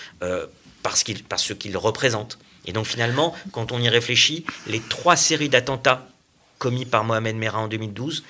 parce, 0.82 1.02
qu'ils 1.04 1.24
parce 1.24 1.52
représentent. 1.74 2.38
Et 2.66 2.72
donc, 2.72 2.86
finalement, 2.86 3.34
quand 3.52 3.72
on 3.72 3.80
y 3.80 3.88
réfléchit, 3.88 4.44
les 4.66 4.80
trois 4.80 5.16
séries 5.16 5.48
d'attentats 5.48 6.08
commis 6.58 6.84
par 6.84 7.02
Mohamed 7.02 7.36
Merah 7.36 7.58
en 7.58 7.68
2012 7.68 8.22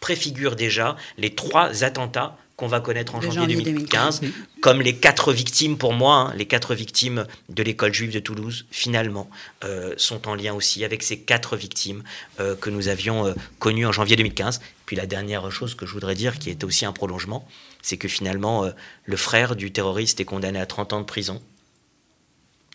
préfigurent 0.00 0.54
déjà 0.54 0.96
les 1.16 1.34
trois 1.34 1.82
attentats 1.82 2.36
qu'on 2.56 2.66
va 2.66 2.80
connaître 2.80 3.14
en 3.14 3.20
janvier, 3.20 3.46
2015, 3.46 4.20
comme 4.60 4.82
les 4.82 4.96
quatre 4.96 5.32
victimes, 5.32 5.78
pour 5.78 5.92
moi, 5.92 6.14
hein, 6.16 6.34
les 6.36 6.44
quatre 6.44 6.74
victimes 6.74 7.24
de 7.48 7.62
l'école 7.62 7.94
juive 7.94 8.12
de 8.12 8.18
Toulouse, 8.18 8.66
finalement, 8.72 9.30
euh, 9.64 9.94
sont 9.96 10.28
en 10.28 10.34
lien 10.34 10.52
aussi 10.52 10.84
avec 10.84 11.04
ces 11.04 11.20
quatre 11.20 11.56
victimes 11.56 12.02
euh, 12.40 12.56
que 12.56 12.68
nous 12.68 12.88
avions 12.88 13.28
euh, 13.28 13.34
connues 13.60 13.86
en 13.86 13.92
janvier 13.92 14.16
2015. 14.16 14.60
Puis 14.86 14.96
la 14.96 15.06
dernière 15.06 15.50
chose 15.52 15.76
que 15.76 15.86
je 15.86 15.92
voudrais 15.92 16.16
dire, 16.16 16.38
qui 16.40 16.50
est 16.50 16.64
aussi 16.64 16.84
un 16.84 16.92
prolongement, 16.92 17.46
c'est 17.80 17.96
que 17.96 18.08
finalement, 18.08 18.68
le 19.04 19.16
frère 19.16 19.54
du 19.54 19.70
terroriste 19.70 20.18
est 20.18 20.24
condamné 20.24 20.58
à 20.58 20.66
30 20.66 20.94
ans 20.94 21.00
de 21.00 21.06
prison 21.06 21.40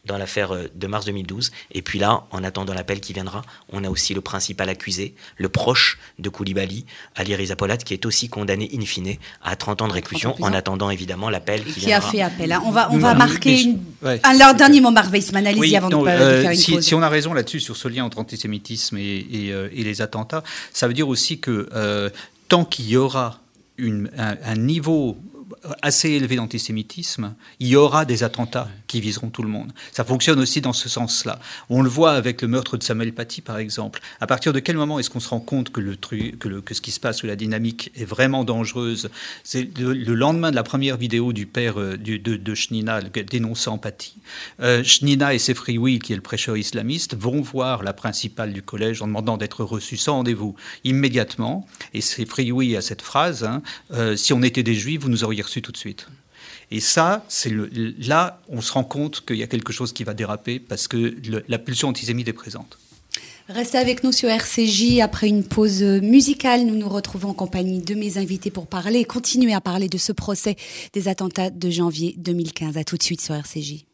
dans 0.06 0.18
l'affaire 0.18 0.54
euh, 0.54 0.68
de 0.76 0.88
mars 0.88 1.06
2012. 1.06 1.52
Et 1.72 1.82
puis 1.82 1.98
là, 1.98 2.24
en 2.32 2.44
attendant 2.44 2.74
l'appel 2.74 3.00
qui 3.00 3.14
viendra, 3.14 3.42
on 3.72 3.84
a 3.84 3.90
aussi 3.90 4.14
le 4.14 4.22
principal 4.22 4.68
accusé, 4.70 5.16
le 5.38 5.50
proche 5.50 5.98
de 6.20 6.30
Koulibaly, 6.30 6.86
Ali 7.16 7.36
Rizapolat, 7.36 7.78
qui 7.78 7.94
est 7.94 8.06
aussi 8.06 8.28
condamné 8.28 8.70
in 8.74 8.82
fine 8.86 9.16
à 9.42 9.56
30 9.56 9.82
ans 9.82 9.88
de 9.88 9.94
réclusion, 9.94 10.36
en 10.42 10.54
attendant 10.54 10.90
évidemment 10.90 11.30
l'appel 11.30 11.64
qui, 11.64 11.82
qui 11.82 11.94
a 11.94 12.02
fait 12.02 12.22
appel. 12.22 12.52
Hein. 12.52 12.62
On 12.66 12.72
va, 12.72 12.92
on 12.92 12.98
va 12.98 13.14
marquer 13.14 13.76
un, 14.04 14.54
dernier 14.54 14.82
mot, 14.82 14.92
Marc 14.92 15.12
Weissman, 15.12 15.48
allez-y 15.48 15.78
avant 15.78 15.90
de, 15.90 15.96
euh, 15.96 16.42
faire 16.42 16.52
une 16.52 16.58
si, 16.58 16.72
pause. 16.74 16.84
Si 16.84 16.96
on 16.96 17.02
a 17.02 17.10
raison 17.10 17.34
là-dessus, 17.34 17.62
sur 17.62 17.78
ce 17.78 17.88
lien 17.88 18.04
entre 18.04 18.20
antisémitisme 18.20 18.98
et, 18.98 19.26
euh, 19.52 19.70
les 19.74 20.02
attentats, 20.02 20.44
ça 20.74 20.88
veut 20.88 20.94
dire 20.94 21.08
aussi 21.08 21.40
que 21.40 22.12
tant 22.50 22.66
qu'il 22.66 22.90
y 22.90 22.98
aura 22.98 23.40
une, 23.78 24.12
un, 24.18 24.56
niveau 24.56 25.18
assez 25.82 26.10
élevé 26.10 26.36
d'antisémitisme, 26.36 27.36
il 27.60 27.68
y 27.68 27.76
aura 27.76 28.06
des 28.06 28.24
attentats 28.24 28.70
qui 28.88 29.02
viseront 29.02 29.30
tout 29.30 29.44
le 29.44 29.50
monde. 29.50 29.72
Ça 29.92 30.04
fonctionne 30.04 30.40
aussi 30.40 30.62
dans 30.62 30.74
ce 30.74 30.90
sens-là. 30.90 31.40
On 31.70 31.82
le 31.82 31.90
voit 31.90 32.14
avec 32.14 32.42
le 32.42 32.48
meurtre 32.48 32.78
de 32.78 32.84
Samuel 32.84 33.14
Paty, 33.14 33.42
par 33.42 33.58
exemple. 33.58 34.02
À 34.22 34.28
partir 34.28 34.54
de 34.54 34.60
quel 34.60 34.78
moment 34.78 35.00
est-ce 35.00 35.10
qu'on 35.10 35.20
se 35.20 35.30
rend 35.30 35.40
compte 35.40 35.72
que, 35.72 35.82
le 35.82 35.96
truc, 35.96 36.40
que, 36.40 36.48
le, 36.48 36.62
que, 36.62 36.74
ce 36.74 36.82
qui 36.82 36.92
se 36.92 37.00
passe, 37.00 37.22
que 37.22 37.28
la 37.28 37.36
dynamique 37.36 37.92
est 37.96 38.06
vraiment 38.06 38.44
dangereuse? 38.44 39.10
C'est 39.44 39.78
le, 39.78 39.94
lendemain 40.14 40.52
de 40.52 40.56
la 40.56 40.64
première 40.64 40.98
vidéo 40.98 41.34
du 41.34 41.46
père 41.46 41.80
euh, 41.80 41.98
de, 41.98 42.18
de 42.18 42.56
Shnina 42.56 43.02
dénonçant 43.02 43.78
Paty. 43.78 44.16
Euh, 44.60 44.84
Shnina 44.84 45.34
et 45.34 45.40
ses 45.40 45.54
frioui, 45.54 46.00
qui 46.00 46.14
est 46.14 46.16
le 46.16 46.22
prêcheur 46.22 46.58
islamiste, 46.58 47.16
vont 47.16 47.42
voir 47.42 47.84
la 47.84 47.94
principale 47.94 48.54
du 48.54 48.62
collège 48.62 49.02
en 49.02 49.08
demandant 49.08 49.38
d'être 49.38 49.64
reçus 49.64 49.98
sans 49.98 50.14
rendez-vous 50.14 50.56
immédiatement. 50.84 51.68
Et 51.94 52.02
ses 52.02 52.26
frioui 52.26 52.76
a 52.76 52.82
cette 52.82 53.02
phrase 53.02 53.44
hein, 53.44 53.62
euh, 53.92 54.16
Si 54.16 54.34
on 54.34 54.42
était 54.42 54.64
des 54.64 54.76
juifs, 54.76 55.02
vous 55.02 55.10
nous 55.10 55.24
auriez 55.24 55.43
reçus 55.44 55.62
tout 55.62 55.72
de 55.72 55.78
suite. 55.78 56.08
Et 56.72 56.80
ça, 56.80 57.24
c'est 57.28 57.52
là, 58.00 58.42
on 58.50 58.62
se 58.62 58.74
rend 58.74 58.84
compte 58.84 59.26
qu'il 59.26 59.38
y 59.38 59.44
a 59.44 59.48
quelque 59.48 59.72
chose 59.72 59.94
qui 59.94 60.04
va 60.04 60.14
déraper 60.14 60.60
parce 60.60 60.88
que 60.88 61.16
la 61.48 61.60
pulsion 61.60 61.90
antisémite 61.90 62.28
est 62.28 62.34
présente. 62.34 62.78
Restez 63.50 63.78
avec 63.78 64.04
nous 64.04 64.12
sur 64.12 64.30
RCJ. 64.30 65.00
Après 65.02 65.28
une 65.28 65.44
pause 65.44 65.84
musicale, 65.84 66.66
nous 66.66 66.76
nous 66.76 66.88
retrouvons 66.88 67.30
en 67.30 67.34
compagnie 67.34 67.80
de 67.80 67.94
mes 67.94 68.18
invités 68.18 68.52
pour 68.52 68.68
parler 68.68 69.00
et 69.00 69.06
continuer 69.06 69.54
à 69.54 69.62
parler 69.62 69.90
de 69.90 69.98
ce 69.98 70.14
procès 70.14 70.56
des 70.94 71.10
attentats 71.10 71.50
de 71.50 71.70
janvier 71.70 72.16
2015. 72.18 72.78
À 72.78 72.84
tout 72.84 72.98
de 72.98 73.04
suite 73.04 73.22
sur 73.22 73.36
RCJ. 73.36 73.86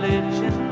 religion. 0.00 0.67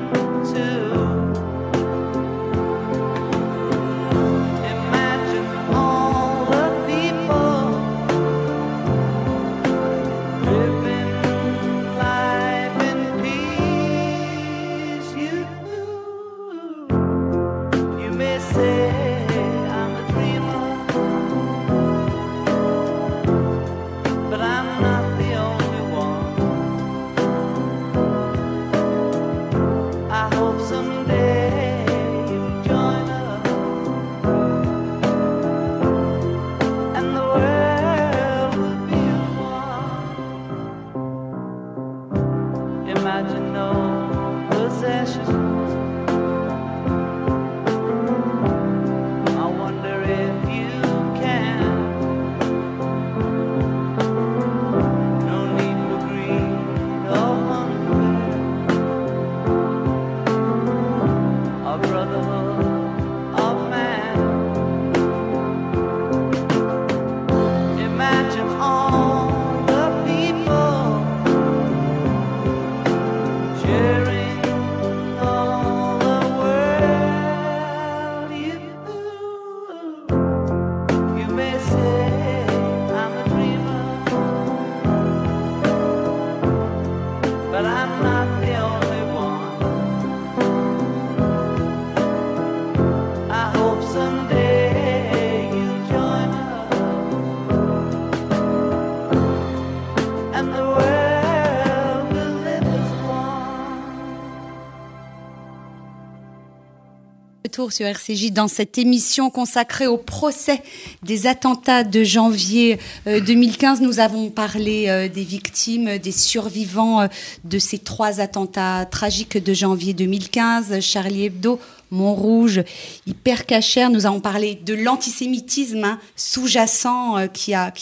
Sur 107.56 107.86
RCJ 107.86 108.32
dans 108.32 108.48
cette 108.48 108.76
émission 108.76 109.30
consacrée 109.30 109.86
au 109.86 109.96
procès 109.96 110.62
des 111.02 111.26
attentats 111.26 111.84
de 111.84 112.04
janvier 112.04 112.78
2015. 113.06 113.80
Euh, 113.80 113.84
Nous 113.84 113.98
avons 113.98 114.28
parlé 114.28 114.88
euh, 114.88 115.08
des 115.08 115.22
victimes, 115.22 115.96
des 115.96 116.12
survivants 116.12 117.00
euh, 117.00 117.06
de 117.44 117.58
ces 117.58 117.78
trois 117.78 118.20
attentats 118.20 118.84
tragiques 118.84 119.42
de 119.42 119.54
janvier 119.54 119.94
2015, 119.94 120.80
Charlie 120.80 121.24
Hebdo, 121.24 121.58
Montrouge, 121.90 122.62
Hypercacher. 123.06 123.88
Nous 123.88 124.04
avons 124.04 124.20
parlé 124.20 124.56
de 124.62 124.74
l'antisémitisme 124.74 125.84
hein, 125.84 125.98
sous-jacent 126.14 127.26
qui 127.32 127.54
a 127.54 127.72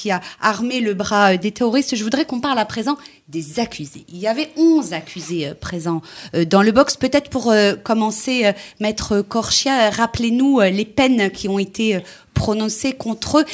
armé 0.40 0.80
le 0.80 0.94
bras 0.94 1.36
des 1.36 1.50
terroristes. 1.50 1.96
Je 1.96 2.04
voudrais 2.04 2.26
qu'on 2.26 2.40
parle 2.40 2.60
à 2.60 2.64
présent 2.64 2.96
des 3.28 3.58
accusés. 3.58 4.04
Il 4.08 4.18
y 4.18 4.26
avait 4.26 4.50
11 4.56 4.92
accusés 4.92 5.48
euh, 5.48 5.54
présents 5.54 6.02
euh, 6.34 6.44
dans 6.44 6.62
le 6.62 6.72
box. 6.72 6.96
Peut-être 6.96 7.30
pour 7.30 7.50
euh, 7.50 7.74
commencer, 7.74 8.52
Maître 8.80 9.22
Corchia, 9.22 9.90
rappelez-nous 9.90 10.60
les 10.60 10.84
peines 10.84 11.30
qui 11.30 11.48
ont 11.48 11.58
été 11.58 12.00
prononcées 12.34 12.92
contre 12.92 13.38
eux. 13.38 13.44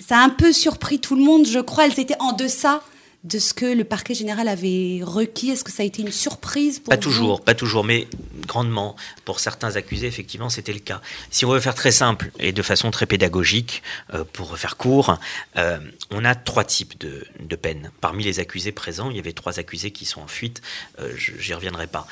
ça 0.00 0.18
a 0.18 0.24
un 0.24 0.30
peu 0.30 0.52
surpris 0.52 0.98
tout 0.98 1.14
le 1.14 1.22
monde, 1.22 1.46
je 1.46 1.58
crois. 1.58 1.86
Elles 1.86 2.00
étaient 2.00 2.20
en 2.20 2.32
deçà 2.32 2.82
de 3.24 3.38
ce 3.38 3.54
que 3.54 3.66
le 3.66 3.84
parquet 3.84 4.14
général 4.14 4.48
avait 4.48 5.00
requis 5.02 5.50
Est-ce 5.50 5.64
que 5.64 5.72
ça 5.72 5.82
a 5.82 5.86
été 5.86 6.02
une 6.02 6.12
surprise 6.12 6.78
pour 6.78 6.90
Pas 6.90 6.96
toujours, 6.96 7.40
pas 7.40 7.54
toujours, 7.54 7.84
mais 7.84 8.08
grandement. 8.46 8.96
Pour 9.24 9.40
certains 9.40 9.76
accusés, 9.76 10.06
effectivement, 10.06 10.48
c'était 10.48 10.72
le 10.72 10.78
cas. 10.78 11.00
Si 11.30 11.44
on 11.44 11.50
veut 11.50 11.60
faire 11.60 11.74
très 11.74 11.90
simple 11.90 12.30
et 12.38 12.52
de 12.52 12.62
façon 12.62 12.90
très 12.90 13.06
pédagogique, 13.06 13.82
euh, 14.14 14.24
pour 14.32 14.56
faire 14.56 14.76
court, 14.76 15.18
euh, 15.56 15.78
on 16.10 16.24
a 16.24 16.34
trois 16.34 16.64
types 16.64 16.98
de, 17.00 17.56
peines. 17.56 17.90
Parmi 18.00 18.22
les 18.22 18.38
accusés 18.38 18.72
présents, 18.72 19.10
il 19.10 19.16
y 19.16 19.18
avait 19.18 19.32
trois 19.32 19.58
accusés 19.58 19.90
qui 19.90 20.04
sont 20.04 20.20
en 20.20 20.28
fuite, 20.28 20.62
euh, 21.00 21.12
j'y 21.16 21.54
reviendrai 21.54 21.86
pas, 21.86 22.06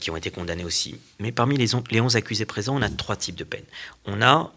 qui 0.00 0.10
ont 0.10 0.16
été 0.16 0.30
condamnés 0.30 0.64
aussi. 0.64 0.98
Mais 1.18 1.32
parmi 1.32 1.56
les, 1.56 1.66
les 1.90 2.00
11 2.00 2.16
accusés 2.16 2.44
présents, 2.44 2.76
on 2.76 2.82
a 2.82 2.88
trois 2.88 3.16
types 3.16 3.34
de 3.34 3.44
peines. 3.44 3.64
On 4.06 4.22
a 4.22 4.52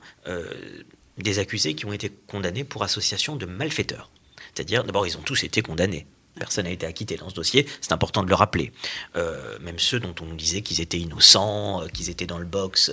des 1.18 1.40
accusés 1.40 1.74
qui 1.74 1.86
ont 1.86 1.94
été 1.94 2.12
condamnés 2.28 2.64
pour 2.64 2.84
association 2.84 3.36
de 3.36 3.46
malfaiteurs. 3.46 4.10
C'est-à-dire, 4.58 4.84
d'abord, 4.84 5.06
ils 5.06 5.16
ont 5.20 5.22
tous 5.22 5.44
été 5.44 5.62
condamnés. 5.62 6.08
Personne 6.34 6.66
n'a 6.66 6.72
été 6.72 6.88
acquitté 6.88 7.16
dans 7.16 7.30
ce 7.30 7.36
dossier, 7.36 7.68
c'est 7.80 7.92
important 7.92 8.24
de 8.24 8.30
le 8.30 8.34
rappeler. 8.34 8.72
Euh, 9.16 9.60
même 9.60 9.78
ceux 9.78 10.00
dont 10.00 10.16
on 10.20 10.34
disait 10.34 10.62
qu'ils 10.62 10.82
étaient 10.82 10.98
innocents, 10.98 11.84
euh, 11.84 11.88
qu'ils 11.88 12.10
étaient 12.10 12.26
dans 12.26 12.40
le 12.40 12.46
box, 12.46 12.92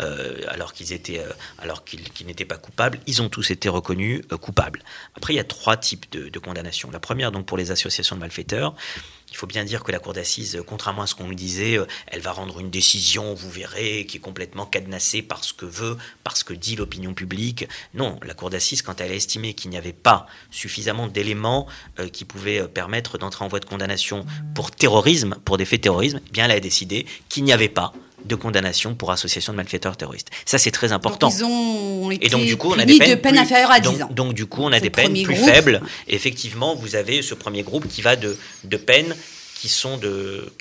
euh, 0.00 0.40
alors 0.48 0.72
qu'ils 0.72 0.94
étaient, 0.94 1.22
alors 1.58 1.84
qu'ils 1.84 2.26
n'étaient 2.26 2.46
pas 2.46 2.56
coupables, 2.56 2.98
ils 3.06 3.20
ont 3.20 3.28
tous 3.28 3.50
été 3.50 3.68
reconnus 3.68 4.22
coupables. 4.40 4.82
Après, 5.14 5.34
il 5.34 5.36
y 5.36 5.40
a 5.40 5.44
trois 5.44 5.76
types 5.76 6.10
de, 6.12 6.30
de 6.30 6.38
condamnations. 6.38 6.90
La 6.90 7.00
première, 7.00 7.30
donc 7.30 7.44
pour 7.44 7.58
les 7.58 7.70
associations 7.70 8.16
de 8.16 8.20
malfaiteurs, 8.20 8.74
il 9.32 9.36
faut 9.36 9.46
bien 9.46 9.64
dire 9.64 9.82
que 9.82 9.90
la 9.90 9.98
Cour 9.98 10.12
d'assises, 10.12 10.62
contrairement 10.66 11.02
à 11.02 11.06
ce 11.06 11.14
qu'on 11.14 11.26
nous 11.26 11.34
disait, 11.34 11.78
euh, 11.78 11.86
elle 12.06 12.20
va 12.20 12.32
rendre 12.32 12.60
une 12.60 12.70
décision, 12.70 13.32
vous 13.32 13.50
verrez, 13.50 14.04
qui 14.06 14.18
est 14.18 14.20
complètement 14.20 14.66
cadenassée 14.66 15.22
par 15.22 15.42
ce 15.42 15.54
que 15.54 15.64
veut, 15.64 15.96
par 16.22 16.36
ce 16.36 16.44
que 16.44 16.52
dit 16.52 16.76
l'opinion 16.76 17.14
publique. 17.14 17.66
Non, 17.94 18.20
la 18.22 18.34
Cour 18.34 18.50
d'assises, 18.50 18.82
quand 18.82 19.00
elle 19.00 19.10
a 19.10 19.14
estimé 19.14 19.54
qu'il 19.54 19.70
n'y 19.70 19.78
avait 19.78 19.94
pas 19.94 20.26
suffisamment 20.50 21.08
d'éléments 21.08 21.66
euh, 21.98 22.08
qui 22.08 22.26
pouvaient 22.26 22.60
euh, 22.60 22.68
permettre 22.68 23.16
d'entrer 23.16 23.44
en 23.44 23.48
voie 23.48 23.60
de 23.60 23.64
condamnation 23.64 24.26
pour 24.54 24.70
terrorisme, 24.70 25.36
pour 25.44 25.56
des 25.56 25.64
faits 25.64 25.80
de 25.80 25.84
terrorisme, 25.84 26.20
eh 26.28 26.30
bien 26.30 26.44
elle 26.44 26.50
a 26.50 26.60
décidé 26.60 27.06
qu'il 27.30 27.44
n'y 27.44 27.52
avait 27.52 27.68
pas 27.70 27.94
de 28.24 28.34
condamnation 28.34 28.94
pour 28.94 29.10
association 29.10 29.52
de 29.52 29.56
malfaiteurs 29.56 29.96
terroristes. 29.96 30.28
Ça, 30.44 30.58
c'est 30.58 30.70
très 30.70 30.92
important. 30.92 31.28
Donc, 31.28 31.38
ils 31.38 31.44
ont 31.44 32.10
été 32.10 32.26
et 32.26 32.28
donc, 32.28 32.44
du 32.44 32.56
coup, 32.56 32.72
on 32.72 32.78
a 32.78 32.84
des 32.84 32.98
peines 32.98 33.10
de 33.10 33.14
peine 33.16 33.38
inférieures 33.38 33.70
à 33.70 33.80
10 33.80 34.02
ans. 34.02 34.08
Donc, 34.10 34.34
du 34.34 34.46
coup, 34.46 34.62
on 34.62 34.72
a 34.72 34.80
des 34.80 34.90
peines 34.90 35.22
plus 35.22 35.36
faibles. 35.36 35.80
effectivement, 36.08 36.74
vous 36.74 36.96
avez 36.96 37.22
ce 37.22 37.34
premier 37.34 37.62
groupe 37.62 37.88
qui 37.88 38.02
va 38.02 38.16
de, 38.16 38.36
de 38.64 38.76
peines 38.76 39.14
qui 39.54 39.68
sont 39.68 39.96
de, 39.96 40.52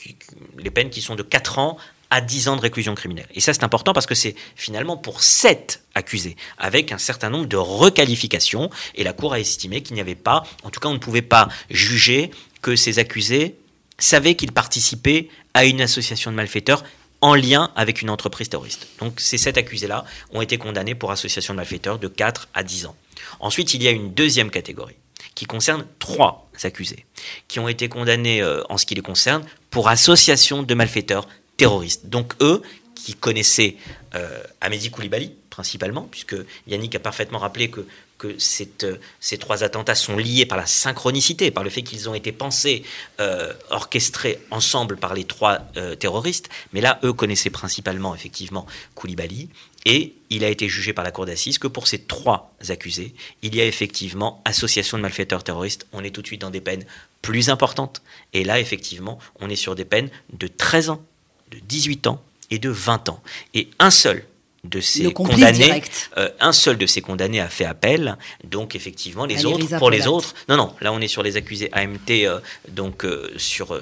les 0.59 0.69
peines 0.69 0.91
qui 0.91 1.01
sont 1.01 1.15
de 1.15 1.23
4 1.23 1.57
ans 1.57 1.77
à 2.11 2.21
10 2.21 2.49
ans 2.49 2.55
de 2.55 2.61
réclusion 2.61 2.93
criminelle. 2.93 3.25
Et 3.33 3.39
ça, 3.39 3.53
c'est 3.53 3.63
important 3.63 3.93
parce 3.93 4.05
que 4.05 4.13
c'est 4.13 4.35
finalement 4.55 4.97
pour 4.97 5.23
7 5.23 5.81
accusés, 5.95 6.35
avec 6.59 6.91
un 6.91 6.97
certain 6.97 7.29
nombre 7.29 7.47
de 7.47 7.57
requalifications. 7.57 8.69
Et 8.95 9.03
la 9.03 9.13
Cour 9.13 9.33
a 9.33 9.39
estimé 9.39 9.81
qu'il 9.81 9.95
n'y 9.95 10.01
avait 10.01 10.13
pas, 10.13 10.43
en 10.63 10.69
tout 10.69 10.79
cas, 10.79 10.89
on 10.89 10.93
ne 10.93 10.99
pouvait 10.99 11.21
pas 11.23 11.47
juger 11.69 12.29
que 12.61 12.75
ces 12.75 12.99
accusés 12.99 13.55
savaient 13.97 14.35
qu'ils 14.35 14.51
participaient 14.51 15.29
à 15.53 15.65
une 15.65 15.81
association 15.81 16.31
de 16.31 16.35
malfaiteurs 16.35 16.83
en 17.21 17.35
lien 17.35 17.71
avec 17.75 18.01
une 18.01 18.09
entreprise 18.09 18.49
terroriste. 18.49 18.87
Donc 18.99 19.19
ces 19.19 19.37
sept 19.37 19.57
accusés-là 19.57 20.05
ont 20.33 20.41
été 20.41 20.57
condamnés 20.57 20.95
pour 20.95 21.11
association 21.11 21.53
de 21.53 21.57
malfaiteurs 21.57 21.99
de 21.99 22.07
4 22.07 22.49
à 22.53 22.63
10 22.63 22.87
ans. 22.87 22.95
Ensuite, 23.39 23.73
il 23.73 23.83
y 23.83 23.87
a 23.87 23.91
une 23.91 24.13
deuxième 24.13 24.49
catégorie 24.49 24.95
qui 25.35 25.45
concerne 25.45 25.85
trois 25.99 26.49
accusés 26.63 27.05
qui 27.47 27.59
ont 27.59 27.67
été 27.67 27.89
condamnés 27.89 28.41
euh, 28.41 28.61
en 28.69 28.77
ce 28.77 28.85
qui 28.85 28.95
les 28.95 29.01
concerne 29.01 29.43
pour 29.69 29.89
association 29.89 30.63
de 30.63 30.73
malfaiteurs 30.73 31.27
terroristes. 31.57 32.07
Donc 32.07 32.33
eux, 32.41 32.61
qui 32.95 33.15
connaissaient 33.15 33.77
euh, 34.15 34.43
Koulibaly 34.91 35.33
principalement, 35.49 36.07
puisque 36.09 36.35
Yannick 36.67 36.95
a 36.95 36.99
parfaitement 36.99 37.39
rappelé 37.39 37.69
que 37.69 37.85
que 38.21 38.37
euh, 38.83 38.97
ces 39.19 39.37
trois 39.39 39.63
attentats 39.63 39.95
sont 39.95 40.15
liés 40.15 40.45
par 40.45 40.57
la 40.57 40.67
synchronicité, 40.67 41.49
par 41.49 41.63
le 41.63 41.71
fait 41.71 41.81
qu'ils 41.81 42.07
ont 42.07 42.13
été 42.13 42.31
pensés, 42.31 42.83
euh, 43.19 43.51
orchestrés 43.71 44.39
ensemble 44.51 44.97
par 44.97 45.15
les 45.15 45.23
trois 45.23 45.59
euh, 45.77 45.95
terroristes. 45.95 46.49
Mais 46.71 46.81
là, 46.81 46.99
eux 47.03 47.13
connaissaient 47.13 47.49
principalement, 47.49 48.13
effectivement, 48.13 48.67
Koulibaly. 48.93 49.49
Et 49.85 50.13
il 50.29 50.43
a 50.43 50.49
été 50.49 50.69
jugé 50.69 50.93
par 50.93 51.03
la 51.03 51.09
cour 51.09 51.25
d'assises 51.25 51.57
que 51.57 51.67
pour 51.67 51.87
ces 51.87 51.97
trois 51.97 52.53
accusés, 52.69 53.15
il 53.41 53.55
y 53.55 53.61
a 53.61 53.65
effectivement 53.65 54.39
association 54.45 54.97
de 54.97 55.01
malfaiteurs 55.01 55.43
terroristes. 55.43 55.87
On 55.91 56.03
est 56.03 56.11
tout 56.11 56.21
de 56.21 56.27
suite 56.27 56.41
dans 56.41 56.51
des 56.51 56.61
peines 56.61 56.85
plus 57.23 57.49
importantes. 57.49 58.03
Et 58.33 58.43
là, 58.43 58.59
effectivement, 58.59 59.17
on 59.39 59.49
est 59.49 59.55
sur 59.55 59.73
des 59.73 59.85
peines 59.85 60.11
de 60.33 60.45
13 60.45 60.91
ans, 60.91 61.01
de 61.49 61.57
18 61.57 62.05
ans 62.05 62.21
et 62.51 62.59
de 62.59 62.69
20 62.69 63.09
ans. 63.09 63.23
Et 63.55 63.71
un 63.79 63.89
seul 63.89 64.23
de 64.63 64.79
ces 64.79 65.11
condamnés, 65.11 65.81
euh, 66.17 66.29
un 66.39 66.51
seul 66.51 66.77
de 66.77 66.85
ces 66.85 67.01
condamnés 67.01 67.39
a 67.39 67.47
fait 67.47 67.65
appel, 67.65 68.17
donc 68.43 68.75
effectivement 68.75 69.25
les 69.25 69.45
autres, 69.45 69.77
pour 69.77 69.89
les 69.89 70.07
autres, 70.07 70.35
non 70.49 70.57
non, 70.57 70.75
là 70.81 70.93
on 70.93 71.01
est 71.01 71.07
sur 71.07 71.23
les 71.23 71.35
accusés 71.35 71.69
AMT, 71.73 72.11
euh, 72.11 72.39
donc 72.69 73.03
euh, 73.03 73.33
sur 73.37 73.79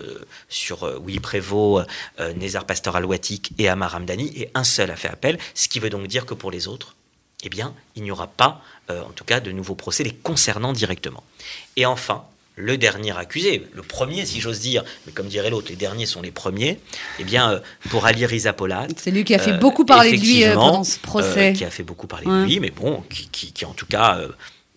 sur 0.47 0.85
Willy 1.05 1.19
Prévost, 1.19 1.85
Nézar 2.37 2.65
Pasteur 2.65 2.95
Alouatik 2.95 3.51
et 3.57 3.67
Amar 3.67 3.91
Ramdani, 3.91 4.31
et 4.35 4.49
un 4.53 4.63
seul 4.63 4.89
a 4.91 4.95
fait 4.95 5.09
appel, 5.09 5.37
ce 5.53 5.67
qui 5.67 5.79
veut 5.79 5.89
donc 5.89 6.07
dire 6.07 6.25
que 6.25 6.33
pour 6.33 6.49
les 6.49 6.67
autres, 6.67 6.95
eh 7.43 7.49
bien 7.49 7.73
il 7.95 8.03
n'y 8.03 8.11
aura 8.11 8.27
pas, 8.27 8.61
en 8.89 9.11
tout 9.13 9.25
cas, 9.25 9.39
de 9.41 9.51
nouveaux 9.51 9.75
procès 9.75 10.03
les 10.03 10.13
concernant 10.13 10.71
directement. 10.73 11.23
Et 11.75 11.85
enfin, 11.85 12.23
le 12.59 12.77
dernier 12.77 13.17
accusé, 13.17 13.65
le 13.73 13.81
premier 13.81 14.25
si 14.25 14.41
j'ose 14.41 14.59
dire, 14.59 14.83
mais 15.05 15.13
comme 15.13 15.27
dirait 15.27 15.49
l'autre, 15.49 15.69
les 15.69 15.75
derniers 15.75 16.05
sont 16.05 16.21
les 16.21 16.31
premiers, 16.31 16.79
eh 17.17 17.23
bien, 17.23 17.51
euh, 17.51 17.59
pour 17.89 18.05
Ali 18.05 18.25
Rizapolat. 18.25 18.87
C'est 18.97 19.11
lui 19.11 19.23
qui 19.23 19.33
a 19.33 19.39
fait 19.39 19.53
beaucoup 19.53 19.85
parler 19.85 20.17
de 20.17 20.21
lui 20.21 20.43
euh, 20.43 20.53
pendant 20.53 20.83
ce 20.83 20.99
procès. 20.99 21.51
Euh, 21.51 21.53
qui 21.53 21.63
a 21.63 21.69
fait 21.69 21.83
beaucoup 21.83 22.07
parler 22.07 22.25
de 22.27 22.43
lui, 22.43 22.59
mais 22.59 22.69
bon, 22.69 23.03
qui, 23.09 23.65
en 23.65 23.73
tout 23.73 23.85
cas 23.85 24.19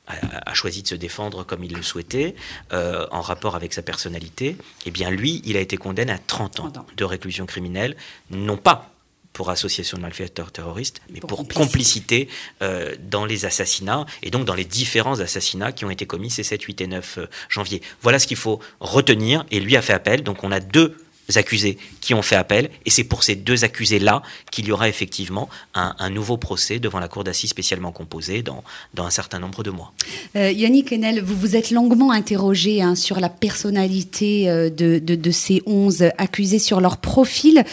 a, 0.07 0.55
choisi 0.55 0.83
de 0.83 0.89
se 0.89 0.95
défendre 0.95 1.45
comme 1.45 1.65
il 1.65 1.75
le 1.75 1.83
souhaitait, 1.83 2.35
en 2.71 3.21
rapport 3.21 3.57
avec 3.57 3.73
sa 3.73 3.83
personnalité. 3.83 4.57
Eh 4.87 4.91
bien, 4.91 5.11
lui, 5.11 5.43
il 5.45 5.57
a 5.57 5.61
été 5.61 5.77
condamné 5.77 6.13
à 6.13 6.19
30 6.19 6.61
ans 6.61 6.73
de 6.97 7.05
réclusion 7.05 7.47
criminelle, 7.47 7.97
non 8.31 8.57
pas 8.57 8.92
pour 9.33 9.51
association 9.51 9.97
de 9.97 10.03
malfaiteurs 10.03 10.53
terroristes, 10.53 11.01
mais 11.11 11.21
pour, 11.21 11.47
complicité, 11.49 12.29
euh, 12.63 12.95
dans 13.01 13.25
les 13.25 13.45
assassinats, 13.45 14.07
et 14.23 14.31
donc 14.31 14.45
dans 14.45 14.55
les 14.55 14.65
différents 14.65 15.21
assassinats 15.21 15.73
qui 15.73 15.85
ont 15.85 15.91
été 15.91 16.07
commis 16.07 16.31
ces 16.31 16.43
7, 16.43 16.63
8 16.63 16.81
et 16.83 16.87
9 16.87 17.19
euh, 17.19 17.27
janvier. 17.49 17.83
Voilà 18.03 18.19
ce 18.19 18.27
qu'il 18.27 18.37
faut 18.37 18.61
retenir, 18.81 19.45
et 19.51 19.61
lui 19.61 19.77
a 19.77 19.83
fait 19.83 19.93
appel, 19.93 20.23
donc 20.23 20.45
on 20.45 20.53
a 20.53 20.61
deux 20.61 20.97
accusés 21.37 21.79
qui 22.01 22.15
ont 22.15 22.23
fait 22.23 22.37
appel, 22.37 22.71
et 22.85 22.91
c'est 22.91 23.05
pour 23.05 23.23
ces 23.23 23.37
deux 23.37 23.65
accusés-là 23.65 24.23
qu'il 24.51 24.67
y 24.67 24.73
aura 24.73 24.89
effectivement 24.89 25.49
un, 25.75 26.11
nouveau 26.11 26.37
procès 26.37 26.79
devant 26.79 26.99
la 26.99 27.09
Cour 27.09 27.25
d'assises 27.25 27.51
spécialement 27.51 27.93
composée 27.93 28.43
dans, 28.43 28.65
dans 28.95 29.05
un 29.05 29.11
certain 29.11 29.39
nombre 29.39 29.63
de 29.63 29.71
mois. 29.71 29.93
Euh, 30.37 30.51
Yannick 30.51 30.93
Enel, 30.93 31.23
vous 31.23 31.37
vous 31.37 31.57
êtes 31.57 31.71
longuement 31.71 32.11
interrogé 32.11 32.83
hein, 32.83 32.95
sur 32.95 33.21
la 33.21 33.29
personnalité 33.29 34.51
euh, 34.51 34.69
de, 34.69 34.99
de, 34.99 35.31
ces 35.31 35.63
11 35.67 36.05
accusés, 36.19 36.59
sur 36.59 36.81
leur 36.81 36.99
profil. 36.99 37.65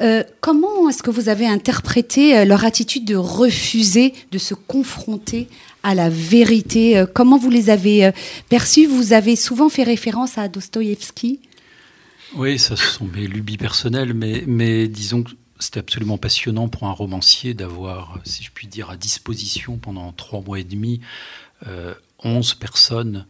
Euh, 0.00 0.22
comment 0.40 0.88
est-ce 0.88 1.02
que 1.02 1.10
vous 1.10 1.28
avez 1.28 1.46
interprété 1.46 2.44
leur 2.44 2.64
attitude 2.64 3.04
de 3.04 3.16
refuser 3.16 4.14
de 4.30 4.38
se 4.38 4.54
confronter 4.54 5.48
à 5.82 5.94
la 5.94 6.08
vérité? 6.08 7.04
Comment 7.14 7.38
vous 7.38 7.50
les 7.50 7.70
avez 7.70 8.10
perçus? 8.48 8.86
Vous 8.86 9.12
avez 9.12 9.34
souvent 9.34 9.68
fait 9.68 9.82
référence 9.82 10.38
à 10.38 10.48
Dostoïevski? 10.48 11.40
Oui, 12.34 12.58
ça 12.58 12.76
ce 12.76 12.84
sont 12.84 13.06
mes 13.06 13.26
lubies 13.26 13.56
personnelles, 13.56 14.14
mais, 14.14 14.44
mais 14.46 14.88
disons 14.88 15.22
que 15.22 15.30
c'était 15.58 15.80
absolument 15.80 16.18
passionnant 16.18 16.68
pour 16.68 16.84
un 16.84 16.92
romancier 16.92 17.54
d'avoir, 17.54 18.18
si 18.24 18.42
je 18.44 18.50
puis 18.52 18.66
dire, 18.66 18.90
à 18.90 18.96
disposition 18.96 19.76
pendant 19.76 20.12
trois 20.12 20.40
mois 20.40 20.58
et 20.60 20.64
demi 20.64 21.00
euh, 21.66 21.94
onze 22.22 22.54
personnes 22.54 23.26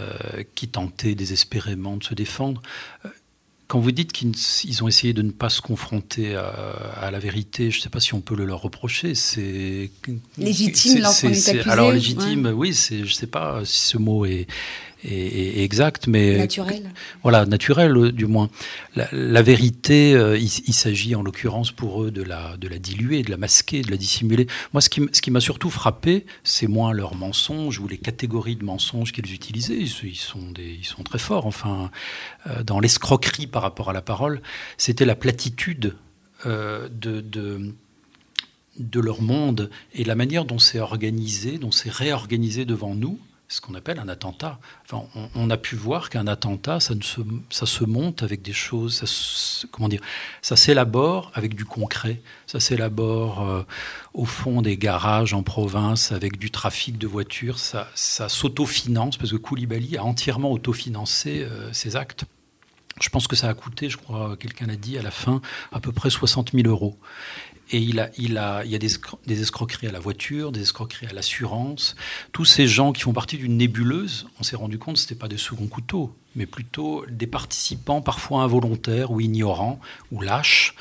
euh, 0.00 0.42
qui 0.54 0.68
tentaient 0.68 1.14
désespérément 1.14 1.96
de 1.96 2.04
se 2.04 2.14
défendre. 2.14 2.62
Quand 3.68 3.80
vous 3.80 3.92
dites 3.92 4.12
qu'ils 4.12 4.82
ont 4.82 4.88
essayé 4.88 5.12
de 5.12 5.20
ne 5.20 5.30
pas 5.30 5.50
se 5.50 5.60
confronter 5.60 6.34
à, 6.34 7.10
la 7.10 7.18
vérité, 7.18 7.70
je 7.70 7.78
ne 7.78 7.82
sais 7.82 7.90
pas 7.90 8.00
si 8.00 8.14
on 8.14 8.22
peut 8.22 8.34
le 8.34 8.46
leur 8.46 8.62
reprocher. 8.62 9.14
C'est 9.14 9.90
légitime 10.38 11.02
lorsqu'on 11.02 11.28
est, 11.28 11.48
accusé. 11.48 11.70
Alors 11.70 11.92
légitime, 11.92 12.50
oui. 12.54 12.72
je 12.72 13.02
ne 13.02 13.06
sais 13.06 13.26
pas 13.26 13.60
si 13.66 13.80
ce 13.80 13.98
mot 13.98 14.24
est, 14.24 14.46
exact, 15.04 16.06
mais 16.06 16.36
naturel. 16.36 16.90
Voilà, 17.22 17.46
naturel 17.46 17.96
euh, 17.96 18.12
du 18.12 18.26
moins. 18.26 18.50
La, 18.94 19.42
vérité, 19.42 20.14
euh, 20.14 20.36
il, 20.36 20.48
s'agit 20.48 21.14
en 21.14 21.22
l'occurrence 21.22 21.70
pour 21.70 22.02
eux 22.02 22.10
de 22.10 22.22
la, 22.22 22.56
de 22.56 22.66
la 22.68 22.78
diluer, 22.78 23.22
de 23.22 23.30
la 23.30 23.36
masquer, 23.36 23.82
de 23.82 23.90
la 23.90 23.96
dissimuler. 23.96 24.46
Moi, 24.72 24.80
ce 24.80 24.88
qui, 24.88 25.02
ce 25.12 25.22
qui 25.22 25.30
m'a 25.30 25.40
surtout 25.40 25.70
frappé, 25.70 26.26
c'est 26.42 26.66
moins 26.66 26.92
leurs 26.92 27.14
mensonges 27.14 27.78
ou 27.78 27.86
les 27.86 27.98
catégories 27.98 28.56
de 28.56 28.64
mensonges 28.64 29.12
qu'ils 29.12 29.32
utilisaient. 29.32 29.78
Ils, 29.78 30.16
sont 30.16 30.50
des, 30.50 30.78
ils 30.80 30.86
sont 30.86 31.04
très 31.04 31.18
forts. 31.18 31.46
Enfin, 31.46 31.90
euh, 32.48 32.62
dans 32.64 32.80
l'escroquerie 32.80 33.46
par 33.46 33.62
rapport 33.62 33.90
à 33.90 33.92
la 33.92 34.02
parole, 34.02 34.42
c'était 34.76 35.04
la 35.04 35.14
platitude 35.14 35.94
de, 36.44 37.20
de 37.20 37.72
de 38.78 39.00
leur 39.00 39.22
monde 39.22 39.70
et 39.92 40.04
la 40.04 40.14
manière 40.14 40.44
dont 40.44 40.60
c'est 40.60 40.78
organisé, 40.78 41.58
dont 41.58 41.72
c'est 41.72 41.90
réorganisé 41.90 42.64
devant 42.64 42.94
nous, 42.94 43.18
ce 43.48 43.62
qu'on 43.62 43.74
appelle 43.74 43.98
un 43.98 44.08
attentat. 44.08 44.58
Enfin, 44.84 45.06
on, 45.34 45.48
a 45.48 45.56
pu 45.56 45.74
voir 45.74 46.10
qu'un 46.10 46.26
attentat, 46.26 46.80
ça, 46.80 46.94
se 47.00 47.84
monte 47.84 48.22
avec 48.22 48.42
des 48.42 48.52
choses, 48.52 49.04
ça, 49.04 49.66
comment 49.70 49.88
dire, 49.88 50.02
ça 50.42 50.54
s'élabore 50.54 51.32
avec 51.34 51.54
du 51.54 51.64
concret, 51.64 52.20
ça 52.46 52.60
s'élabore 52.60 53.48
euh, 53.48 53.62
au 54.12 54.26
fond 54.26 54.60
des 54.60 54.76
garages 54.76 55.32
en 55.32 55.42
province 55.42 56.12
avec 56.12 56.38
du 56.38 56.50
trafic 56.50 56.98
de 56.98 57.06
voitures, 57.06 57.58
ça, 57.58 57.88
ça 57.94 58.28
s'autofinance, 58.28 59.16
parce 59.16 59.30
que 59.30 59.36
Koulibaly 59.36 59.96
a 59.96 60.04
entièrement 60.04 60.52
autofinancé 60.52 61.42
euh, 61.42 61.72
ses 61.72 61.96
actes. 61.96 62.26
Je 63.00 63.08
pense 63.08 63.28
que 63.28 63.36
ça 63.36 63.48
a 63.48 63.54
coûté, 63.54 63.88
je 63.88 63.96
crois, 63.96 64.36
quelqu'un 64.36 64.66
l'a 64.66 64.76
dit 64.76 64.98
à 64.98 65.02
la 65.02 65.12
fin, 65.12 65.40
à 65.72 65.80
peu 65.80 65.92
près 65.92 66.10
60 66.10 66.52
000 66.52 66.68
euros. 66.68 66.98
Et 67.70 67.78
il, 67.78 68.00
a, 68.00 68.10
il, 68.16 68.38
a, 68.38 68.64
il 68.64 68.70
y 68.70 68.74
a 68.74 68.78
des, 68.78 69.40
escroqueries 69.40 69.88
à 69.88 69.92
la 69.92 69.98
voiture, 69.98 70.52
des 70.52 70.62
escroqueries 70.62 71.06
à 71.06 71.12
l'assurance. 71.12 71.96
Tous 72.32 72.44
ces 72.44 72.66
gens 72.66 72.92
qui 72.92 73.02
font 73.02 73.12
partie 73.12 73.36
d'une 73.36 73.56
nébuleuse, 73.56 74.26
on 74.40 74.42
s'est 74.42 74.56
rendu 74.56 74.78
compte 74.78 74.94
que 74.94 75.00
ce 75.00 75.04
n'était 75.06 75.20
pas 75.20 75.28
des 75.28 75.36
seconds 75.36 75.66
couteaux, 75.66 76.14
mais 76.34 76.46
plutôt 76.46 77.04
des 77.10 77.26
participants 77.26 78.00
parfois 78.00 78.42
involontaires 78.42 79.10
ou 79.10 79.20
ignorants 79.20 79.80
ou 80.12 80.22
lâches, 80.22 80.74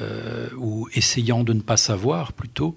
euh, 0.00 0.48
ou 0.56 0.88
essayant 0.94 1.42
de 1.42 1.52
ne 1.52 1.60
pas 1.60 1.76
savoir 1.76 2.32
plutôt. 2.32 2.76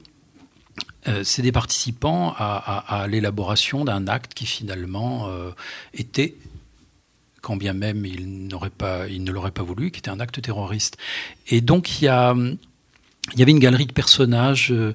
Euh, 1.08 1.24
c'est 1.24 1.42
des 1.42 1.52
participants 1.52 2.34
à, 2.38 3.08
l'élaboration 3.10 3.86
d'un 3.86 4.08
acte 4.08 4.34
qui 4.34 4.46
finalement 4.46 5.28
euh, 5.28 5.52
était 5.94 6.36
quand 7.42 7.58
bien 7.58 7.74
même 7.74 8.06
il, 8.06 8.50
pas, 8.78 9.08
il 9.08 9.24
ne 9.24 9.32
l'aurait 9.32 9.52
pas 9.52 9.64
voulu, 9.64 9.92
qui 9.92 10.00
était 10.00 10.10
un 10.10 10.20
acte 10.20 10.42
terroriste. 10.42 10.98
Et 11.48 11.62
donc 11.62 12.02
il 12.02 12.06
y 12.06 12.08
a 12.08 12.36
il 13.34 13.40
y 13.40 13.42
avait 13.42 13.52
une 13.52 13.60
galerie 13.60 13.86
de 13.86 13.94
personnages 13.94 14.72
euh, 14.72 14.94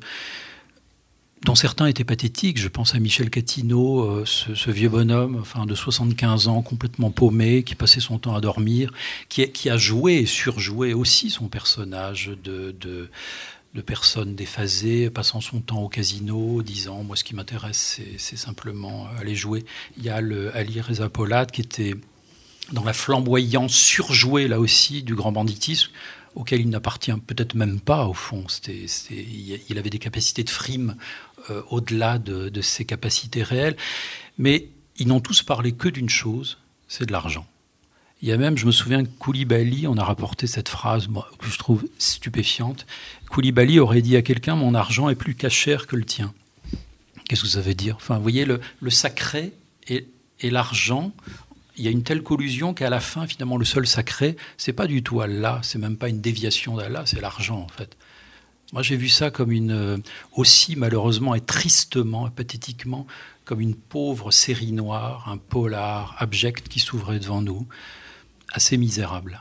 dont 1.45 1.55
certains 1.55 1.87
étaient 1.87 2.05
pathétiques. 2.05 2.59
Je 2.59 2.68
pense 2.68 2.95
à 2.95 2.99
Michel 2.99 3.30
Catino, 3.30 4.03
euh, 4.03 4.24
ce, 4.26 4.70
vieux 4.70 4.89
bonhomme 4.89 5.39
enfin, 5.41 5.66
de 5.66 5.74
75 5.74 6.49
ans, 6.49 6.62
complètement 6.62 7.11
paumé, 7.11 7.62
qui 7.62 7.74
passait 7.74 8.01
son 8.01 8.18
temps 8.18 8.34
à 8.34 8.41
dormir, 8.41 8.93
qui, 9.28 9.70
a 9.70 9.76
joué 9.76 10.14
et 10.14 10.26
surjoué 10.26 10.95
aussi 10.95 11.30
son 11.30 11.49
personnage 11.49 12.32
de, 12.43 13.11
personne 13.84 14.34
déphasée, 14.34 15.11
passant 15.11 15.41
son 15.41 15.61
temps 15.61 15.82
au 15.82 15.89
casino, 15.89 16.62
disant 16.62 17.03
Moi, 17.05 17.16
ce 17.16 17.24
qui 17.24 17.34
m'intéresse, 17.34 18.01
c'est 18.18 18.37
simplement 18.37 19.07
aller 19.18 19.34
jouer. 19.34 19.64
Il 19.99 20.05
y 20.05 20.09
a 20.09 20.16
Ali 20.16 20.80
Reza 20.80 21.09
Polat 21.09 21.47
qui 21.47 21.61
était 21.61 21.95
dans 22.72 22.84
la 22.84 22.93
flamboyance 22.93 23.74
surjouée, 23.74 24.49
là 24.49 24.59
aussi, 24.59 25.03
du 25.03 25.14
grand 25.14 25.30
banditisme 25.30 25.91
auquel 26.37 26.61
il 26.61 26.68
n'appartient 26.68 27.12
peut-être 27.26 27.55
même 27.55 27.80
pas 27.80 28.07
au 28.07 28.12
fond. 28.12 28.47
il 29.11 29.78
avait 29.78 29.91
des 29.91 29.99
capacités 29.99 30.45
de 30.45 30.51
frime 30.51 30.97
euh, 31.51 31.62
au-delà 31.70 32.18
de, 32.18 32.61
ses 32.61 32.84
capacités 32.84 33.43
réelles. 33.43 33.76
Mais 34.39 34.68
ils 34.99 35.09
n'ont 35.09 35.20
tous 35.20 35.43
parlé 35.43 35.72
que 35.72 35.89
d'une 35.89 36.11
chose, 36.11 36.59
c'est 36.89 37.07
de 37.07 37.12
l'argent. 37.12 37.47
Il 38.22 38.28
y 38.28 38.32
a 38.32 38.37
même, 38.37 38.57
je 38.57 38.66
me 38.66 38.70
souviens 38.70 39.05
Koulibaly, 39.05 39.87
on 39.87 39.97
a 39.97 40.05
rapporté 40.05 40.47
cette 40.47 40.68
phrase 40.68 41.09
que 41.39 41.49
je 41.49 41.59
trouve 41.59 41.87
stupéfiante. 41.99 42.87
Koulibaly 43.30 43.78
aurait 43.78 44.03
dit 44.03 44.16
à 44.16 44.22
quelqu'un 44.22 44.57
Mon 44.57 44.74
argent 44.74 45.09
est 45.09 45.14
plus 45.14 45.34
cachère 45.34 45.87
que 45.87 45.97
le 45.97 46.05
tien. 46.05 46.32
Qu'est-ce 47.28 47.43
que 47.43 47.49
ça 47.49 47.61
veut 47.61 47.74
dire? 47.74 47.97
Enfin, 47.97 48.16
vous 48.16 48.22
voyez, 48.22 48.45
le, 48.45 48.61
sacré 48.91 49.53
et 49.89 50.51
l'argent 50.51 51.12
il 51.76 51.84
y 51.84 51.88
a 51.88 51.90
une 51.90 52.02
telle 52.02 52.22
collusion 52.22 52.74
qu'à 52.74 52.90
la 52.90 53.00
fin, 53.00 53.26
finalement, 53.26 53.56
le 53.56 53.64
seul 53.64 53.86
sacré, 53.86 54.36
c'est 54.56 54.72
pas 54.72 54.86
du 54.86 55.02
tout 55.02 55.20
Allah, 55.20 55.60
c'est 55.62 55.78
même 55.78 55.96
pas 55.96 56.08
une 56.08 56.20
déviation 56.20 56.76
d'Allah, 56.76 57.02
c'est 57.06 57.20
l'argent, 57.20 57.58
en 57.58 57.68
fait. 57.68 57.96
Moi, 58.72 58.82
j'ai 58.82 58.96
vu 58.96 59.08
ça 59.08 59.30
comme 59.30 59.52
une, 59.52 59.70
euh, 59.70 59.98
aussi 60.32 60.74
malheureusement 60.74 61.34
et 61.34 61.40
tristement, 61.40 62.28
pathétiquement, 62.30 63.06
comme 63.44 63.60
une 63.60 63.76
pauvre 63.76 64.30
série 64.32 64.72
noire, 64.72 65.28
un 65.30 65.36
polar 65.36 66.16
abject 66.18 66.68
qui 66.68 66.80
s'ouvrait 66.80 67.20
devant 67.20 67.42
nous, 67.42 67.66
assez 68.52 68.76
misérable. 68.76 69.40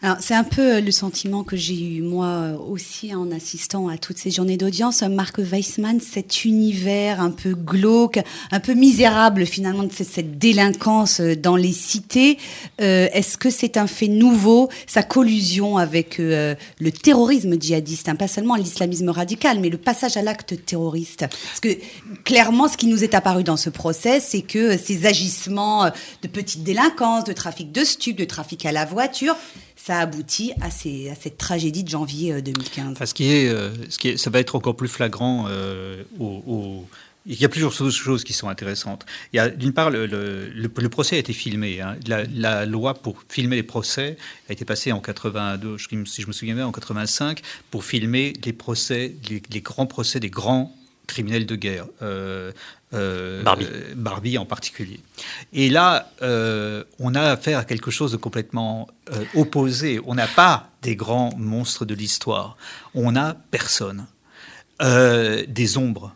Alors, 0.00 0.18
c'est 0.20 0.34
un 0.34 0.44
peu 0.44 0.76
euh, 0.76 0.80
le 0.80 0.92
sentiment 0.92 1.42
que 1.42 1.56
j'ai 1.56 1.80
eu 1.80 2.02
moi 2.02 2.26
euh, 2.26 2.56
aussi 2.56 3.12
en 3.16 3.32
assistant 3.32 3.88
à 3.88 3.98
toutes 3.98 4.18
ces 4.18 4.30
journées 4.30 4.56
d'audience. 4.56 5.02
Marc 5.02 5.38
Weissman, 5.38 5.98
cet 6.00 6.44
univers 6.44 7.20
un 7.20 7.32
peu 7.32 7.54
glauque, 7.54 8.20
un 8.52 8.60
peu 8.60 8.74
misérable 8.74 9.44
finalement 9.44 9.82
de 9.82 9.92
cette 9.92 10.38
délinquance 10.38 11.20
euh, 11.20 11.34
dans 11.34 11.56
les 11.56 11.72
cités. 11.72 12.38
Est-ce 12.78 13.36
que 13.38 13.50
c'est 13.50 13.76
un 13.76 13.88
fait 13.88 14.06
nouveau, 14.06 14.68
sa 14.86 15.02
collusion 15.02 15.78
avec 15.78 16.18
le 16.18 16.56
terrorisme 16.90 17.60
djihadiste, 17.60 18.08
hein, 18.08 18.14
pas 18.14 18.28
seulement 18.28 18.54
l'islamisme 18.54 19.08
radical, 19.08 19.58
mais 19.60 19.68
le 19.68 19.78
passage 19.78 20.16
à 20.16 20.22
l'acte 20.22 20.64
terroriste? 20.64 21.26
Parce 21.28 21.60
que 21.60 21.76
clairement, 22.24 22.68
ce 22.68 22.76
qui 22.76 22.86
nous 22.86 23.02
est 23.02 23.14
apparu 23.14 23.42
dans 23.42 23.56
ce 23.56 23.70
procès, 23.70 24.20
c'est 24.20 24.42
que 24.42 24.76
ces 24.76 25.06
agissements 25.06 25.86
de 26.22 26.28
petite 26.28 26.62
délinquance, 26.62 27.24
de 27.24 27.32
trafic 27.32 27.72
de 27.72 27.84
stupes, 27.84 28.16
de 28.16 28.24
trafic 28.24 28.64
à 28.64 28.72
la 28.72 28.84
voiture, 28.84 29.34
ça 29.78 30.00
aboutit 30.00 30.52
à, 30.60 30.70
cette 30.70 31.38
tragédie 31.38 31.84
de 31.84 31.88
janvier 31.88 32.42
2015. 32.42 32.98
Euh, 33.00 33.06
ce, 33.06 33.14
qui 33.14 33.32
est, 33.32 33.48
euh, 33.48 33.70
ce 33.88 33.98
qui 33.98 34.08
est, 34.08 34.16
ça 34.16 34.28
va 34.28 34.40
être 34.40 34.56
encore 34.56 34.76
plus 34.76 34.88
flagrant 34.88 35.46
euh, 35.48 36.02
il 37.30 37.38
y 37.38 37.44
a 37.44 37.48
plusieurs 37.48 37.72
choses 37.72 38.24
qui 38.24 38.32
sont 38.32 38.48
intéressantes. 38.48 39.04
Il 39.32 39.36
y 39.36 39.38
a 39.38 39.50
d'une 39.50 39.74
part 39.74 39.90
le, 39.90 40.88
procès 40.90 41.16
a 41.16 41.18
été 41.18 41.34
filmé. 41.34 41.80
Hein. 41.80 41.96
La, 42.06 42.64
loi 42.64 42.94
pour 42.94 43.22
filmer 43.28 43.56
les 43.56 43.62
procès 43.62 44.16
a 44.48 44.52
été 44.52 44.64
passée 44.64 44.92
en 44.92 45.00
82, 45.00 45.76
si 46.06 46.22
je 46.22 46.26
me 46.26 46.32
souviens 46.32 46.54
bien, 46.54 46.66
en 46.66 46.72
85, 46.72 47.42
pour 47.70 47.84
filmer 47.84 48.32
les 48.46 48.54
procès, 48.54 49.14
les, 49.28 49.60
grands 49.60 49.86
procès 49.86 50.20
des 50.20 50.30
grands 50.30 50.74
criminels 51.06 51.44
de 51.44 51.56
guerre. 51.56 51.86
Barbie. 52.92 53.66
Barbie 53.96 54.38
en 54.38 54.46
particulier. 54.46 55.00
Et 55.52 55.68
là, 55.68 56.10
euh, 56.22 56.84
on 56.98 57.14
a 57.14 57.22
affaire 57.22 57.58
à 57.58 57.64
quelque 57.64 57.90
chose 57.90 58.12
de 58.12 58.16
complètement 58.16 58.88
euh, 59.12 59.24
opposé. 59.34 60.00
On 60.06 60.14
n'a 60.14 60.26
pas 60.26 60.70
des 60.82 60.96
grands 60.96 61.34
monstres 61.36 61.84
de 61.84 61.94
l'histoire. 61.94 62.56
On 62.94 63.16
a 63.16 63.34
personne. 63.34 64.06
des 64.80 65.76
ombres. 65.76 66.14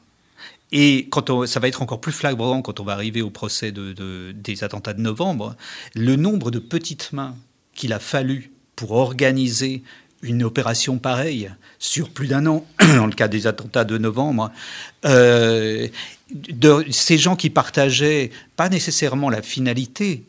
Et 0.72 1.08
quand 1.10 1.46
ça 1.46 1.60
va 1.60 1.68
être 1.68 1.82
encore 1.82 2.00
plus 2.00 2.12
flagrant 2.12 2.62
quand 2.62 2.80
on 2.80 2.84
va 2.84 2.94
arriver 2.94 3.20
au 3.20 3.30
procès 3.30 3.72
de, 3.72 4.32
des 4.32 4.64
attentats 4.64 4.94
de 4.94 5.02
novembre, 5.02 5.54
le 5.94 6.16
nombre 6.16 6.50
de 6.50 6.58
petites 6.58 7.12
mains 7.12 7.36
qu'il 7.74 7.92
a 7.92 7.98
fallu 7.98 8.50
pour 8.74 8.92
organiser 8.92 9.82
une 10.22 10.44
opération 10.44 10.98
pareille 10.98 11.50
sur 11.78 12.10
plus 12.10 12.28
d'un 12.28 12.46
an, 12.46 12.64
dans 12.96 13.06
le 13.06 13.12
cas 13.12 13.28
des 13.28 13.46
attentats 13.46 13.84
de 13.84 13.98
novembre, 13.98 14.50
euh, 15.04 15.88
de 16.32 16.84
ces 16.90 17.18
gens 17.18 17.36
qui 17.36 17.50
partageaient 17.50 18.30
pas 18.56 18.68
nécessairement 18.68 19.28
la 19.30 19.42
finalité 19.42 20.24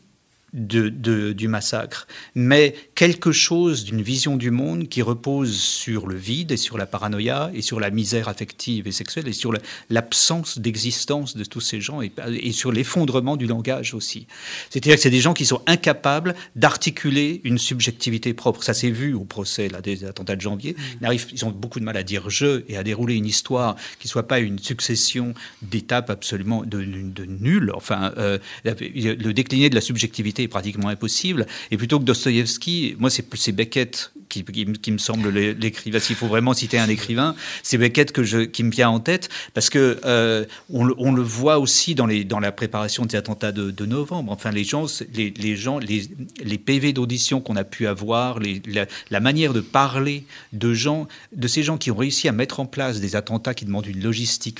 de, 0.54 1.32
du 1.32 1.48
massacre, 1.48 2.06
mais 2.34 2.74
quelque 2.94 3.32
chose 3.32 3.84
d'une 3.84 4.02
vision 4.02 4.36
du 4.36 4.50
monde 4.50 4.88
qui 4.88 5.02
repose 5.02 5.56
sur 5.56 6.06
le 6.06 6.14
vide 6.14 6.52
et 6.52 6.56
sur 6.56 6.78
la 6.78 6.86
paranoïa 6.86 7.50
et 7.54 7.60
sur 7.60 7.80
la 7.80 7.90
misère 7.90 8.28
affective 8.28 8.86
et 8.86 8.92
sexuelle 8.92 9.26
et 9.26 9.32
sur 9.32 9.52
l'absence 9.90 10.58
d'existence 10.58 11.36
de 11.36 11.44
tous 11.44 11.60
ces 11.60 11.80
gens 11.80 12.00
et, 12.00 12.12
et 12.40 12.52
sur 12.52 12.70
l'effondrement 12.70 13.36
du 13.36 13.46
langage 13.46 13.94
aussi. 13.94 14.28
C'est-à-dire 14.70 14.94
que 14.94 15.00
c'est 15.00 15.10
des 15.10 15.20
gens 15.20 15.34
qui 15.34 15.44
sont 15.44 15.60
incapables 15.66 16.34
d'articuler 16.54 17.40
une 17.42 17.58
subjectivité 17.58 18.32
propre. 18.32 18.62
Ça 18.62 18.74
s'est 18.74 18.90
vu 18.90 19.12
au 19.12 19.24
procès 19.24 19.68
là, 19.68 19.80
des 19.80 20.04
attentats 20.04 20.36
de 20.36 20.40
janvier. 20.40 20.76
Ils, 21.00 21.06
arrivent, 21.06 21.26
ils 21.32 21.44
ont 21.44 21.50
beaucoup 21.50 21.80
de 21.80 21.84
mal 21.84 21.96
à 21.96 22.04
dire 22.04 22.30
je 22.30 22.62
et 22.68 22.76
à 22.76 22.84
dérouler 22.84 23.14
une 23.14 23.26
histoire 23.26 23.74
qui 23.98 24.06
soit 24.06 24.28
pas 24.28 24.38
une 24.38 24.60
succession 24.60 25.34
d'étapes 25.62 26.10
absolument 26.10 26.62
de, 26.62 26.84
de 26.84 27.24
nulles. 27.24 27.72
Enfin, 27.74 28.12
euh, 28.18 28.38
le 28.64 29.32
décliner 29.32 29.68
de 29.68 29.74
la 29.74 29.80
subjectivité 29.80 30.43
est 30.44 30.48
pratiquement 30.48 30.88
impossible. 30.88 31.46
Et 31.70 31.76
plutôt 31.76 31.98
que 31.98 32.04
Dostoïevski, 32.04 32.96
moi, 32.98 33.10
c'est 33.10 33.52
Beckett 33.52 34.12
qui, 34.28 34.44
qui, 34.44 34.92
me 34.92 34.98
semble 34.98 35.28
l'écrivain. 35.28 35.98
S'il 35.98 36.16
faut 36.16 36.26
vraiment 36.26 36.54
citer 36.54 36.78
un 36.78 36.88
écrivain, 36.88 37.34
c'est 37.62 37.78
Beckett 37.78 38.12
que 38.12 38.22
je, 38.22 38.38
qui 38.38 38.64
me 38.64 38.70
vient 38.70 38.90
en 38.90 39.00
tête 39.00 39.28
parce 39.52 39.70
que 39.70 40.00
euh, 40.04 40.44
on, 40.72 40.88
on, 40.98 41.12
le 41.12 41.22
voit 41.22 41.58
aussi 41.58 41.94
dans, 41.94 42.06
les, 42.06 42.24
dans 42.24 42.40
la 42.40 42.52
préparation 42.52 43.04
des 43.04 43.16
attentats 43.16 43.52
de, 43.52 43.86
novembre. 43.86 44.32
Enfin, 44.32 44.50
les 44.50 44.64
gens, 44.64 44.86
les, 45.14 45.32
les 45.36 45.56
gens, 45.56 45.78
les, 45.78 46.08
les 46.42 46.58
PV 46.58 46.92
d'audition 46.92 47.40
qu'on 47.40 47.56
a 47.56 47.64
pu 47.64 47.86
avoir, 47.86 48.38
la, 48.40 48.86
la, 49.10 49.20
manière 49.20 49.52
de 49.52 49.60
parler 49.60 50.24
de 50.52 50.72
gens, 50.72 51.06
de 51.32 51.48
ces 51.48 51.62
gens 51.62 51.76
qui 51.76 51.90
ont 51.90 51.96
réussi 51.96 52.28
à 52.28 52.32
mettre 52.32 52.60
en 52.60 52.66
place 52.66 53.00
des 53.00 53.16
attentats 53.16 53.54
qui 53.54 53.66
demandent 53.66 53.86
une 53.86 54.02
logistique 54.02 54.58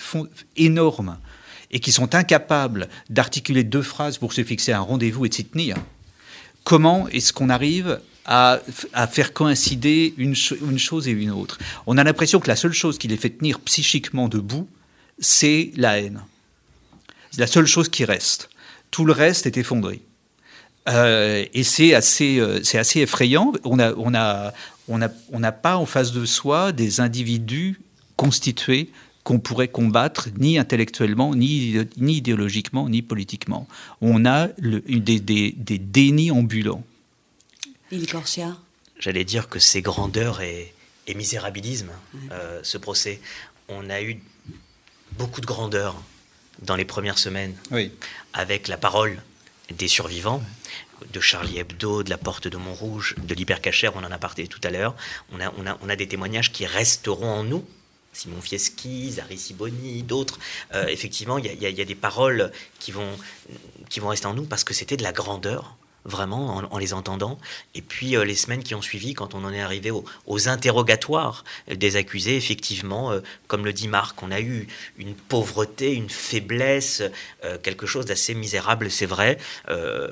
énorme 0.57 1.17
et 1.75 1.81
qui 1.81 1.93
sont 1.93 2.15
incapables 2.15 2.89
d'articuler 3.11 3.65
deux 3.65 3.83
phrases 3.83 4.17
pour 4.17 4.33
se 4.33 4.45
fixer 4.45 4.73
un 4.73 4.81
rendez-vous 4.81 5.27
et 5.27 5.29
de 5.29 5.35
s'y 5.35 5.45
tenir. 5.45 5.77
Comment 6.63 7.09
est-ce 7.09 7.33
qu'on 7.33 7.51
arrive 7.51 8.01
à, 8.25 8.61
à, 8.95 9.07
faire 9.09 9.35
coïncider 9.35 10.15
une, 10.17 10.35
une, 10.63 10.79
chose 10.79 11.09
et 11.09 11.11
une 11.11 11.33
autre? 11.33 11.59
On 11.87 11.99
a 11.99 12.05
l'impression 12.05 12.39
que 12.39 12.47
la 12.49 12.57
seule 12.57 12.73
chose 12.73 12.97
qui 12.97 13.09
les 13.09 13.17
fait 13.17 13.31
tenir 13.31 13.59
psychiquement 13.61 14.29
debout, 14.29 14.69
c'est 15.19 15.73
la 15.77 15.99
haine. 15.99 16.23
C'est 17.33 17.41
la 17.41 17.49
seule 17.49 17.67
chose 17.67 17.89
qui 17.89 18.05
reste. 18.05 18.51
Tout 18.93 19.05
le 19.05 19.13
reste 19.13 19.47
est 19.47 19.57
effondré. 19.57 20.01
Euh, 20.89 21.45
et 21.53 21.65
c'est 21.65 21.93
assez, 21.93 22.39
euh, 22.39 22.61
assez 22.75 23.01
effrayant. 23.01 23.53
On 23.65 23.77
n'a 23.77 23.95
on 23.97 24.15
a, 24.15 24.53
on 24.87 25.03
a, 25.03 25.09
on 25.33 25.43
a 25.43 25.53
pas 25.53 25.77
en 25.77 25.87
face 25.87 26.13
de 26.13 26.25
soi 26.25 26.71
des 26.71 27.01
individus 27.01 27.81
constitués 28.17 28.91
qu'on 29.25 29.41
pourrait 29.41 29.69
combattre 29.69 30.29
ni 30.39 30.59
intellectuellement, 30.59 31.35
ni, 31.35 31.77
ni 31.97 32.17
idéologiquement, 32.17 32.89
ni 32.89 33.03
politiquement. 33.03 33.67
On 34.01 34.27
a 34.27 34.49
le, 34.59 34.81
des, 34.81 35.19
des, 35.19 35.53
des, 35.53 35.79
dénis 35.79 36.31
ambulants. 36.31 36.85
Il 37.91 38.07
Corchia 38.07 38.57
J'allais 38.99 39.25
dire 39.25 39.49
que 39.49 39.59
c'est 39.59 39.83
grandeur 39.83 40.41
et, 40.41 40.73
et 41.07 41.15
misérabilisme, 41.15 41.91
euh, 42.31 42.61
ce 42.63 42.79
procès. 42.79 43.21
On 43.69 43.91
a 43.91 44.03
eu 44.03 44.21
beaucoup 45.19 45.41
de 45.41 45.47
grandeur 45.47 46.01
dans 46.63 46.77
les 46.77 46.85
premières 46.85 47.19
semaines, 47.19 47.55
oui. 47.71 47.91
avec 48.33 48.69
la 48.69 48.77
parole 48.77 49.21
des 49.77 49.89
survivants, 49.89 50.43
de 51.13 51.21
Charlie 51.21 51.59
Hebdo, 51.59 52.03
de 52.03 52.11
la 52.11 52.19
Porte 52.19 52.49
de 52.49 52.57
Montrouge, 52.57 53.17
de 53.19 53.35
l'hypercachère, 53.35 53.97
on 53.97 54.05
en 54.05 54.11
a 54.11 54.19
parlé 54.19 54.47
tout 54.47 54.61
à 54.63 54.71
l'heure. 54.71 54.95
On 55.33 55.41
a, 55.41 55.53
on, 55.59 55.67
a, 55.67 55.77
on 55.83 55.89
a 55.89 55.97
des 55.97 56.07
témoignages 56.07 56.53
qui 56.53 56.67
resteront 56.67 57.29
en 57.29 57.45
nous, 57.45 57.65
Simon 58.15 58.41
Fieschi, 58.41 59.13
Zari 59.13 59.37
Siboni, 59.37 60.03
d'autres. 60.03 60.39
Euh, 60.73 60.87
effectivement, 60.87 61.39
il 61.39 61.47
y, 61.47 61.81
a 61.81 61.85
des 61.85 61.95
paroles 61.95 62.51
qui 62.79 62.93
qui 63.91 64.01
vont 64.01 64.09
rester 64.09 64.27
en 64.27 64.35
nous 64.35 64.45
parce 64.45 64.65
que 64.65 64.73
c'était 64.73 64.97
de 64.97 65.03
la 65.03 65.13
grandeur 65.13 65.77
vraiment 66.05 66.57
en, 66.57 66.65
en, 66.65 66.79
les 66.79 66.93
entendant. 66.93 67.39
Et 67.75 67.83
puis 67.83 68.17
euh, 68.17 68.25
les 68.25 68.35
semaines 68.35 68.63
qui 68.63 68.75
ont 68.75 68.83
suivi, 68.83 69.15
quand 69.15 69.35
on 69.35 69.45
en 69.45 69.53
est 69.53 69.61
arrivé 69.61 69.91
aux, 69.91 70.05
aux 70.27 70.49
interrogatoires 70.49 71.45
des 71.69 71.97
accusés, 71.97 72.37
effectivement, 72.37 73.13
euh, 73.13 73.21
comme 73.47 73.65
le 73.65 73.73
dit 73.73 73.89
Marc, 73.89 74.23
on 74.23 74.31
a 74.31 74.41
eu 74.41 74.67
une 74.99 75.15
pauvreté, 75.15 75.95
une 75.95 76.11
faiblesse, 76.11 77.03
euh, 77.45 77.57
quelque 77.63 77.87
chose 77.87 78.07
d'assez 78.07 78.35
misérable, 78.35 78.91
c'est 78.91 79.07
vrai. 79.07 79.39
Euh, 79.69 80.09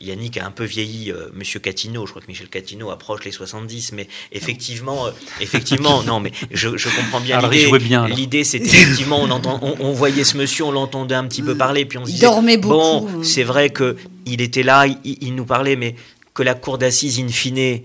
Yannick 0.00 0.36
a 0.36 0.46
un 0.46 0.50
peu 0.50 0.64
vieilli, 0.64 1.10
euh, 1.10 1.28
Monsieur 1.34 1.60
Catino, 1.60 2.06
je 2.06 2.10
crois 2.10 2.22
que 2.22 2.26
Michel 2.28 2.48
Catino 2.48 2.90
approche 2.90 3.24
les 3.24 3.32
70, 3.32 3.92
mais 3.92 4.08
effectivement, 4.32 5.06
effectivement, 5.40 6.02
non, 6.02 6.20
mais 6.20 6.32
je, 6.50 6.76
je 6.76 6.88
comprends 6.88 7.20
bien 7.20 7.40
l'idée. 7.40 7.70
L'idée, 8.14 8.44
c'était 8.44 8.66
effectivement, 8.66 9.18
on, 9.20 9.30
entend, 9.30 9.58
on, 9.62 9.76
on, 9.80 9.92
voyait 9.92 10.24
ce 10.24 10.36
monsieur, 10.36 10.64
on 10.64 10.72
l'entendait 10.72 11.14
un 11.14 11.26
petit 11.26 11.42
peu 11.42 11.56
parler, 11.56 11.84
puis 11.84 11.98
on 11.98 12.04
se 12.04 12.10
disait, 12.10 12.26
dormait 12.26 12.56
beaucoup. 12.56 12.74
bon, 12.74 13.22
c'est 13.22 13.44
vrai 13.44 13.70
que 13.70 13.96
il 14.26 14.40
était 14.40 14.62
là, 14.62 14.86
il, 14.86 14.98
il, 15.04 15.34
nous 15.34 15.44
parlait, 15.44 15.76
mais 15.76 15.94
que 16.34 16.42
la 16.42 16.54
cour 16.54 16.78
d'assises, 16.78 17.20
in 17.20 17.28
fine, 17.28 17.82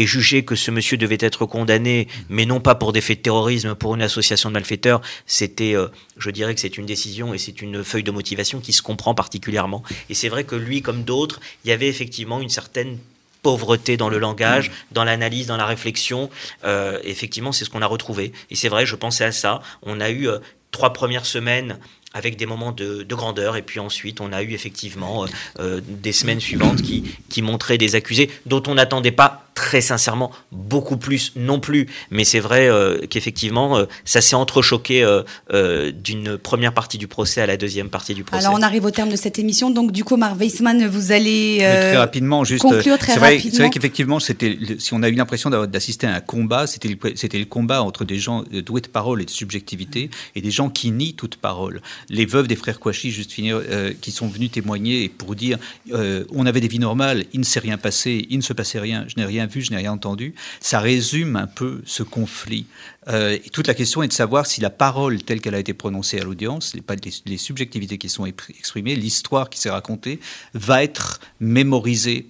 ait 0.00 0.06
jugé 0.06 0.44
que 0.44 0.54
ce 0.54 0.70
monsieur 0.70 0.96
devait 0.96 1.18
être 1.20 1.46
condamné, 1.46 2.08
mais 2.28 2.46
non 2.46 2.60
pas 2.60 2.74
pour 2.74 2.92
des 2.92 3.00
faits 3.00 3.18
de 3.18 3.22
terrorisme, 3.22 3.74
pour 3.74 3.94
une 3.94 4.02
association 4.02 4.48
de 4.48 4.54
malfaiteurs, 4.54 5.00
c'était, 5.26 5.74
euh, 5.74 5.88
je 6.16 6.30
dirais 6.30 6.54
que 6.54 6.60
c'est 6.60 6.78
une 6.78 6.86
décision 6.86 7.34
et 7.34 7.38
c'est 7.38 7.60
une 7.62 7.84
feuille 7.84 8.02
de 8.02 8.10
motivation 8.10 8.60
qui 8.60 8.72
se 8.72 8.82
comprend 8.82 9.14
particulièrement. 9.14 9.82
Et 10.08 10.14
c'est 10.14 10.28
vrai 10.28 10.44
que 10.44 10.56
lui, 10.56 10.82
comme 10.82 11.04
d'autres, 11.04 11.40
il 11.64 11.68
y 11.68 11.72
avait 11.72 11.88
effectivement 11.88 12.40
une 12.40 12.48
certaine 12.48 12.98
pauvreté 13.42 13.96
dans 13.96 14.08
le 14.08 14.18
langage, 14.18 14.70
dans 14.92 15.04
l'analyse, 15.04 15.46
dans 15.46 15.56
la 15.56 15.66
réflexion. 15.66 16.30
Euh, 16.64 16.98
effectivement, 17.04 17.52
c'est 17.52 17.64
ce 17.64 17.70
qu'on 17.70 17.82
a 17.82 17.86
retrouvé. 17.86 18.32
Et 18.50 18.54
c'est 18.54 18.68
vrai, 18.68 18.84
je 18.86 18.96
pensais 18.96 19.24
à 19.24 19.32
ça. 19.32 19.62
On 19.82 20.00
a 20.00 20.10
eu 20.10 20.28
euh, 20.28 20.38
trois 20.70 20.92
premières 20.92 21.26
semaines 21.26 21.78
avec 22.12 22.36
des 22.36 22.46
moments 22.46 22.72
de, 22.72 23.02
de, 23.02 23.14
grandeur. 23.14 23.56
Et 23.56 23.62
puis 23.62 23.80
ensuite, 23.80 24.20
on 24.20 24.32
a 24.32 24.42
eu 24.42 24.52
effectivement 24.52 25.24
euh, 25.24 25.26
euh, 25.60 25.80
des 25.86 26.12
semaines 26.12 26.40
suivantes 26.40 26.82
qui, 26.82 27.16
qui 27.28 27.42
montraient 27.42 27.78
des 27.78 27.94
accusés 27.94 28.30
dont 28.46 28.62
on 28.66 28.74
n'attendait 28.74 29.12
pas 29.12 29.49
très 29.60 29.82
sincèrement 29.82 30.30
beaucoup 30.52 30.96
plus 30.96 31.32
non 31.36 31.60
plus. 31.60 31.86
Mais 32.10 32.24
c'est 32.24 32.40
vrai 32.40 32.66
euh, 32.66 32.98
qu'effectivement, 33.10 33.76
euh, 33.76 33.84
ça 34.06 34.22
s'est 34.22 34.34
entrechoqué 34.34 35.04
euh, 35.04 35.92
d'une 35.92 36.38
première 36.38 36.72
partie 36.72 36.96
du 36.96 37.06
procès 37.06 37.42
à 37.42 37.46
la 37.46 37.58
deuxième 37.58 37.90
partie 37.90 38.14
du 38.14 38.24
procès. 38.24 38.42
Alors 38.42 38.58
on 38.58 38.62
arrive 38.62 38.86
au 38.86 38.90
terme 38.90 39.10
de 39.10 39.16
cette 39.16 39.38
émission. 39.38 39.68
Donc 39.68 39.92
du 39.92 40.02
coup, 40.02 40.16
Marc 40.16 40.40
Weissman, 40.40 40.86
vous 40.86 41.12
allez 41.12 41.58
très 41.58 41.98
rapidement, 41.98 42.42
juste 42.42 42.62
conclure 42.62 42.96
très 42.96 43.12
c'est 43.12 43.18
vrai, 43.18 43.34
rapidement. 43.34 43.52
C'est 43.52 43.62
vrai 43.62 43.70
qu'effectivement, 43.70 44.18
c'était 44.18 44.58
si 44.78 44.94
on 44.94 45.02
a 45.02 45.10
eu 45.10 45.14
l'impression 45.14 45.50
d'assister 45.50 46.06
à 46.06 46.14
un 46.14 46.20
combat, 46.20 46.66
c'était 46.66 46.88
le, 46.88 46.96
c'était 47.14 47.38
le 47.38 47.44
combat 47.44 47.82
entre 47.82 48.06
des 48.06 48.18
gens 48.18 48.44
doués 48.64 48.80
de 48.80 48.88
parole 48.88 49.20
et 49.20 49.26
de 49.26 49.30
subjectivité 49.30 50.08
et 50.34 50.40
des 50.40 50.50
gens 50.50 50.70
qui 50.70 50.90
nient 50.90 51.12
toute 51.12 51.36
parole. 51.36 51.82
Les 52.08 52.24
veuves 52.24 52.48
des 52.48 52.56
frères 52.56 52.80
Kouachi, 52.80 53.10
juste 53.10 53.32
finir, 53.32 53.60
qui 54.00 54.10
sont 54.10 54.26
venus 54.26 54.52
témoigner 54.52 55.10
pour 55.10 55.34
dire 55.34 55.58
on 55.92 56.46
avait 56.46 56.62
des 56.62 56.68
vies 56.68 56.78
normales, 56.78 57.26
il 57.34 57.40
ne 57.40 57.44
s'est 57.44 57.60
rien 57.60 57.76
passé, 57.76 58.26
il 58.30 58.38
ne 58.38 58.42
se 58.42 58.54
passait 58.54 58.80
rien, 58.80 59.04
je 59.06 59.20
n'ai 59.20 59.26
rien 59.26 59.49
je 59.58 59.70
n'ai 59.70 59.78
rien 59.78 59.92
entendu, 59.92 60.34
ça 60.60 60.80
résume 60.80 61.36
un 61.36 61.46
peu 61.46 61.82
ce 61.84 62.02
conflit. 62.02 62.66
Euh, 63.08 63.38
toute 63.52 63.66
la 63.66 63.74
question 63.74 64.02
est 64.02 64.08
de 64.08 64.12
savoir 64.12 64.46
si 64.46 64.60
la 64.60 64.70
parole 64.70 65.22
telle 65.22 65.40
qu'elle 65.40 65.54
a 65.54 65.58
été 65.58 65.74
prononcée 65.74 66.20
à 66.20 66.24
l'audience, 66.24 66.74
les, 66.74 66.82
les, 67.26 67.36
subjectivités 67.36 67.98
qui 67.98 68.08
sont 68.08 68.26
exprimées, 68.26 68.94
l'histoire 68.94 69.50
qui 69.50 69.58
s'est 69.58 69.70
racontée, 69.70 70.20
va 70.54 70.84
être 70.84 71.20
mémorisée 71.40 72.26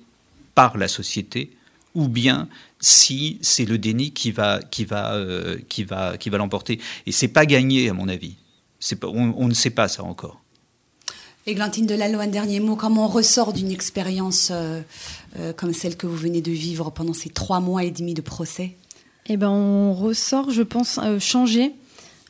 par 0.55 0.79
la 0.79 0.89
société, 0.89 1.51
ou 1.95 2.09
bien 2.09 2.49
si 2.81 3.39
c'est 3.43 3.65
le 3.65 3.79
déni 3.79 4.13
qui 4.13 4.31
va, 4.31 4.61
qui 4.71 4.85
va, 4.85 5.15
euh, 5.15 5.59
qui 5.69 5.85
va, 5.85 6.17
qui 6.17 6.31
va 6.31 6.39
l'emporter. 6.39 6.81
Et 7.07 7.13
c'est 7.13 7.29
pas 7.29 7.47
gagné, 7.47 7.89
à 7.91 7.93
mon 7.93 8.09
avis. 8.09 8.37
On 9.03 9.49
ne 9.49 9.55
sait 9.55 9.71
pas 9.71 9.89
ça 9.89 10.05
encore. 10.05 10.41
Églantine 11.47 11.87
Delalo, 11.87 12.21
un 12.21 12.27
dernier 12.27 12.61
mot. 12.61 12.77
Comment 12.77 13.07
on 13.07 13.09
ressort 13.09 13.53
d'une 13.53 13.71
expérience 13.71 14.51
euh, 14.53 14.83
euh, 15.39 15.53
comme 15.55 15.73
celle 15.73 15.97
que 15.97 16.07
vous 16.07 16.17
venez 16.17 16.43
de 16.43 16.51
vivre 16.51 16.91
pendant 16.91 17.15
ces 17.15 17.31
trois 17.31 17.61
mois 17.61 17.83
et 17.83 17.91
demi 17.91 18.13
de 18.13 18.21
procès? 18.21 18.77
Eh 19.27 19.37
ben, 19.37 19.49
on 19.49 19.95
ressort, 19.95 20.51
je 20.51 20.63
pense, 20.63 20.99
euh, 21.03 21.19
changé. 21.19 21.73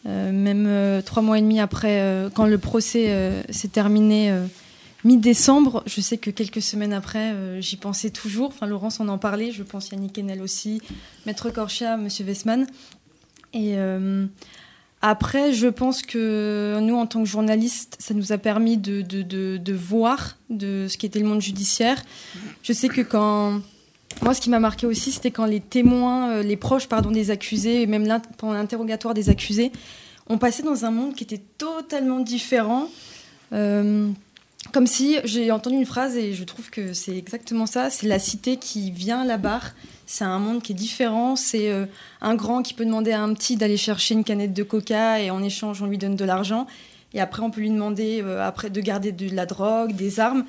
même 0.05 1.03
trois 1.05 1.23
mois 1.23 1.39
et 1.39 1.43
demi 1.43 1.61
après, 1.61 2.31
quand 2.35 2.47
le 2.47 2.57
procès 2.57 3.45
s'est 3.51 3.69
terminé 3.69 4.33
mi-décembre, 5.05 5.83
je 5.87 6.01
sais 6.01 6.17
que 6.17 6.31
quelques 6.31 6.63
semaines 6.63 6.95
après, 6.95 7.35
j'y 7.61 7.77
pensais 7.77 8.11
toujours. 8.11 8.49
Enfin, 8.49 8.67
Laurence 8.67 9.01
en 9.01 9.09
en 9.09 9.19
parlait, 9.19 9.51
je 9.51 9.63
pense 9.63 9.91
Yannick 9.91 10.19
Enel 10.19 10.41
aussi, 10.41 10.81
Maître 11.27 11.51
Corchia, 11.51 11.99
Monsieur 11.99 12.25
Westman. 12.25 12.67
Et 13.53 13.75
après, 15.03 15.53
je 15.53 15.67
pense 15.67 16.03
que 16.03 16.79
nous, 16.81 16.95
en 16.95 17.07
tant 17.07 17.23
que 17.23 17.29
journalistes, 17.29 17.97
ça 17.99 18.15
nous 18.15 18.33
a 18.33 18.39
permis 18.39 18.77
de, 18.77 19.73
voir 19.73 20.37
de 20.51 20.87
ce 20.89 20.99
qu'était 20.99 21.21
le 21.21 21.27
monde 21.27 21.41
judiciaire. 21.41 22.03
Je 22.63 22.73
sais 22.73 22.89
que 22.89 23.01
quand... 23.01 23.61
Moi, 24.23 24.35
ce 24.35 24.41
qui 24.41 24.51
m'a 24.51 24.59
marqué 24.59 24.87
aussi, 24.87 25.13
c'était 25.13 25.31
quand 25.31 25.47
les 25.47 25.61
témoins, 25.61 26.43
les 26.43 26.57
proches 26.57 26.89
pardon, 26.89 27.11
des 27.11 27.31
accusés, 27.31 27.83
et 27.83 27.87
même 27.87 28.21
pendant 28.37 28.53
l'interrogatoire 28.53 29.15
des 29.15 29.31
accusés, 29.31 29.73
ont 30.29 30.37
passé 30.37 30.63
dans 30.63 30.85
un 30.85 30.91
monde 30.91 31.15
qui 31.15 31.25
était 31.25 31.43
totalement 31.59 32.21
différent. 32.21 32.89
Euh, 33.53 34.11
comme 34.73 34.87
si 34.87 35.19
j'ai 35.25 35.51
entendu 35.51 35.77
une 35.77 35.87
phrase 35.87 36.17
et 36.17 36.33
je 36.33 36.45
trouve 36.45 36.71
que 36.71 36.93
c'est 36.93 37.17
exactement 37.17 37.67
ça, 37.67 37.91
c'est 37.91 38.07
la 38.07 38.19
cité 38.19 38.57
qui 38.57 38.91
vient 38.91 39.23
à 39.23 39.25
la 39.25 39.37
barre, 39.37 39.75
c'est 40.07 40.25
un 40.25 40.39
monde 40.39 40.63
qui 40.63 40.73
est 40.73 40.77
différent, 40.77 41.35
c'est 41.35 41.71
euh, 41.71 41.87
un 42.21 42.35
grand 42.35 42.63
qui 42.63 42.75
peut 42.75 42.85
demander 42.85 43.13
à 43.13 43.23
un 43.23 43.33
petit 43.35 43.57
d'aller 43.57 43.77
chercher 43.77 44.15
une 44.15 44.23
canette 44.23 44.53
de 44.53 44.63
coca 44.63 45.21
et 45.21 45.31
en 45.31 45.43
échange 45.43 45.83
on 45.83 45.87
lui 45.87 45.99
donne 45.99 46.17
de 46.17 46.25
l'argent. 46.25 46.67
Et 47.15 47.21
après 47.21 47.43
on 47.43 47.51
peut 47.51 47.61
lui 47.61 47.71
demander 47.71 48.23
euh, 48.23 48.47
après 48.47 48.71
de 48.71 48.81
garder 48.81 49.13
de 49.13 49.35
la 49.35 49.47
drogue, 49.47 49.95
des 49.95 50.21
armes. 50.21 50.45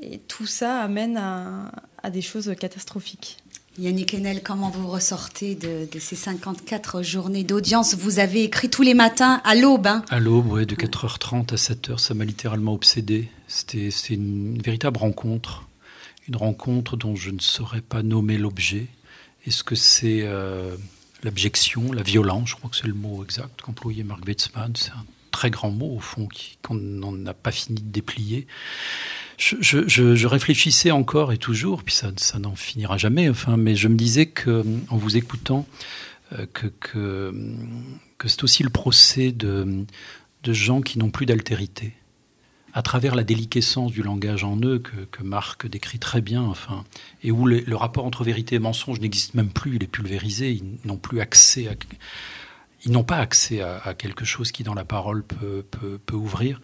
Et 0.00 0.18
tout 0.18 0.46
ça 0.46 0.80
amène 0.80 1.16
à, 1.16 2.10
des 2.10 2.22
choses 2.22 2.54
catastrophiques. 2.60 3.38
Yannick 3.76 4.14
Enel, 4.14 4.40
comment 4.42 4.70
vous 4.70 4.86
ressortez 4.86 5.56
de, 5.56 5.88
ces 5.98 6.14
54 6.14 7.02
journées 7.02 7.42
d'audience? 7.42 7.96
Vous 7.96 8.20
avez 8.20 8.44
écrit 8.44 8.70
tous 8.70 8.82
les 8.82 8.94
matins 8.94 9.40
à 9.44 9.56
l'aube. 9.56 9.88
Hein? 9.88 10.04
À 10.10 10.20
l'aube, 10.20 10.52
oui, 10.52 10.64
de 10.64 10.76
4h30 10.76 11.52
à 11.52 11.56
7h, 11.56 11.98
ça 11.98 12.14
m'a 12.14 12.24
littéralement 12.24 12.72
obsédé. 12.72 13.28
C'était 13.48 13.88
une 14.10 14.62
véritable 14.62 14.98
rencontre, 14.98 15.68
une 16.28 16.36
rencontre 16.36 16.96
dont 16.96 17.16
je 17.16 17.30
ne 17.30 17.40
saurais 17.40 17.80
pas 17.80 18.04
nommer 18.04 18.38
l'objet. 18.38 18.86
Est-ce 19.44 19.64
que 19.64 19.74
c'est 19.74 20.20
euh, 20.22 20.76
l'abjection, 21.24 21.90
la 21.92 22.02
violence, 22.02 22.50
je 22.50 22.54
crois 22.54 22.70
que 22.70 22.76
c'est 22.76 22.86
le 22.86 22.94
mot 22.94 23.24
exact 23.24 23.60
qu'employait 23.60 24.04
Mark 24.04 24.24
Wetzmann, 24.24 24.72
c'est 24.76 24.92
un 24.92 25.04
très 25.32 25.50
grand 25.50 25.70
mot 25.70 25.96
au 25.96 26.00
fond 26.00 26.28
qu'on 26.62 26.76
n'a 26.76 27.34
pas 27.34 27.50
fini 27.50 27.80
de 27.80 27.90
déplier 27.90 28.46
je, 29.38 30.26
réfléchissais 30.26 30.90
encore 30.90 31.32
et 31.32 31.38
toujours, 31.38 31.82
puis 31.82 31.94
ça, 31.94 32.38
n'en 32.38 32.54
finira 32.54 32.98
jamais, 32.98 33.28
enfin, 33.28 33.56
mais 33.56 33.76
je 33.76 33.88
me 33.88 33.96
disais 33.96 34.26
que, 34.26 34.64
en 34.88 34.96
vous 34.96 35.16
écoutant, 35.16 35.66
euh, 36.32 36.46
que, 36.52 37.32
c'est 38.26 38.44
aussi 38.44 38.62
le 38.62 38.70
procès 38.70 39.32
de, 39.32 39.84
gens 40.46 40.80
qui 40.80 40.98
n'ont 40.98 41.10
plus 41.10 41.26
d'altérité. 41.26 41.94
À 42.72 42.82
travers 42.82 43.14
la 43.14 43.22
déliquescence 43.22 43.92
du 43.92 44.02
langage 44.02 44.42
en 44.42 44.58
eux 44.62 44.78
que, 44.78 45.22
Marc 45.22 45.66
décrit 45.66 45.98
très 45.98 46.20
bien, 46.20 46.42
enfin, 46.42 46.84
et 47.22 47.30
où 47.30 47.46
le 47.46 47.76
rapport 47.76 48.04
entre 48.04 48.24
vérité 48.24 48.56
et 48.56 48.60
mensonge 48.60 49.00
n'existe 49.00 49.34
même 49.34 49.50
plus, 49.50 49.76
il 49.76 49.82
est 49.82 49.88
pulvérisé, 49.88 50.52
ils 50.52 50.88
n'ont 50.88 50.96
plus 50.96 51.20
accès 51.20 51.68
à, 51.68 51.74
ils 52.84 52.92
n'ont 52.92 53.04
pas 53.04 53.18
accès 53.18 53.60
à, 53.60 53.94
quelque 53.94 54.24
chose 54.24 54.52
qui, 54.52 54.62
dans 54.62 54.74
la 54.74 54.84
parole, 54.84 55.24
peut, 55.24 55.64
peut, 56.06 56.16
ouvrir. 56.16 56.60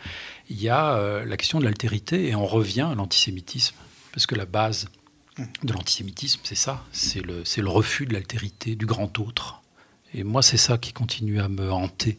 Il 0.49 0.61
y 0.61 0.69
a 0.69 0.95
euh, 0.95 1.25
la 1.25 1.37
question 1.37 1.59
de 1.59 1.65
l'altérité, 1.65 2.29
et 2.29 2.35
on 2.35 2.47
revient 2.47 2.89
à 2.93 2.95
l'antisémitisme, 2.95 3.77
parce 4.13 4.27
que 4.27 4.35
la 4.35 4.47
base 4.47 4.87
de 5.63 5.73
l'antisémitisme, 5.73 6.41
c'est 6.45 6.55
ça, 6.55 6.85
c'est 6.93 7.25
le, 7.25 7.43
le 7.57 7.69
refus 7.69 8.07
de 8.07 8.13
l'altérité, 8.13 8.77
du 8.77 8.87
grand 8.87 9.19
autre. 9.19 9.63
Et 10.13 10.25
moi, 10.25 10.43
c'est 10.43 10.57
ça 10.57 10.77
qui 10.77 10.93
continue 10.93 11.41
à 11.41 11.49
me 11.49 11.73
hanter 11.73 12.19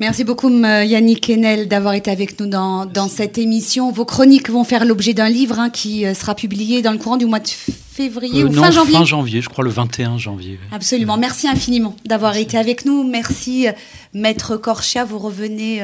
Merci 0.00 0.24
beaucoup 0.24 0.48
Yannick 0.48 1.28
Enel 1.28 1.68
d'avoir 1.68 1.92
été 1.92 2.10
avec 2.10 2.40
nous 2.40 2.46
dans, 2.46 2.86
dans, 2.86 3.06
cette 3.06 3.36
émission. 3.36 3.92
Vos 3.92 4.06
chroniques 4.06 4.48
vont 4.48 4.64
faire 4.64 4.86
l'objet 4.86 5.12
d'un 5.12 5.28
livre 5.28 5.58
hein, 5.58 5.68
qui 5.68 6.06
euh, 6.06 6.14
sera 6.14 6.34
publié 6.34 6.80
dans 6.80 6.92
le 6.92 6.96
courant 6.96 7.18
du 7.18 7.26
mois 7.26 7.38
de 7.38 7.46
février 8.08 8.42
euh, 8.42 8.48
ou 8.48 8.52
fin 8.52 8.70
janvier 8.70 8.94
Fin 8.94 9.04
janvier, 9.04 9.40
je 9.40 9.48
crois 9.48 9.64
le 9.64 9.70
21 9.70 10.18
janvier. 10.18 10.58
Absolument. 10.72 11.16
Merci 11.16 11.48
infiniment 11.48 11.96
d'avoir 12.04 12.36
été 12.36 12.58
avec 12.58 12.84
nous. 12.84 13.04
Merci 13.04 13.68
euh, 13.68 13.72
Maître 14.14 14.56
Corchia. 14.56 15.04
Vous 15.04 15.18
revenez 15.18 15.82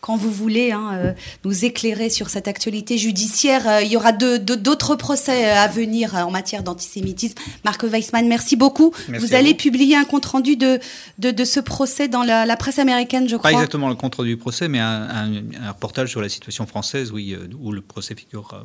quand 0.00 0.16
vous 0.16 0.30
voulez 0.30 0.72
hein, 0.72 0.92
euh, 0.94 1.12
nous 1.44 1.64
éclairer 1.64 2.10
sur 2.10 2.30
cette 2.30 2.48
actualité 2.48 2.98
judiciaire. 2.98 3.68
Euh, 3.68 3.82
il 3.82 3.92
y 3.92 3.96
aura 3.96 4.12
d'autres 4.12 4.96
procès 4.96 5.46
euh, 5.46 5.56
à 5.56 5.68
venir 5.68 6.14
en 6.14 6.30
matière 6.30 6.62
d'antisémitisme. 6.62 7.36
Marc 7.64 7.82
Weissmann, 7.84 8.26
merci 8.26 8.56
beaucoup. 8.56 8.92
vous 9.08 9.34
allez 9.34 9.54
publier 9.54 9.96
un 9.96 10.04
compte-rendu 10.04 10.56
de, 10.56 10.80
de, 11.18 11.44
ce 11.44 11.60
procès 11.60 12.08
dans 12.08 12.22
la, 12.22 12.56
presse 12.56 12.78
américaine, 12.78 13.28
je 13.28 13.36
crois. 13.36 13.50
Pas 13.50 13.56
exactement 13.56 13.88
le 13.88 13.94
compte-rendu 13.94 14.30
du 14.30 14.36
procès, 14.36 14.68
mais 14.68 14.80
un, 14.80 15.30
reportage 15.68 16.10
sur 16.10 16.20
la 16.20 16.28
situation 16.28 16.66
française, 16.66 17.12
oui, 17.12 17.36
où 17.58 17.72
le 17.72 17.80
procès 17.80 18.14
figurera. 18.14 18.64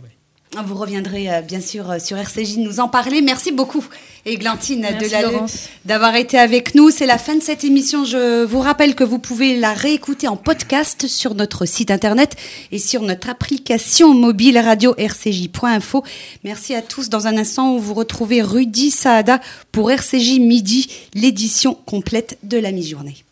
Vous 0.63 0.75
reviendrez 0.75 1.31
euh, 1.31 1.41
bien 1.41 1.59
sûr 1.59 1.91
euh, 1.91 1.99
sur 1.99 2.17
RCJ 2.17 2.57
nous 2.57 2.79
en 2.79 2.87
parler. 2.87 3.21
Merci 3.21 3.51
beaucoup, 3.51 3.85
Églantine 4.25 4.87
d'avoir 5.85 6.15
été 6.15 6.37
avec 6.37 6.75
nous. 6.75 6.91
C'est 6.91 7.05
la 7.05 7.17
fin 7.17 7.35
de 7.35 7.41
cette 7.41 7.63
émission. 7.63 8.05
Je 8.05 8.43
vous 8.43 8.59
rappelle 8.59 8.95
que 8.95 9.03
vous 9.03 9.19
pouvez 9.19 9.57
la 9.57 9.73
réécouter 9.73 10.27
en 10.27 10.37
podcast 10.37 11.07
sur 11.07 11.35
notre 11.35 11.65
site 11.65 11.91
internet 11.91 12.35
et 12.71 12.79
sur 12.79 13.01
notre 13.01 13.29
application 13.29 14.13
mobile 14.13 14.57
radio 14.57 14.95
rcj.info. 14.97 16.03
Merci 16.43 16.73
à 16.73 16.81
tous. 16.81 17.09
Dans 17.09 17.27
un 17.27 17.37
instant, 17.37 17.77
vous 17.77 17.93
retrouvez 17.93 18.41
Rudy 18.41 18.91
Saada 18.91 19.41
pour 19.71 19.91
RCJ 19.91 20.39
Midi, 20.39 20.89
l'édition 21.13 21.73
complète 21.85 22.37
de 22.43 22.57
la 22.57 22.71
mi-journée. 22.71 23.24